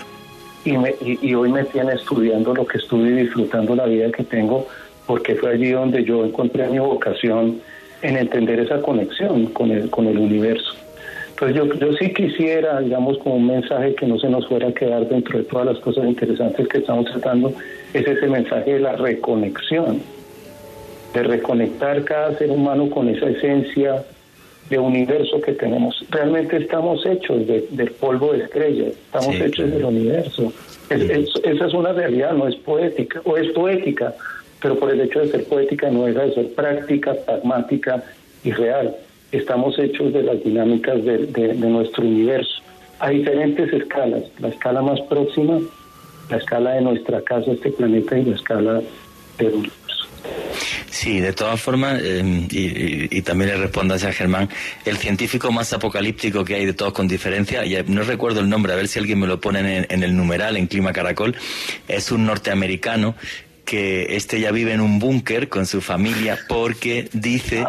y, 0.64 0.76
me- 0.76 0.94
y- 1.00 1.18
y 1.22 1.34
hoy 1.34 1.50
me 1.50 1.64
tiene 1.64 1.94
estudiando 1.94 2.54
lo 2.54 2.66
que 2.66 2.78
estudio 2.78 3.10
y 3.18 3.22
disfrutando 3.22 3.74
la 3.74 3.86
vida 3.86 4.10
que 4.10 4.24
tengo 4.24 4.66
porque 5.06 5.34
fue 5.34 5.52
allí 5.52 5.70
donde 5.70 6.04
yo 6.04 6.24
encontré 6.24 6.68
mi 6.68 6.78
vocación 6.78 7.60
en 8.02 8.16
entender 8.16 8.60
esa 8.60 8.80
conexión 8.80 9.46
con 9.46 9.70
el, 9.70 9.90
con 9.90 10.06
el 10.06 10.18
universo. 10.18 10.72
Entonces 11.30 11.56
yo, 11.56 11.74
yo 11.74 11.92
sí 11.94 12.12
quisiera, 12.12 12.80
digamos, 12.80 13.16
como 13.18 13.36
un 13.36 13.46
mensaje 13.46 13.94
que 13.94 14.06
no 14.06 14.18
se 14.18 14.28
nos 14.28 14.46
fuera 14.46 14.68
a 14.68 14.72
quedar 14.74 15.08
dentro 15.08 15.38
de 15.38 15.44
todas 15.44 15.66
las 15.66 15.78
cosas 15.78 16.04
interesantes 16.04 16.68
que 16.68 16.78
estamos 16.78 17.06
tratando, 17.06 17.52
es 17.94 18.06
ese 18.06 18.26
mensaje 18.26 18.74
de 18.74 18.80
la 18.80 18.92
reconexión, 18.96 20.00
de 21.14 21.22
reconectar 21.22 22.04
cada 22.04 22.36
ser 22.36 22.50
humano 22.50 22.90
con 22.90 23.08
esa 23.08 23.26
esencia 23.30 24.02
de 24.70 24.78
universo 24.78 25.40
que 25.40 25.52
tenemos. 25.52 26.02
Realmente 26.10 26.56
estamos 26.56 27.04
hechos 27.04 27.46
del 27.46 27.90
polvo 27.92 28.32
de 28.32 28.44
estrellas, 28.44 28.92
estamos 28.92 29.34
hechos 29.34 29.70
del 29.70 29.84
universo. 29.84 30.52
esa 30.88 31.66
es 31.66 31.74
una 31.74 31.92
realidad, 31.92 32.32
no 32.32 32.48
es 32.48 32.56
poética, 32.56 33.20
o 33.24 33.36
es 33.36 33.48
poética, 33.52 34.14
pero 34.62 34.78
por 34.78 34.90
el 34.90 35.00
hecho 35.00 35.20
de 35.20 35.28
ser 35.28 35.44
poética 35.44 35.90
no 35.90 36.04
deja 36.04 36.22
de 36.22 36.34
ser 36.34 36.54
práctica, 36.54 37.14
pragmática 37.26 38.02
y 38.44 38.52
real. 38.52 38.96
Estamos 39.32 39.78
hechos 39.78 40.12
de 40.12 40.22
las 40.22 40.42
dinámicas 40.42 41.04
de, 41.04 41.26
de 41.26 41.54
nuestro 41.54 42.04
universo 42.04 42.62
a 43.00 43.10
diferentes 43.10 43.72
escalas. 43.72 44.22
La 44.38 44.48
escala 44.48 44.82
más 44.82 45.00
próxima, 45.02 45.58
la 46.30 46.36
escala 46.36 46.72
de 46.72 46.82
nuestra 46.82 47.20
casa, 47.22 47.50
este 47.50 47.70
planeta, 47.70 48.16
y 48.18 48.24
la 48.26 48.36
escala 48.36 48.82
del. 49.38 49.70
Sí, 50.90 51.20
de 51.20 51.32
todas 51.32 51.60
formas, 51.60 52.02
em, 52.02 52.46
y, 52.50 53.22
también 53.22 53.50
le 53.50 53.56
respondo 53.56 53.94
a 53.94 53.98
Germán, 53.98 54.48
el 54.84 54.96
científico 54.96 55.52
más 55.52 55.72
apocalíptico 55.72 56.44
que 56.44 56.56
hay 56.56 56.66
de 56.66 56.72
todos 56.72 56.92
con 56.92 57.08
diferencia, 57.08 57.64
y 57.64 57.82
no 57.86 58.02
recuerdo 58.02 58.40
el 58.40 58.48
nombre, 58.48 58.72
a 58.72 58.76
ver 58.76 58.88
si 58.88 58.98
alguien 58.98 59.20
me 59.20 59.26
lo 59.26 59.40
pone 59.40 59.86
en, 59.88 60.02
el 60.02 60.16
numeral, 60.16 60.56
en 60.56 60.66
Clima 60.66 60.92
Caracol, 60.92 61.36
es 61.88 62.10
un 62.12 62.26
norteamericano 62.26 63.14
que 63.64 64.16
este 64.16 64.40
ya 64.40 64.50
vive 64.50 64.72
en 64.72 64.80
un 64.80 64.98
búnker 64.98 65.48
con 65.48 65.64
su 65.64 65.80
familia 65.80 66.38
porque 66.48 67.08
dice 67.12 67.64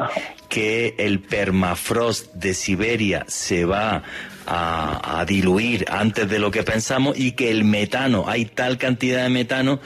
que 0.49 0.95
el 0.97 1.19
permafrost 1.19 2.33
de 2.33 2.53
Siberia 2.55 3.23
se 3.27 3.65
va 3.65 4.03
a, 4.45 5.25
diluir 5.27 5.85
antes 5.89 6.27
de 6.29 6.39
lo 6.39 6.51
que 6.51 6.63
pensamos 6.63 7.17
y 7.17 7.33
que 7.33 7.51
el 7.51 7.63
metano, 7.63 8.25
hay 8.27 8.45
tal 8.45 8.77
cantidad 8.77 9.23
de 9.23 9.29
metano 9.29 9.79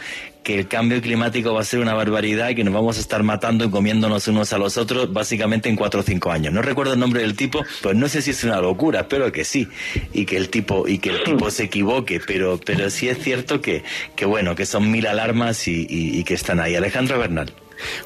que 0.44 0.60
el 0.60 0.68
cambio 0.68 1.02
climático 1.02 1.54
va 1.54 1.62
a 1.62 1.64
ser 1.64 1.80
una 1.80 1.96
barbaridad 1.96 2.50
y 2.50 2.56
que 2.56 2.64
nos 2.64 2.74
vamos 2.74 2.98
a 2.98 3.00
estar 3.00 3.24
matando 3.24 3.66
y 3.66 3.70
comiéndonos 3.72 4.28
unos 4.28 4.54
a 4.54 4.60
los 4.60 4.78
otros 4.78 5.12
básicamente 5.12 5.70
en 5.70 5.76
cuatro 5.76 6.02
o 6.02 6.04
cinco 6.04 6.32
años. 6.32 6.54
No 6.54 6.62
recuerdo 6.62 6.94
el 6.94 7.00
nombre 7.00 7.22
del 7.22 7.36
tipo, 7.36 7.64
pues 7.82 7.96
no 7.96 8.08
sé 8.08 8.22
si 8.22 8.30
es 8.32 8.44
una 8.44 8.62
locura, 8.62 9.02
espero 9.02 9.32
que 9.32 9.44
sí, 9.44 9.68
y 10.14 10.26
que 10.26 10.38
el 10.38 10.50
tipo, 10.50 10.88
y 10.88 11.00
que 11.00 11.10
el 11.10 11.24
tipo 11.24 11.50
se 11.50 11.64
equivoque, 11.64 12.22
pero, 12.26 12.60
pero 12.64 12.92
sí 12.92 13.10
es 13.10 13.18
cierto 13.18 13.60
que, 13.60 13.84
que 14.16 14.26
bueno, 14.26 14.56
que 14.56 14.68
son 14.68 14.92
mil 14.92 15.08
alarmas 15.08 15.68
y, 15.68 15.88
y 15.90 16.24
que 16.24 16.36
están 16.36 16.60
ahí. 16.60 16.76
Alejandro 16.76 17.18
Bernal. 17.18 17.52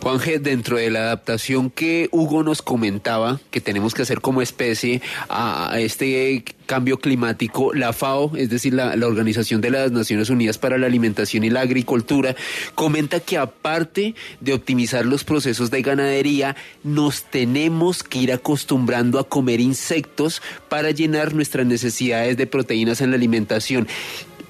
Juan 0.02 0.20
G, 0.20 0.40
dentro 0.40 0.78
de 0.78 0.90
la 0.90 1.00
adaptación 1.00 1.70
que 1.70 2.10
Hugo 2.12 2.44
nos 2.44 2.62
comentaba 2.62 3.40
que 3.52 3.62
tenemos 3.62 3.94
que 3.94 4.04
hacer 4.04 4.22
como 4.22 4.42
especie 4.42 5.02
a, 5.30 5.76
este 5.80 6.44
cambio 6.66 7.00
climático, 7.00 7.74
la 7.74 7.94
FAO, 7.94 8.36
es 8.36 8.50
decir, 8.50 8.74
la, 8.74 8.94
Organización 9.08 9.60
de 9.62 9.72
las 9.72 9.92
Naciones 9.92 10.30
Unidas 10.30 10.58
para 10.58 10.78
la 10.78 10.86
Alimentación 10.86 11.44
y 11.44 11.50
la 11.50 11.62
Agricultura, 11.62 12.36
comenta 12.76 13.20
que 13.20 13.38
aparte 13.38 14.14
de 14.40 14.54
optimizar 14.54 15.06
los 15.06 15.24
procesos 15.24 15.72
de 15.72 15.82
ganadería, 15.82 16.56
nos 16.84 17.24
tenemos 17.24 18.04
que 18.04 18.20
ir 18.20 18.32
acostumbrando 18.32 19.20
a 19.20 19.28
comer 19.28 19.60
insectos 19.60 20.42
para 20.70 20.92
llenar 20.92 21.34
nuestras 21.34 21.66
necesidades 21.66 22.38
de 22.38 22.46
proteínas 22.46 23.02
en 23.02 23.10
la 23.10 23.16
alimentación. 23.16 23.88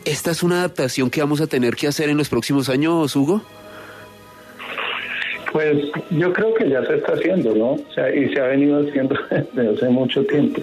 ¿Esta 0.05 0.31
es 0.31 0.43
una 0.43 0.59
adaptación 0.59 1.09
que 1.09 1.21
vamos 1.21 1.41
a 1.41 1.47
tener 1.47 1.75
que 1.75 1.87
hacer 1.87 2.09
en 2.09 2.17
los 2.17 2.29
próximos 2.29 2.69
años, 2.69 3.15
Hugo? 3.15 3.43
Pues 5.51 5.91
yo 6.11 6.31
creo 6.31 6.53
que 6.53 6.69
ya 6.69 6.85
se 6.85 6.95
está 6.95 7.13
haciendo, 7.13 7.55
¿no? 7.55 7.71
O 7.71 7.93
sea, 7.93 8.13
y 8.13 8.29
se 8.29 8.39
ha 8.39 8.47
venido 8.47 8.81
haciendo 8.81 9.15
desde 9.53 9.69
hace 9.69 9.89
mucho 9.89 10.23
tiempo. 10.25 10.61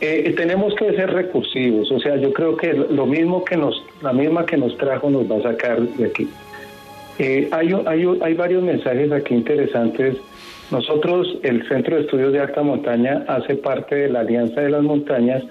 Eh, 0.00 0.32
tenemos 0.36 0.74
que 0.76 0.92
ser 0.94 1.12
recursivos, 1.12 1.90
o 1.92 2.00
sea, 2.00 2.16
yo 2.16 2.32
creo 2.32 2.56
que 2.56 2.72
lo 2.72 3.04
mismo 3.04 3.44
que 3.44 3.56
nos, 3.56 3.84
la 4.00 4.14
misma 4.14 4.46
que 4.46 4.56
nos 4.56 4.76
trajo 4.78 5.10
nos 5.10 5.30
va 5.30 5.36
a 5.36 5.42
sacar 5.42 5.78
de 5.78 6.06
aquí. 6.06 6.28
Eh, 7.18 7.48
hay, 7.52 7.70
hay, 7.86 8.18
hay 8.22 8.34
varios 8.34 8.62
mensajes 8.62 9.12
aquí 9.12 9.34
interesantes. 9.34 10.16
Nosotros, 10.70 11.36
el 11.42 11.68
Centro 11.68 11.96
de 11.96 12.02
Estudios 12.02 12.32
de 12.32 12.40
Alta 12.40 12.62
Montaña, 12.62 13.24
hace 13.28 13.56
parte 13.56 13.94
de 13.94 14.08
la 14.08 14.20
Alianza 14.20 14.62
de 14.62 14.70
las 14.70 14.82
Montañas, 14.82 15.42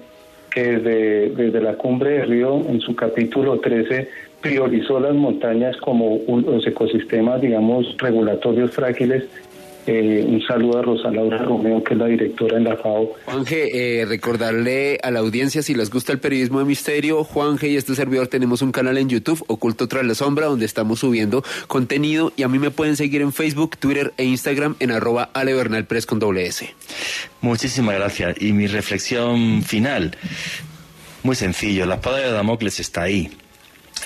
que 0.50 0.64
desde, 0.64 1.30
desde 1.30 1.62
la 1.62 1.76
cumbre 1.76 2.12
de 2.12 2.26
Río, 2.26 2.64
en 2.68 2.82
su 2.82 2.96
capítulo 2.96 3.60
13, 3.60 4.10
priorizó 4.42 5.00
las 5.00 5.14
montañas 5.14 5.76
como 5.78 6.16
unos 6.16 6.66
ecosistemas, 6.66 7.42
digamos, 7.42 7.96
regulatorios 7.98 8.72
frágiles. 8.72 9.26
Eh, 9.88 10.24
un 10.28 10.40
saludo 10.44 10.78
a 10.78 10.82
Rosa 10.84 11.10
Laura 11.10 11.40
Romeo, 11.40 11.84
que 11.84 11.96
es 11.96 12.00
la 12.00 12.06
directora 12.06 12.58
en 12.58 12.66
la 12.66 12.78
FAO. 12.78 13.12
Juanje, 13.26 14.02
eh, 14.02 14.06
recordarle 14.06 15.00
a 15.02 15.10
la 15.10 15.20
audiencia, 15.20 15.64
si 15.64 15.74
les 15.74 15.90
gusta 15.90 16.12
el 16.12 16.20
periodismo 16.20 16.60
de 16.60 16.66
misterio, 16.66 17.24
Juanje 17.24 17.70
y 17.70 17.76
este 17.76 17.96
servidor 17.96 18.28
tenemos 18.28 18.62
un 18.62 18.72
canal 18.72 19.00
en 19.00 19.10
YouTube, 19.10 19.44
Oculto 19.48 19.88
tras 19.88 20.06
la 20.06 20.14
sombra, 20.14 20.46
donde 20.46 20.66
estamos 20.66 21.00
subiendo 21.00 21.44
contenido 21.68 22.32
y 22.36 22.44
a 22.44 22.48
mí 22.48 22.60
me 22.60 22.70
pueden 22.70 22.98
seguir 22.98 23.24
en 23.24 23.34
Facebook, 23.34 23.78
Twitter 23.78 24.14
e 24.18 24.26
Instagram 24.26 24.76
en 24.80 24.92
arroba 24.92 25.32
alebernalpress 25.34 26.06
con 26.06 26.20
doble 26.20 26.46
S. 26.46 26.70
Muchísimas 27.42 27.96
gracias. 27.96 28.40
Y 28.40 28.54
mi 28.54 28.68
reflexión 28.68 29.64
final, 29.64 30.16
muy 31.24 31.36
sencillo, 31.36 31.88
la 31.88 31.96
espada 31.96 32.20
de 32.20 32.32
Damocles 32.32 32.80
está 32.80 33.04
ahí 33.04 33.32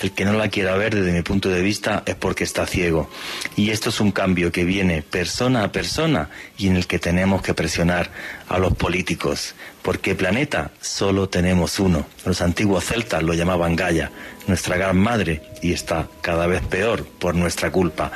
el 0.02 0.12
que 0.12 0.24
no 0.24 0.32
la 0.32 0.48
quiera 0.48 0.76
ver 0.76 0.94
desde 0.94 1.12
mi 1.12 1.22
punto 1.22 1.48
de 1.48 1.62
vista 1.62 2.02
es 2.06 2.14
porque 2.14 2.44
está 2.44 2.66
ciego. 2.66 3.08
Y 3.56 3.70
esto 3.70 3.90
es 3.90 4.00
un 4.00 4.12
cambio 4.12 4.52
que 4.52 4.64
viene 4.64 5.02
persona 5.02 5.64
a 5.64 5.72
persona 5.72 6.30
y 6.58 6.68
en 6.68 6.76
el 6.76 6.86
que 6.86 6.98
tenemos 6.98 7.42
que 7.42 7.54
presionar 7.54 8.10
a 8.48 8.58
los 8.58 8.74
políticos. 8.74 9.54
Porque 9.82 10.14
planeta 10.14 10.70
solo 10.80 11.28
tenemos 11.28 11.78
uno. 11.78 12.06
Los 12.24 12.40
antiguos 12.40 12.84
celtas 12.84 13.22
lo 13.22 13.34
llamaban 13.34 13.76
Gaia, 13.76 14.10
nuestra 14.46 14.76
gran 14.76 14.96
madre, 14.96 15.42
y 15.62 15.72
está 15.72 16.08
cada 16.22 16.46
vez 16.46 16.62
peor 16.62 17.04
por 17.04 17.34
nuestra 17.34 17.70
culpa. 17.70 18.10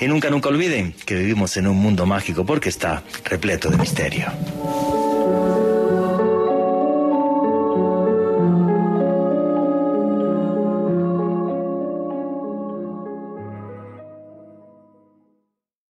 Y 0.00 0.06
nunca, 0.06 0.30
nunca 0.30 0.48
olviden 0.48 0.92
que 1.06 1.14
vivimos 1.14 1.56
en 1.56 1.66
un 1.66 1.76
mundo 1.76 2.06
mágico 2.06 2.44
porque 2.44 2.68
está 2.68 3.02
repleto 3.24 3.70
de 3.70 3.78
misterio. 3.78 4.26